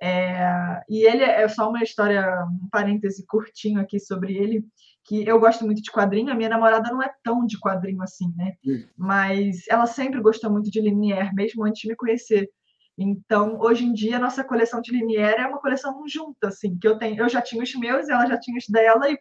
É, 0.02 0.82
e 0.88 1.06
ele 1.06 1.24
é 1.24 1.47
só 1.47 1.70
uma 1.70 1.84
história, 1.84 2.24
um 2.45 2.70
parêntese 2.72 3.26
curtinho 3.28 3.82
aqui 3.82 4.00
sobre 4.00 4.38
ele, 4.38 4.66
que 5.04 5.28
eu 5.28 5.39
gosto 5.39 5.66
muito 5.66 5.82
de 5.82 5.91
quadrinho. 5.91 6.32
A 6.32 6.36
minha 6.36 6.50
namorada 6.50 6.89
não 6.91 7.02
é 7.04 7.12
tão 7.24 7.45
de 7.45 7.60
quadrinho 7.60 8.02
assim, 8.02 8.34
né? 8.36 8.54
Hum. 8.66 8.86
Mas 8.97 9.68
ela 9.70 9.86
sempre 9.86 10.22
gostou 10.22 10.52
muito 10.52 10.70
de 10.70 10.80
Linier, 10.80 11.34
mesmo 11.34 11.66
antes 11.66 11.82
de 11.82 11.88
me 11.89 11.95
conhecer. 11.95 12.50
Então, 12.97 13.58
hoje 13.60 13.86
em 13.86 13.93
dia, 13.93 14.18
a 14.18 14.20
nossa 14.20 14.43
coleção 14.43 14.82
de 14.82 14.91
Linier 14.91 15.39
é 15.39 15.47
uma 15.47 15.60
coleção 15.60 16.04
junta, 16.06 16.50
assim, 16.50 16.78
que 16.78 16.86
eu 16.88 16.97
tenho, 16.97 17.18
eu 17.18 17.30
já 17.30 17.41
tinha 17.41 17.64
os 17.64 17.74
meus, 17.76 18.10
ela 18.10 18.26
já 18.26 18.38
tinha 18.38 18.58
os 18.58 18.68
dela, 18.68 19.10
e 19.10 19.18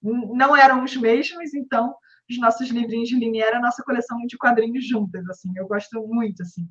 não 0.00 0.56
eram 0.56 0.84
os 0.84 0.96
mesmos, 0.96 1.52
então 1.52 1.94
os 2.30 2.38
nossos 2.38 2.68
livrinhos 2.68 3.08
de 3.08 3.16
Linier 3.16 3.48
é 3.48 3.56
a 3.56 3.60
nossa 3.60 3.82
coleção 3.82 4.18
de 4.24 4.36
quadrinhos 4.36 4.86
juntas, 4.86 5.28
assim, 5.28 5.50
eu 5.56 5.66
gosto 5.66 6.00
muito, 6.06 6.42
assim. 6.42 6.68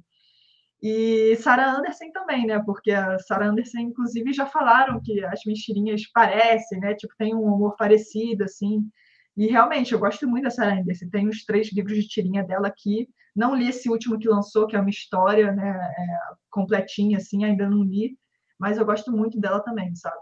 E 0.81 1.35
Sarah 1.37 1.77
Anderson 1.77 2.11
também, 2.11 2.45
né? 2.45 2.61
Porque 2.63 2.91
a 2.91 3.17
Sarah 3.19 3.47
Anderson, 3.47 3.79
inclusive, 3.79 4.31
já 4.31 4.45
falaram 4.45 5.01
que 5.01 5.23
as 5.25 5.41
mentirinhas 5.45 6.03
parecem, 6.13 6.79
né? 6.79 6.93
Tipo, 6.93 7.13
tem 7.17 7.33
um 7.33 7.41
humor 7.41 7.75
parecido, 7.75 8.43
assim. 8.43 8.87
E 9.35 9.47
realmente, 9.47 9.93
eu 9.93 9.99
gosto 9.99 10.27
muito 10.27 10.43
da 10.43 10.49
Sarah 10.51 10.79
Anderson. 10.79 11.09
Tem 11.09 11.27
os 11.27 11.43
três 11.45 11.71
livros 11.73 11.97
de 11.97 12.07
tirinha 12.07 12.43
dela 12.43 12.67
aqui. 12.67 13.07
Não 13.35 13.55
li 13.55 13.69
esse 13.69 13.89
último 13.89 14.19
que 14.19 14.27
lançou, 14.27 14.67
que 14.67 14.75
é 14.75 14.79
uma 14.79 14.89
história 14.89 15.51
né, 15.51 15.69
é, 15.69 16.05
completinha, 16.49 17.17
assim, 17.17 17.45
ainda 17.45 17.69
não 17.69 17.83
li, 17.83 18.17
mas 18.59 18.79
eu 18.79 18.85
gosto 18.85 19.11
muito 19.11 19.39
dela 19.39 19.59
também, 19.59 19.95
sabe? 19.95 20.17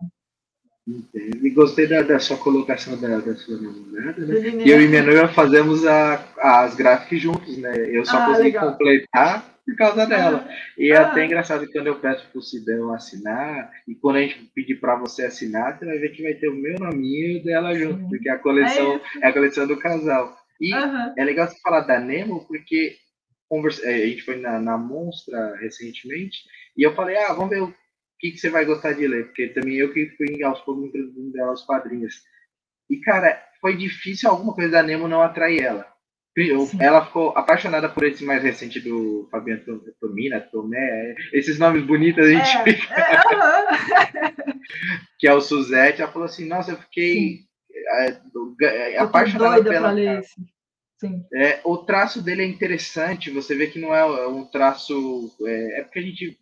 E 1.15 1.49
gostei 1.49 1.87
da, 1.87 2.01
da 2.01 2.19
sua 2.19 2.37
colocação 2.37 2.99
da, 2.99 3.19
da 3.19 3.35
sua 3.35 3.59
namorada, 3.59 4.23
né? 4.23 4.65
E 4.65 4.69
eu 4.69 4.81
e 4.81 4.87
minha 4.87 5.01
noiva 5.01 5.27
fazemos 5.29 5.85
a, 5.85 6.23
as 6.37 6.75
gráficas 6.75 7.21
juntos, 7.21 7.57
né? 7.57 7.73
Eu 7.89 8.05
só 8.05 8.17
ah, 8.17 8.25
consegui 8.27 8.43
legal. 8.43 8.71
completar 8.71 9.54
por 9.65 9.75
causa 9.75 10.05
dela. 10.05 10.47
E 10.77 10.91
é 10.91 10.97
ah. 10.97 11.07
até 11.07 11.25
engraçado 11.25 11.69
quando 11.71 11.87
eu 11.87 11.99
peço 11.99 12.29
pro 12.31 12.41
Sidão 12.41 12.93
assinar, 12.93 13.71
e 13.87 13.95
quando 13.95 14.17
a 14.17 14.21
gente 14.21 14.51
pedir 14.53 14.75
para 14.75 14.95
você 14.95 15.25
assinar, 15.25 15.77
você 15.77 15.85
vai 15.85 15.97
ver 15.97 16.09
que 16.09 16.23
vai 16.23 16.35
ter 16.35 16.47
o 16.47 16.55
meu 16.55 16.77
nominho 16.79 17.37
e 17.37 17.39
o 17.39 17.43
dela 17.43 17.73
junto, 17.73 17.99
Sim. 17.99 18.09
porque 18.09 18.29
a 18.29 18.37
coleção 18.37 19.01
é, 19.21 19.25
é, 19.25 19.27
a 19.27 19.33
coleção 19.33 19.67
do 19.67 19.77
casal. 19.77 20.37
E 20.61 20.71
é 21.17 21.23
legal 21.23 21.47
você 21.47 21.59
falar 21.59 21.81
da 21.81 21.99
Nemo, 21.99 22.45
porque 22.47 22.95
conversa, 23.49 23.85
é, 23.85 23.95
a 23.95 24.07
gente 24.07 24.21
foi 24.21 24.37
na, 24.37 24.59
na 24.59 24.77
Monstra 24.77 25.55
recentemente, 25.57 26.37
e 26.77 26.83
eu 26.83 26.93
falei, 26.93 27.17
ah, 27.17 27.33
vamos 27.33 27.49
ver 27.49 27.61
o 27.63 27.73
que, 28.19 28.31
que 28.31 28.37
você 28.37 28.49
vai 28.49 28.65
gostar 28.65 28.93
de 28.93 29.07
ler, 29.07 29.25
porque 29.25 29.47
também 29.47 29.75
eu 29.75 29.91
que 29.91 30.09
fui 30.15 30.43
aos 30.43 30.61
poucos 30.61 30.85
introduzindo 30.85 31.31
dela 31.31 31.49
aos 31.49 31.63
quadrinhos. 31.63 32.21
E, 32.89 32.97
cara, 32.97 33.41
foi 33.59 33.75
difícil 33.75 34.29
alguma 34.29 34.53
coisa 34.53 34.69
da 34.69 34.83
Nemo 34.83 35.07
não 35.07 35.21
atrair 35.21 35.61
ela. 35.61 35.94
Sim. 36.37 36.77
Ela 36.81 37.05
ficou 37.05 37.29
apaixonada 37.29 37.87
por 37.87 38.03
esse 38.03 38.23
mais 38.25 38.43
recente 38.43 38.81
do 38.81 39.27
Fabiano 39.31 39.61
Tomina, 40.01 40.41
Tomé, 40.41 41.15
esses 41.31 41.57
nomes 41.57 41.85
bonitos 41.85 42.25
a 42.25 42.29
gente 42.29 42.57
é, 42.57 42.63
fica. 42.63 43.01
É, 43.01 44.33
que 45.17 45.27
é 45.27 45.33
o 45.33 45.39
Suzette. 45.39 46.01
Ela 46.01 46.11
falou 46.11 46.25
assim: 46.25 46.45
Nossa, 46.45 46.71
eu 46.71 46.77
fiquei 46.77 47.39
é, 47.87 48.93
é 48.95 48.99
apaixonada 48.99 49.63
pela. 49.63 49.93
Sim. 50.99 51.25
É, 51.33 51.59
o 51.63 51.77
traço 51.77 52.21
dele 52.21 52.41
é 52.41 52.47
interessante, 52.47 53.29
você 53.29 53.55
vê 53.55 53.67
que 53.67 53.79
não 53.79 53.93
é 53.93 54.27
um 54.27 54.45
traço. 54.45 55.31
É, 55.45 55.79
é 55.79 55.83
porque 55.83 55.99
a 55.99 56.01
gente, 56.01 56.37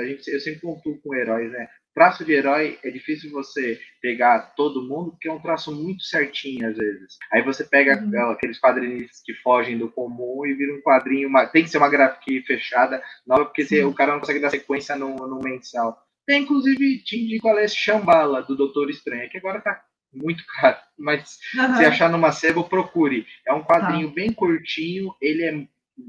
a 0.00 0.04
gente. 0.06 0.30
Eu 0.30 0.40
sempre 0.40 0.60
pontuo 0.60 1.00
com 1.02 1.14
heróis, 1.14 1.50
né? 1.50 1.68
Traço 1.94 2.24
de 2.24 2.32
herói 2.32 2.76
é 2.82 2.90
difícil 2.90 3.30
você 3.30 3.78
pegar 4.02 4.54
todo 4.56 4.82
mundo, 4.82 5.12
porque 5.12 5.28
é 5.28 5.32
um 5.32 5.40
traço 5.40 5.72
muito 5.72 6.02
certinho 6.02 6.68
às 6.68 6.76
vezes. 6.76 7.16
Aí 7.32 7.40
você 7.42 7.62
pega 7.62 8.02
uhum. 8.02 8.30
aqueles 8.30 8.58
quadrinhos 8.58 9.22
que 9.24 9.32
fogem 9.34 9.78
do 9.78 9.88
comum 9.88 10.44
e 10.44 10.54
vira 10.54 10.74
um 10.74 10.82
quadrinho. 10.82 11.28
Uma, 11.28 11.46
tem 11.46 11.62
que 11.62 11.70
ser 11.70 11.78
uma 11.78 11.88
gráfica 11.88 12.46
fechada, 12.46 13.00
nova, 13.24 13.44
porque 13.44 13.84
o 13.84 13.94
cara 13.94 14.12
não 14.12 14.20
consegue 14.20 14.40
dar 14.40 14.50
sequência 14.50 14.96
no, 14.96 15.14
no 15.14 15.38
mensal. 15.38 15.96
Tem 16.26 16.42
inclusive 16.42 16.98
te 16.98 17.22
indico 17.22 17.48
a 17.48 17.68
Shambhala, 17.68 18.42
do 18.42 18.56
Doutor 18.56 18.90
Estranho, 18.90 19.30
que 19.30 19.38
agora 19.38 19.60
tá 19.60 19.84
muito 20.12 20.42
caro, 20.60 20.78
mas 20.98 21.38
uhum. 21.54 21.76
se 21.76 21.84
achar 21.84 22.10
numa 22.10 22.32
sebo, 22.32 22.64
procure. 22.64 23.24
É 23.46 23.52
um 23.52 23.62
quadrinho 23.62 24.08
tá. 24.08 24.14
bem 24.14 24.32
curtinho, 24.32 25.14
ele 25.20 25.44
é 25.44 25.66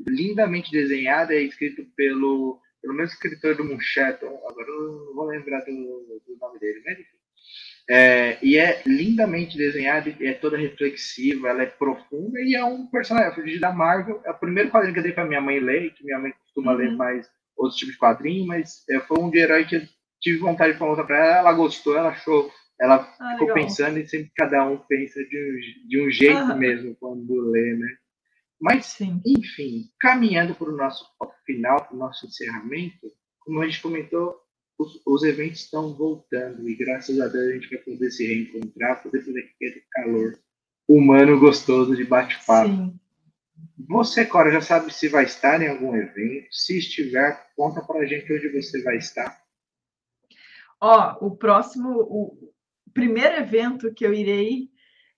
lindamente 0.07 0.71
desenhado, 0.71 1.31
é 1.31 1.41
escrito 1.41 1.85
pelo, 1.95 2.59
pelo 2.85 2.93
mesmo 2.93 3.13
escritor 3.13 3.55
do 3.55 3.65
Muncheton, 3.65 4.39
agora 4.47 4.67
eu 4.67 5.07
não 5.07 5.15
vou 5.15 5.25
lembrar 5.25 5.61
do, 5.61 5.71
do 5.71 6.37
nome 6.39 6.59
dele, 6.59 6.79
enfim. 6.79 7.03
É, 7.89 8.37
e 8.41 8.57
é 8.57 8.81
lindamente 8.85 9.57
desenhada, 9.57 10.15
é 10.19 10.33
toda 10.33 10.57
reflexiva, 10.57 11.49
ela 11.49 11.63
é 11.63 11.67
profunda 11.67 12.39
e 12.39 12.55
é 12.55 12.63
um 12.63 12.85
personagem 12.87 13.59
da 13.59 13.71
Marvel. 13.71 14.21
É 14.25 14.31
o 14.31 14.39
primeiro 14.39 14.69
quadrinho 14.69 14.93
que 14.93 14.99
eu 14.99 15.03
dei 15.03 15.11
para 15.11 15.25
minha 15.25 15.41
mãe 15.41 15.59
ler, 15.59 15.93
que 15.93 16.03
minha 16.03 16.19
mãe 16.19 16.31
costuma 16.43 16.71
uhum. 16.71 16.77
ler 16.77 16.95
mais 16.95 17.27
outros 17.57 17.77
tipos 17.77 17.93
de 17.93 17.99
quadrinho, 17.99 18.47
mas 18.47 18.83
é, 18.89 18.99
foi 18.99 19.19
um 19.19 19.29
de 19.29 19.39
herói 19.39 19.65
que 19.65 19.75
eu 19.77 19.81
tive 20.21 20.39
vontade 20.39 20.73
de 20.73 20.79
falar 20.79 21.03
para 21.03 21.17
ela, 21.17 21.37
ela 21.37 21.53
gostou, 21.53 21.95
ela 21.95 22.09
achou 22.09 22.51
ela 22.79 22.95
ah, 23.19 23.31
ficou 23.31 23.47
legal. 23.47 23.55
pensando 23.55 23.99
e 23.99 24.07
sempre 24.07 24.31
cada 24.35 24.65
um 24.65 24.77
pensa 24.77 25.23
de 25.23 25.37
um, 25.37 25.87
de 25.87 26.01
um 26.01 26.11
jeito 26.11 26.35
ah. 26.35 26.55
mesmo 26.55 26.95
quando 26.99 27.49
lê, 27.49 27.73
né? 27.73 27.87
Mas, 28.65 28.87
Sim. 28.87 29.21
enfim, 29.23 29.91
caminhando 29.99 30.55
para 30.55 30.69
o 30.69 30.75
nosso 30.75 31.05
final, 31.45 31.85
para 31.85 31.95
o 31.95 31.99
nosso 31.99 32.25
encerramento, 32.25 33.11
como 33.41 33.61
a 33.61 33.67
gente 33.67 33.79
comentou, 33.79 34.41
os, 34.79 34.99
os, 35.05 35.21
eventos 35.21 35.59
estão 35.59 35.93
voltando 35.93 36.67
e 36.67 36.73
graças 36.75 37.21
a 37.21 37.27
Deus 37.27 37.47
a 37.47 37.53
gente 37.53 37.69
vai 37.69 37.77
poder 37.83 38.09
se 38.09 38.25
reencontrar, 38.25 39.03
poder 39.03 39.21
fazer 39.23 39.39
aquele 39.39 39.83
calor 39.91 40.39
humano 40.87 41.39
gostoso 41.39 41.95
de 41.95 42.03
bate-papo. 42.05 42.91
Você, 43.87 44.25
Cora, 44.25 44.51
já 44.51 44.61
sabe 44.61 44.91
se 44.91 45.09
vai 45.09 45.25
estar 45.25 45.61
em 45.61 45.67
algum 45.67 45.95
evento? 45.95 46.47
Se 46.49 46.79
estiver, 46.79 47.39
conta 47.55 47.83
para 47.83 47.99
a 47.99 48.05
gente 48.07 48.33
onde 48.33 48.49
você 48.49 48.81
vai 48.81 48.97
estar. 48.97 49.39
Ó, 50.81 51.23
o 51.23 51.37
próximo, 51.37 51.89
o, 51.99 52.51
primeiro 52.95 53.35
evento 53.35 53.93
que 53.93 54.07
eu 54.07 54.13
irei 54.13 54.71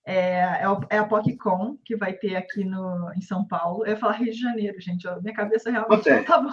é, 0.08 0.62
é, 0.62 0.64
é 0.88 0.98
a 0.98 1.04
PocCon, 1.04 1.76
que 1.84 1.94
vai 1.94 2.14
ter 2.14 2.34
aqui 2.34 2.64
no, 2.64 3.12
em 3.14 3.20
São 3.20 3.46
Paulo. 3.46 3.84
Eu 3.84 3.90
ia 3.90 3.96
falar 3.98 4.14
Rio 4.14 4.32
de 4.32 4.40
Janeiro, 4.40 4.80
gente. 4.80 5.06
Ó, 5.06 5.20
minha 5.20 5.34
cabeça 5.34 5.70
realmente 5.70 6.08
não 6.08 6.24
tá 6.24 6.40
bom. 6.40 6.50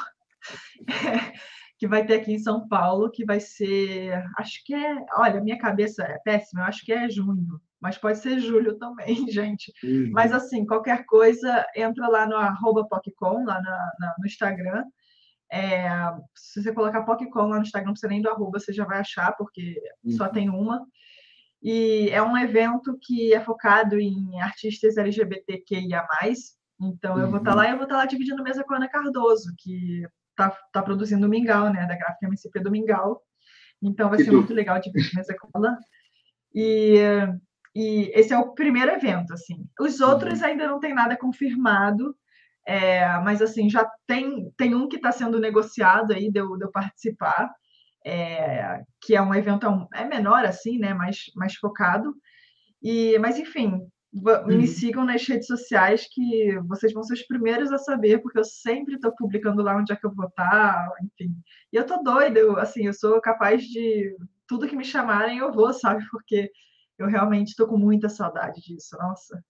É, 0.90 1.34
que 1.80 1.88
vai 1.88 2.06
ter 2.06 2.16
aqui 2.16 2.34
em 2.34 2.40
São 2.40 2.68
Paulo, 2.68 3.10
que 3.10 3.24
vai 3.24 3.40
ser. 3.40 4.22
Acho 4.38 4.62
que 4.66 4.76
é. 4.76 4.98
Olha, 5.18 5.40
minha 5.40 5.58
cabeça 5.58 6.04
é 6.04 6.20
péssima, 6.20 6.62
eu 6.62 6.66
acho 6.66 6.86
que 6.86 6.92
é 6.92 7.10
junho, 7.10 7.62
mas 7.80 7.98
pode 7.98 8.18
ser 8.18 8.40
julho 8.40 8.78
também, 8.78 9.26
gente. 9.32 9.72
Uhum. 9.82 10.10
Mas 10.12 10.34
assim, 10.34 10.66
qualquer 10.66 11.06
coisa, 11.06 11.66
entra 11.78 12.10
lá 12.10 12.28
no 12.28 12.36
arroba 12.36 12.86
PocCon, 12.86 13.46
lá 13.46 13.62
na, 13.62 13.92
na, 14.00 14.16
no 14.20 14.26
Instagram. 14.26 14.84
É, 15.50 15.88
se 16.36 16.62
você 16.62 16.74
colocar 16.74 17.04
PocCon 17.04 17.48
lá 17.48 17.56
no 17.56 17.64
Instagram, 17.64 17.88
não 17.88 17.94
precisa 17.94 18.12
nem 18.12 18.22
do 18.22 18.30
arroba, 18.30 18.60
você 18.60 18.74
já 18.74 18.84
vai 18.84 19.00
achar, 19.00 19.32
porque 19.38 19.82
uhum. 20.04 20.12
só 20.12 20.28
tem 20.28 20.50
uma. 20.50 20.86
E 21.68 22.12
é 22.12 22.22
um 22.22 22.38
evento 22.38 22.96
que 23.02 23.34
é 23.34 23.42
focado 23.42 24.00
em 24.00 24.40
artistas 24.40 24.98
LGBTQIA+. 24.98 26.06
Então, 26.80 27.18
eu 27.18 27.28
vou 27.28 27.40
estar 27.40 27.52
tá 27.54 27.58
uhum. 27.58 27.58
lá 27.58 27.68
e 27.68 27.72
eu 27.72 27.78
vou 27.78 27.86
estar 27.86 27.96
tá 27.96 28.02
lá 28.02 28.06
dividindo 28.06 28.44
mesa 28.44 28.64
com 28.64 28.76
a 28.76 28.78
Ana 28.78 28.88
Cardoso, 28.88 29.52
que 29.58 30.04
está 30.30 30.56
tá 30.72 30.84
produzindo 30.84 31.26
o 31.26 31.30
Mingau, 31.30 31.74
né? 31.74 31.88
Da 31.88 31.98
gráfica 31.98 32.28
MCP 32.28 32.60
do 32.60 32.70
Mingau. 32.70 33.20
Então, 33.82 34.12
vai 34.12 34.20
ser 34.20 34.30
muito 34.32 34.54
legal 34.54 34.80
dividir 34.80 35.16
mesa 35.16 35.36
com 35.40 35.50
ela. 35.56 35.76
E, 36.54 37.00
e 37.76 38.12
esse 38.14 38.32
é 38.32 38.38
o 38.38 38.54
primeiro 38.54 38.92
evento, 38.92 39.34
assim. 39.34 39.68
Os 39.80 40.02
outros 40.02 40.42
uhum. 40.42 40.46
ainda 40.46 40.68
não 40.68 40.80
tem 40.80 40.94
nada 40.94 41.18
confirmado, 41.18 42.16
é, 42.68 43.08
mas, 43.22 43.42
assim, 43.42 43.72
já 43.72 43.90
tem, 44.06 44.52
tem 44.56 44.76
um 44.76 44.88
que 44.88 44.98
está 44.98 45.12
sendo 45.12 45.40
negociado 45.40 46.14
aí 46.14 46.32
de 46.32 46.40
eu, 46.40 46.56
de 46.58 46.66
eu 46.66 46.72
participar 46.72 47.52
é, 48.06 48.84
que 49.02 49.16
é 49.16 49.22
um 49.22 49.34
evento 49.34 49.66
é 49.94 50.06
menor 50.06 50.46
assim, 50.46 50.78
né, 50.78 50.94
mais, 50.94 51.32
mais 51.36 51.56
focado. 51.56 52.16
E, 52.82 53.18
mas 53.18 53.40
enfim, 53.40 53.82
me 54.14 54.56
uhum. 54.56 54.68
sigam 54.68 55.04
nas 55.04 55.28
redes 55.28 55.48
sociais 55.48 56.08
que 56.10 56.58
vocês 56.68 56.94
vão 56.94 57.04
ser 57.04 57.14
os 57.14 57.28
primeiros 57.28 57.72
a 57.72 57.78
saber, 57.78 58.20
porque 58.22 58.40
eu 58.40 58.46
sempre 58.46 58.96
estou 58.96 59.14
publicando 59.16 59.62
lá 59.64 59.76
onde 59.76 59.92
é 59.92 59.96
que 59.96 60.06
eu 60.06 60.14
vou 60.14 60.28
estar, 60.28 60.88
enfim. 61.04 61.36
E 61.74 61.76
eu 61.76 61.86
tô 61.86 62.02
doida, 62.02 62.40
eu, 62.40 62.58
assim, 62.58 62.86
eu 62.86 62.94
sou 62.94 63.20
capaz 63.20 63.64
de 63.64 64.16
tudo 64.48 64.68
que 64.68 64.76
me 64.76 64.86
chamarem 64.86 65.40
eu 65.40 65.52
vou, 65.52 65.74
sabe? 65.74 66.06
Porque 66.12 66.52
eu 66.98 67.08
realmente 67.08 67.50
estou 67.50 67.68
com 67.68 67.78
muita 67.78 68.08
saudade 68.08 68.62
disso, 68.62 68.96
nossa. 68.98 69.44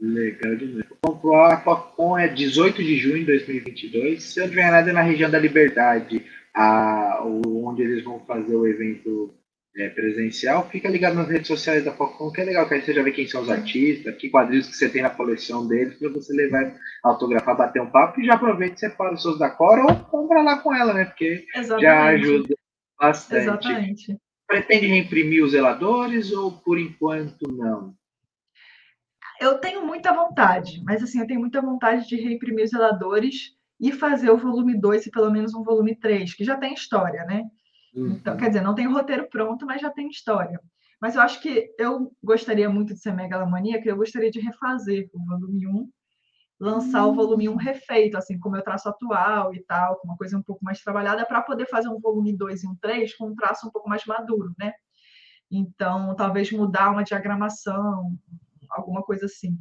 Legal 0.00 0.56
demais. 0.56 0.84
A 1.04 1.56
Popcom 1.58 2.18
é 2.18 2.28
18 2.28 2.82
de 2.82 2.98
junho 2.98 3.20
de 3.20 3.26
2022. 3.26 4.22
Se 4.22 4.40
eu 4.40 4.44
não 4.44 4.50
tiver 4.50 4.70
nada, 4.70 4.90
é 4.90 4.92
na 4.92 5.02
região 5.02 5.30
da 5.30 5.38
Liberdade, 5.38 6.26
a, 6.54 7.20
onde 7.24 7.82
eles 7.82 8.04
vão 8.04 8.20
fazer 8.20 8.54
o 8.54 8.66
evento 8.66 9.34
é, 9.76 9.88
presencial. 9.88 10.68
Fica 10.68 10.88
ligado 10.88 11.16
nas 11.16 11.28
redes 11.28 11.48
sociais 11.48 11.84
da 11.84 11.90
Popcom, 11.90 12.30
que 12.30 12.40
é 12.40 12.44
legal, 12.44 12.68
que 12.68 12.74
aí 12.74 12.82
você 12.82 12.94
já 12.94 13.02
vê 13.02 13.10
quem 13.10 13.26
são 13.26 13.42
os 13.42 13.50
artistas, 13.50 14.16
que 14.16 14.30
quadrinhos 14.30 14.68
que 14.68 14.76
você 14.76 14.88
tem 14.88 15.02
na 15.02 15.10
coleção 15.10 15.66
deles, 15.66 15.98
para 15.98 16.10
você 16.10 16.32
levar, 16.32 16.76
autografar, 17.02 17.56
bater 17.56 17.82
um 17.82 17.90
papo 17.90 18.20
e 18.20 18.24
já 18.24 18.34
aproveita 18.34 18.76
e 18.76 18.78
separa 18.78 19.14
os 19.14 19.22
seus 19.22 19.38
da 19.38 19.50
Cora 19.50 19.82
ou 19.82 19.96
compra 20.04 20.42
lá 20.42 20.58
com 20.58 20.74
ela, 20.74 20.94
né? 20.94 21.04
Porque 21.06 21.44
Exatamente. 21.54 21.82
já 21.82 22.04
ajuda 22.04 22.54
bastante. 22.98 23.42
Exatamente. 23.42 24.18
Pretende 24.46 24.86
reimprimir 24.86 25.42
os 25.42 25.52
zeladores 25.52 26.30
ou 26.32 26.52
por 26.52 26.78
enquanto 26.78 27.50
não? 27.50 27.94
Eu 29.40 29.58
tenho 29.58 29.84
muita 29.84 30.12
vontade, 30.12 30.80
mas 30.84 31.02
assim, 31.02 31.18
eu 31.18 31.26
tenho 31.26 31.40
muita 31.40 31.60
vontade 31.60 32.06
de 32.06 32.16
reimprimir 32.16 32.64
os 32.64 32.70
zeladores 32.70 33.56
e 33.80 33.92
fazer 33.92 34.30
o 34.30 34.38
volume 34.38 34.78
2 34.78 35.06
e 35.06 35.10
pelo 35.10 35.30
menos 35.30 35.54
um 35.54 35.62
volume 35.62 35.94
3, 35.96 36.34
que 36.34 36.44
já 36.44 36.56
tem 36.56 36.74
história, 36.74 37.24
né? 37.24 37.44
Uhum. 37.94 38.12
Então, 38.12 38.36
quer 38.36 38.48
dizer, 38.48 38.62
não 38.62 38.74
tem 38.74 38.86
o 38.86 38.92
roteiro 38.92 39.28
pronto, 39.28 39.66
mas 39.66 39.80
já 39.80 39.90
tem 39.90 40.08
história. 40.08 40.60
Mas 41.00 41.16
eu 41.16 41.22
acho 41.22 41.40
que 41.40 41.72
eu 41.78 42.12
gostaria 42.22 42.68
muito 42.70 42.94
de 42.94 43.00
ser 43.00 43.12
megalomaníaca, 43.12 43.88
eu 43.88 43.96
gostaria 43.96 44.30
de 44.30 44.40
refazer 44.40 45.08
o 45.12 45.24
volume 45.26 45.66
1, 45.66 45.88
lançar 46.58 47.04
uhum. 47.04 47.12
o 47.12 47.14
volume 47.14 47.48
1 47.48 47.56
refeito, 47.56 48.16
assim, 48.16 48.38
com 48.38 48.48
o 48.48 48.52
meu 48.52 48.62
traço 48.62 48.88
atual 48.88 49.54
e 49.54 49.62
tal, 49.64 49.96
com 49.96 50.08
uma 50.08 50.16
coisa 50.16 50.38
um 50.38 50.42
pouco 50.42 50.64
mais 50.64 50.80
trabalhada, 50.80 51.26
para 51.26 51.42
poder 51.42 51.66
fazer 51.68 51.88
um 51.88 52.00
volume 52.00 52.36
2 52.36 52.64
e 52.64 52.68
um 52.68 52.76
3 52.76 53.14
com 53.16 53.28
um 53.28 53.34
traço 53.34 53.66
um 53.66 53.70
pouco 53.70 53.88
mais 53.88 54.04
maduro, 54.06 54.52
né? 54.58 54.72
Então, 55.50 56.14
talvez 56.16 56.50
mudar 56.50 56.90
uma 56.90 57.04
diagramação, 57.04 58.16
alguma 58.70 59.02
coisa 59.02 59.26
assim. 59.26 59.58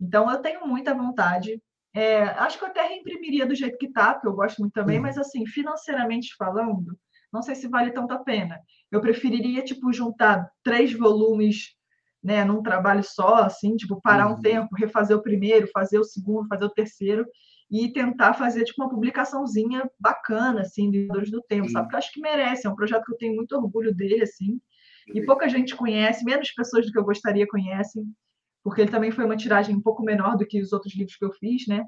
Então, 0.00 0.30
eu 0.30 0.38
tenho 0.40 0.66
muita 0.66 0.94
vontade. 0.94 1.60
É, 1.94 2.24
acho 2.24 2.58
que 2.58 2.64
eu 2.64 2.68
até 2.68 2.86
reimprimiria 2.88 3.46
do 3.46 3.54
jeito 3.54 3.78
que 3.78 3.88
tá, 3.88 4.14
porque 4.14 4.26
eu 4.26 4.34
gosto 4.34 4.58
muito 4.58 4.72
também, 4.72 4.96
uhum. 4.96 5.02
mas 5.02 5.16
assim, 5.16 5.46
financeiramente 5.46 6.34
falando, 6.36 6.98
não 7.32 7.40
sei 7.40 7.54
se 7.54 7.68
vale 7.68 7.92
tanto 7.92 8.12
a 8.12 8.18
pena. 8.18 8.60
Eu 8.90 9.00
preferiria, 9.00 9.62
tipo, 9.62 9.92
juntar 9.92 10.50
três 10.62 10.92
volumes, 10.92 11.76
né, 12.22 12.44
num 12.44 12.62
trabalho 12.62 13.04
só, 13.04 13.44
assim, 13.44 13.76
tipo, 13.76 14.00
parar 14.00 14.26
uhum. 14.26 14.34
um 14.34 14.40
tempo, 14.40 14.74
refazer 14.76 15.16
o 15.16 15.22
primeiro, 15.22 15.68
fazer 15.72 15.98
o 15.98 16.04
segundo, 16.04 16.48
fazer 16.48 16.64
o 16.64 16.70
terceiro, 16.70 17.24
e 17.70 17.92
tentar 17.92 18.34
fazer, 18.34 18.64
tipo, 18.64 18.82
uma 18.82 18.90
publicaçãozinha 18.90 19.88
bacana, 19.98 20.62
assim, 20.62 20.90
de 20.90 21.06
Dores 21.06 21.30
do 21.30 21.42
Tempo, 21.42 21.70
sabe? 21.70 21.86
Porque 21.86 21.96
eu 21.96 21.98
acho 21.98 22.12
que 22.12 22.20
merece, 22.20 22.66
é 22.66 22.70
um 22.70 22.76
projeto 22.76 23.04
que 23.04 23.12
eu 23.12 23.18
tenho 23.18 23.36
muito 23.36 23.56
orgulho 23.56 23.94
dele, 23.94 24.22
assim, 24.22 24.60
e 25.08 25.24
pouca 25.24 25.48
gente 25.48 25.76
conhece, 25.76 26.24
menos 26.24 26.50
pessoas 26.50 26.86
do 26.86 26.92
que 26.92 26.98
eu 26.98 27.04
gostaria 27.04 27.46
conhecem 27.46 28.04
porque 28.64 28.80
ele 28.80 28.90
também 28.90 29.12
foi 29.12 29.24
uma 29.24 29.36
tiragem 29.36 29.76
um 29.76 29.82
pouco 29.82 30.02
menor 30.02 30.36
do 30.36 30.46
que 30.46 30.60
os 30.60 30.72
outros 30.72 30.96
livros 30.96 31.16
que 31.16 31.24
eu 31.24 31.32
fiz, 31.32 31.66
né? 31.68 31.84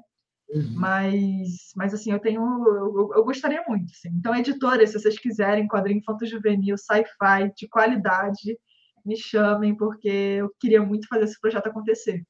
Uhum. 0.49 0.75
Mas, 0.75 1.71
mas 1.75 1.93
assim, 1.93 2.11
eu 2.11 2.19
tenho, 2.19 2.41
eu, 2.41 3.11
eu 3.15 3.23
gostaria 3.25 3.63
muito. 3.67 3.91
Assim. 3.91 4.09
Então, 4.15 4.33
editoras, 4.35 4.91
se 4.91 4.99
vocês 4.99 5.19
quiserem 5.19 5.67
quadrinho 5.67 5.99
infanto-juvenil, 5.99 6.77
sci-fi 6.77 7.51
de 7.57 7.67
qualidade, 7.67 8.57
me 9.03 9.17
chamem, 9.17 9.75
porque 9.75 10.07
eu 10.07 10.51
queria 10.59 10.81
muito 10.81 11.07
fazer 11.07 11.25
esse 11.25 11.39
projeto 11.41 11.67
acontecer 11.67 12.23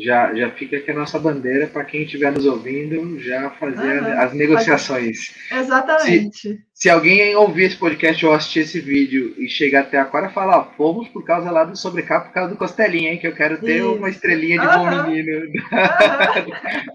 já, 0.00 0.34
já 0.34 0.50
fica 0.50 0.76
aqui 0.76 0.90
a 0.90 0.94
nossa 0.94 1.18
bandeira 1.18 1.66
para 1.66 1.84
quem 1.84 2.02
estiver 2.02 2.32
nos 2.32 2.46
ouvindo 2.46 3.18
já 3.20 3.50
fazer 3.50 4.04
as 4.04 4.32
negociações. 4.32 5.18
Exatamente. 5.50 6.38
Se, 6.38 6.64
se, 6.74 6.90
alguém 6.90 7.34
ouvir 7.36 7.64
esse 7.64 7.76
podcast 7.76 8.24
ou 8.24 8.32
assistir 8.32 8.60
esse 8.60 8.80
vídeo 8.80 9.34
e 9.38 9.48
chegar 9.48 9.82
até 9.82 9.98
agora, 9.98 10.30
falar, 10.30 10.74
fomos 10.76 11.08
por 11.08 11.24
causa 11.24 11.50
lá 11.50 11.64
do 11.64 11.76
sobrecapa, 11.76 12.26
por 12.26 12.34
causa 12.34 12.50
do 12.50 12.58
Costelinha, 12.58 13.12
hein, 13.12 13.18
que 13.18 13.26
eu 13.26 13.34
quero 13.34 13.60
ter 13.60 13.78
Isso. 13.78 13.94
uma 13.94 14.08
estrelinha 14.08 14.60
de 14.60 14.66
uhum. 14.66 14.74
bom 14.74 15.10
menino 15.10 15.52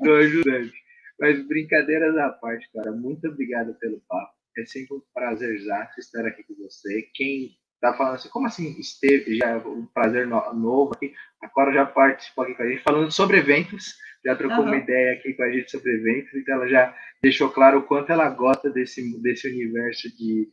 do 0.02 0.14
ajudante. 0.16 0.74
Mas 1.20 1.48
brincadeiras 1.48 2.18
à 2.18 2.30
parte, 2.30 2.68
cara, 2.74 2.92
muito 2.92 3.28
obrigado 3.28 3.74
pelo 3.76 4.02
papo. 4.08 4.34
É 4.58 4.66
sempre 4.66 4.96
um 4.98 5.02
prazer 5.14 5.56
estar 5.56 6.26
aqui 6.26 6.44
com 6.44 6.56
você. 6.56 7.10
Quem 7.14 7.50
tá 7.92 7.98
falando 7.98 8.16
assim, 8.16 8.30
como 8.30 8.48
assim 8.48 8.80
esteve, 8.80 9.38
já 9.38 9.50
é 9.50 9.58
um 9.58 9.86
prazer 9.86 10.28
no, 10.28 10.54
novo 10.54 10.94
aqui, 10.94 11.14
agora 11.42 11.74
já 11.74 11.86
participou 11.86 12.44
aqui 12.44 12.56
com 12.56 12.64
a 12.64 12.68
gente, 12.68 12.84
falando 12.84 13.12
sobre 13.12 13.38
eventos, 13.38 13.96
já 14.24 14.36
trocou 14.36 14.60
uhum. 14.60 14.66
uma 14.66 14.78
ideia 14.78 15.14
aqui 15.14 15.34
com 15.34 15.44
a 15.44 15.52
gente 15.52 15.70
sobre 15.70 15.94
eventos, 15.94 16.34
então 16.34 16.56
ela 16.56 16.68
já 16.68 16.96
deixou 17.22 17.50
claro 17.50 17.80
o 17.80 17.84
quanto 17.84 18.12
ela 18.12 18.30
gosta 18.30 18.70
desse, 18.70 19.22
desse 19.22 19.48
universo 19.48 20.10
de, 20.16 20.50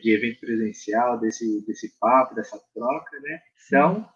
de 0.00 0.10
evento 0.14 0.40
presencial, 0.40 1.18
desse, 1.18 1.64
desse 1.66 1.98
papo, 1.98 2.34
dessa 2.34 2.58
troca, 2.74 3.20
né? 3.20 3.40
Então, 3.66 4.08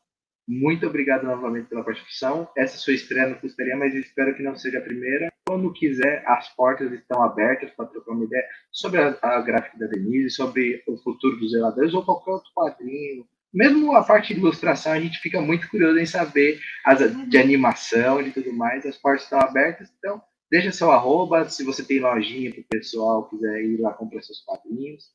muito 0.49 0.87
obrigado 0.87 1.25
novamente 1.25 1.69
pela 1.69 1.85
participação. 1.85 2.49
Essa 2.57 2.77
sua 2.77 2.95
estreia 2.95 3.29
não 3.29 3.39
custaria, 3.39 3.77
mas 3.77 3.95
espero 3.95 4.35
que 4.35 4.43
não 4.43 4.57
seja 4.57 4.79
a 4.79 4.83
primeira. 4.83 5.30
Quando 5.51 5.73
quiser, 5.73 6.23
as 6.29 6.49
portas 6.51 6.93
estão 6.93 7.25
abertas 7.25 7.73
para 7.73 7.87
trocar 7.87 8.13
uma 8.13 8.25
ideia 8.25 8.47
sobre 8.71 9.01
a, 9.01 9.19
a 9.21 9.41
gráfica 9.41 9.77
da 9.79 9.89
Denise, 9.89 10.31
sobre 10.31 10.81
o 10.87 10.97
futuro 10.99 11.41
dos 11.41 11.51
zeladores 11.51 11.93
ou 11.93 12.05
qualquer 12.05 12.31
outro 12.31 12.49
quadrinho. 12.55 13.27
Mesmo 13.53 13.97
a 13.97 14.05
parte 14.05 14.33
de 14.33 14.39
ilustração, 14.39 14.93
a 14.93 15.01
gente 15.01 15.19
fica 15.19 15.41
muito 15.41 15.69
curioso 15.69 15.99
em 15.99 16.07
saber 16.07 16.61
as, 16.87 17.01
de 17.29 17.37
animação 17.37 18.21
e 18.21 18.31
tudo 18.31 18.53
mais. 18.53 18.87
As 18.87 18.97
portas 18.97 19.25
estão 19.25 19.41
abertas, 19.41 19.93
então 19.99 20.23
deixa 20.49 20.71
seu 20.71 20.93
arroba. 20.93 21.51
Se 21.51 21.65
você 21.65 21.83
tem 21.85 21.99
lojinha 21.99 22.53
para 22.53 22.61
o 22.61 22.69
pessoal 22.69 23.29
quiser 23.29 23.65
ir 23.65 23.81
lá 23.81 23.93
comprar 23.95 24.23
seus 24.23 24.45
quadrinhos, 24.45 25.07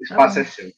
o 0.00 0.04
espaço 0.04 0.38
ah. 0.38 0.40
é 0.40 0.44
seu. 0.46 0.72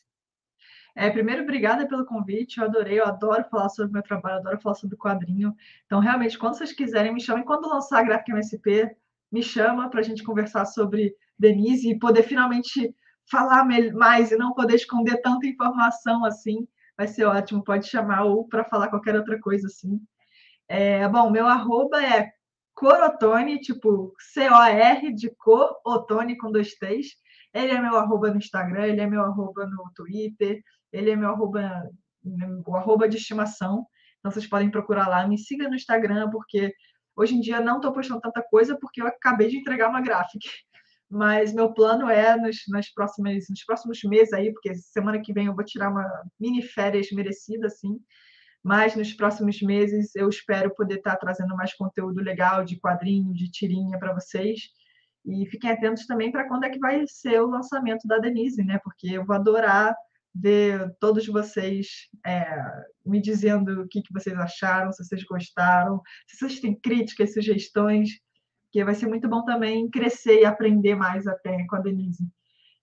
É, 0.97 1.09
primeiro, 1.09 1.43
obrigada 1.43 1.87
pelo 1.87 2.05
convite, 2.05 2.59
eu 2.59 2.65
adorei, 2.65 2.99
eu 2.99 3.05
adoro 3.05 3.45
falar 3.49 3.69
sobre 3.69 3.91
o 3.91 3.93
meu 3.93 4.03
trabalho, 4.03 4.39
adoro 4.39 4.61
falar 4.61 4.75
sobre 4.75 4.97
o 4.97 4.99
quadrinho. 4.99 5.55
Então, 5.87 6.01
realmente, 6.01 6.37
quando 6.37 6.55
vocês 6.57 6.73
quiserem, 6.73 7.15
me 7.15 7.21
chamem. 7.21 7.45
Quando 7.45 7.69
lançar 7.69 8.01
a 8.01 8.03
Gráfica 8.03 8.33
MSP, 8.33 8.97
me 9.35 9.43
chama 9.43 9.91
para 9.91 9.99
a 9.99 10.03
gente 10.03 10.23
conversar 10.23 10.65
sobre 10.65 11.13
Denise 11.37 11.91
e 11.91 11.99
poder 11.99 12.23
finalmente 12.23 12.95
falar 13.29 13.65
mais 13.65 14.31
e 14.31 14.37
não 14.37 14.55
poder 14.55 14.77
esconder 14.77 15.21
tanta 15.21 15.45
informação 15.45 16.25
assim. 16.25 16.69
Vai 16.97 17.09
ser 17.09 17.25
ótimo, 17.25 17.65
pode 17.65 17.89
chamar 17.89 18.23
ou 18.23 18.47
para 18.47 18.63
falar 18.63 18.87
qualquer 18.87 19.17
outra 19.17 19.41
coisa 19.41 19.67
assim. 19.67 20.01
É, 20.69 21.09
bom, 21.09 21.31
meu 21.31 21.49
arroba 21.49 22.01
é 22.01 22.31
corotone, 22.77 23.59
tipo 23.59 24.15
C-O-R 24.21 25.13
de 25.13 25.29
cor, 25.31 25.75
otone 25.85 26.39
com 26.39 26.53
dois 26.53 26.75
T's. 26.77 27.17
Ele 27.53 27.73
é 27.73 27.81
meu 27.81 27.97
arroba 27.97 28.31
no 28.31 28.39
Instagram, 28.39 28.87
ele 28.87 29.01
é 29.01 29.07
meu 29.07 29.23
arroba 29.23 29.67
no 29.67 29.91
Twitter, 29.97 30.63
ele 30.93 31.11
é 31.11 31.17
meu 31.17 31.31
arroba, 31.31 31.91
o 32.65 32.77
arroba 32.77 33.09
de 33.09 33.17
estimação. 33.17 33.85
Então 34.21 34.31
vocês 34.31 34.47
podem 34.47 34.71
procurar 34.71 35.09
lá, 35.09 35.27
me 35.27 35.37
siga 35.37 35.69
no 35.69 35.75
Instagram, 35.75 36.31
porque 36.31 36.73
hoje 37.17 37.35
em 37.35 37.41
dia 37.41 37.61
não 37.61 37.77
estou 37.77 37.93
postando 37.93 38.21
tanta 38.21 38.43
coisa, 38.43 38.77
porque 38.81 39.01
eu 39.01 39.07
acabei 39.07 39.49
de 39.49 39.59
entregar 39.59 39.89
uma 39.89 40.01
gráfica. 40.01 40.49
Mas 41.11 41.53
meu 41.53 41.73
plano 41.73 42.09
é 42.09 42.37
nos, 42.37 42.57
nas 42.69 42.93
próximas, 42.93 43.45
nos 43.49 43.65
próximos 43.65 44.01
meses 44.05 44.33
aí, 44.33 44.53
porque 44.53 44.75
semana 44.75 45.21
que 45.21 45.33
vem 45.33 45.47
eu 45.47 45.55
vou 45.55 45.65
tirar 45.65 45.91
uma 45.91 46.05
mini 46.41 46.63
férias 46.63 47.09
merecida, 47.13 47.67
assim. 47.67 48.01
Mas 48.63 48.97
nos 48.97 49.13
próximos 49.13 49.61
meses 49.61 50.15
eu 50.17 50.29
espero 50.29 50.75
poder 50.75 50.97
estar 50.97 51.17
trazendo 51.17 51.55
mais 51.55 51.75
conteúdo 51.75 52.21
legal 52.23 52.65
de 52.65 52.81
quadrinho, 52.81 53.33
de 53.35 53.51
tirinha 53.51 53.99
para 53.99 54.15
vocês. 54.15 54.61
E 55.25 55.47
fiquem 55.47 55.71
atentos 55.71 56.07
também 56.07 56.33
para 56.33 56.49
quando 56.49 56.65
é 56.65 56.71
que 56.71 56.79
vai 56.79 57.05
ser 57.07 57.41
o 57.41 57.51
lançamento 57.51 58.07
da 58.09 58.19
Denise, 58.19 58.65
né? 58.65 58.79
Porque 58.83 59.09
eu 59.09 59.25
vou 59.25 59.37
adorar 59.37 59.95
ver 60.35 60.93
todos 60.99 61.27
vocês 61.27 62.09
é, 62.27 62.45
me 63.07 63.21
dizendo 63.21 63.83
o 63.83 63.89
que, 63.89 64.03
que 64.03 64.13
vocês 64.13 64.37
acharam, 64.37 64.91
se 64.93 65.05
vocês 65.05 65.23
gostaram, 65.25 66.01
se 66.27 66.37
vocês 66.37 66.61
têm 66.61 66.75
críticas, 66.75 67.35
sugestões, 67.35 68.11
que 68.73 68.85
vai 68.85 68.95
ser 68.95 69.07
muito 69.07 69.29
bom 69.29 69.45
também 69.45 69.89
crescer 69.89 70.41
e 70.41 70.45
aprender 70.45 70.97
mais 70.97 71.27
até 71.27 71.65
com 71.67 71.77
a 71.77 71.81
Denise. 71.81 72.27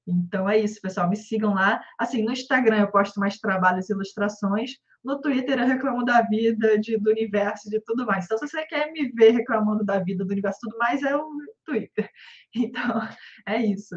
Então 0.08 0.50
é 0.50 0.58
isso, 0.58 0.80
pessoal. 0.82 1.10
Me 1.10 1.16
sigam 1.16 1.54
lá. 1.54 1.82
Assim, 2.00 2.24
no 2.24 2.32
Instagram 2.32 2.80
eu 2.80 2.92
posto 2.92 3.20
mais 3.20 3.38
trabalhos 3.38 3.90
e 3.90 3.94
ilustrações. 3.94 4.72
No 5.04 5.20
Twitter 5.20 5.60
eu 5.60 5.68
reclamo 5.68 6.06
da 6.06 6.22
vida, 6.22 6.80
de, 6.80 6.98
do 6.98 7.10
universo, 7.10 7.70
de 7.70 7.80
tudo 7.82 8.06
mais. 8.06 8.26
Então, 8.26 8.38
se 8.38 8.48
você 8.48 8.66
quer 8.66 8.92
me 8.92 9.12
ver 9.12 9.32
reclamando 9.32 9.84
da 9.84 10.00
vida, 10.00 10.24
do 10.24 10.32
universo 10.32 10.60
tudo 10.62 10.78
mais, 10.78 11.04
é 11.04 11.16
o 11.16 11.28
Twitter. 11.66 12.10
Então, 12.54 13.02
é 13.48 13.58
isso. 13.66 13.96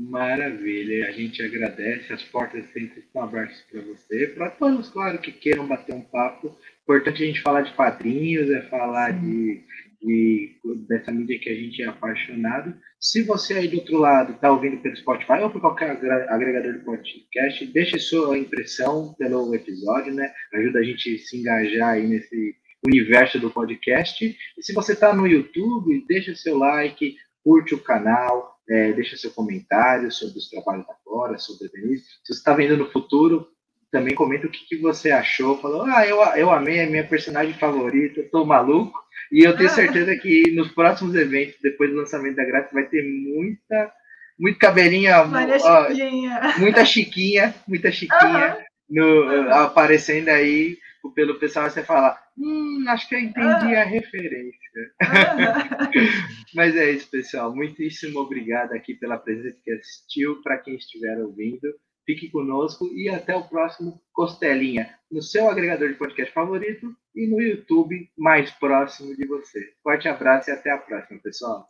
Maravilha, 0.00 1.08
a 1.08 1.10
gente 1.10 1.42
agradece, 1.42 2.10
as 2.10 2.22
portas 2.22 2.64
sempre 2.72 3.00
estão 3.00 3.22
abertas 3.22 3.60
para 3.70 3.82
você, 3.82 4.28
para 4.28 4.50
todos, 4.50 4.88
claro, 4.88 5.18
que 5.18 5.30
queiram 5.30 5.68
bater 5.68 5.94
um 5.94 6.00
papo. 6.00 6.56
Importante 6.84 7.22
a 7.22 7.26
gente 7.26 7.42
falar 7.42 7.60
de 7.60 7.74
quadrinhos, 7.74 8.48
é 8.48 8.62
falar 8.62 9.10
de, 9.10 9.62
de, 10.00 10.56
dessa 10.88 11.12
mídia 11.12 11.38
que 11.38 11.50
a 11.50 11.54
gente 11.54 11.82
é 11.82 11.86
apaixonado. 11.86 12.74
Se 12.98 13.22
você 13.22 13.52
aí 13.52 13.68
do 13.68 13.76
outro 13.76 13.98
lado 13.98 14.32
está 14.32 14.50
ouvindo 14.50 14.78
pelo 14.78 14.96
Spotify 14.96 15.42
ou 15.42 15.50
por 15.50 15.60
qualquer 15.60 15.90
agregador 16.30 16.78
de 16.78 16.84
podcast, 16.84 17.66
deixe 17.66 17.98
sua 17.98 18.38
impressão 18.38 19.14
pelo 19.18 19.54
episódio, 19.54 20.14
né? 20.14 20.32
Ajuda 20.54 20.78
a 20.78 20.82
gente 20.82 21.14
a 21.14 21.18
se 21.18 21.36
engajar 21.36 21.90
aí 21.90 22.06
nesse 22.06 22.56
universo 22.86 23.38
do 23.38 23.50
podcast. 23.50 24.24
E 24.56 24.62
se 24.62 24.72
você 24.72 24.94
está 24.94 25.14
no 25.14 25.26
YouTube, 25.26 26.06
deixa 26.08 26.34
seu 26.34 26.56
like, 26.56 27.16
curte 27.44 27.74
o 27.74 27.82
canal, 27.82 28.56
é, 28.68 28.92
deixa 28.92 29.16
seu 29.16 29.30
comentário 29.30 30.10
sobre 30.10 30.38
os 30.38 30.48
trabalhos 30.48 30.86
agora, 30.88 31.38
sobre 31.38 31.66
a 31.66 31.70
Denise. 31.70 32.04
Se 32.24 32.32
você 32.32 32.38
está 32.38 32.54
vendo 32.54 32.76
no 32.76 32.90
futuro, 32.90 33.48
também 33.90 34.14
comenta 34.14 34.46
o 34.46 34.50
que, 34.50 34.66
que 34.66 34.76
você 34.76 35.10
achou. 35.10 35.60
Falou, 35.60 35.82
ah, 35.82 36.06
eu, 36.06 36.18
eu 36.36 36.50
amei, 36.50 36.78
é 36.78 36.86
minha 36.86 37.06
personagem 37.06 37.54
favorita, 37.54 38.20
estou 38.20 38.46
maluco. 38.46 38.98
E 39.32 39.42
eu 39.42 39.56
tenho 39.56 39.68
ah. 39.68 39.72
certeza 39.72 40.16
que 40.16 40.52
nos 40.52 40.70
próximos 40.72 41.14
eventos, 41.14 41.56
depois 41.60 41.90
do 41.90 41.96
lançamento 41.96 42.36
da 42.36 42.44
Graça, 42.44 42.68
vai 42.72 42.84
ter 42.84 43.02
muita, 43.02 43.92
muito 44.38 44.58
cabelinha, 44.58 45.22
ó, 45.22 45.88
chiquinha. 45.88 46.54
muita 46.58 46.84
chiquinha, 46.84 47.54
muita 47.66 47.90
chiquinha 47.90 48.58
no, 48.88 49.52
aparecendo 49.52 50.28
aí 50.28 50.78
pelo 51.08 51.38
pessoal. 51.38 51.70
Você 51.70 51.82
fala, 51.82 52.18
hum, 52.36 52.84
acho 52.88 53.08
que 53.08 53.14
eu 53.14 53.20
entendi 53.20 53.74
a 53.74 53.84
referência. 53.84 54.92
Mas 56.54 56.76
é 56.76 56.90
isso, 56.90 57.10
pessoal. 57.10 57.54
Muitíssimo 57.54 58.20
obrigado 58.20 58.72
aqui 58.72 58.94
pela 58.94 59.18
presença 59.18 59.56
que 59.64 59.70
assistiu, 59.70 60.42
para 60.42 60.58
quem 60.58 60.74
estiver 60.74 61.18
ouvindo. 61.18 61.68
Fique 62.04 62.28
conosco 62.30 62.86
e 62.92 63.08
até 63.08 63.36
o 63.36 63.48
próximo 63.48 64.00
Costelinha, 64.12 64.94
no 65.10 65.22
seu 65.22 65.48
agregador 65.48 65.88
de 65.88 65.94
podcast 65.94 66.32
favorito 66.32 66.94
e 67.14 67.26
no 67.26 67.40
YouTube 67.40 68.10
mais 68.18 68.50
próximo 68.50 69.14
de 69.14 69.26
você. 69.26 69.74
Forte 69.82 70.08
abraço 70.08 70.50
e 70.50 70.52
até 70.52 70.70
a 70.70 70.78
próxima, 70.78 71.20
pessoal. 71.20 71.68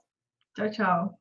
Tchau, 0.56 0.70
tchau. 0.70 1.19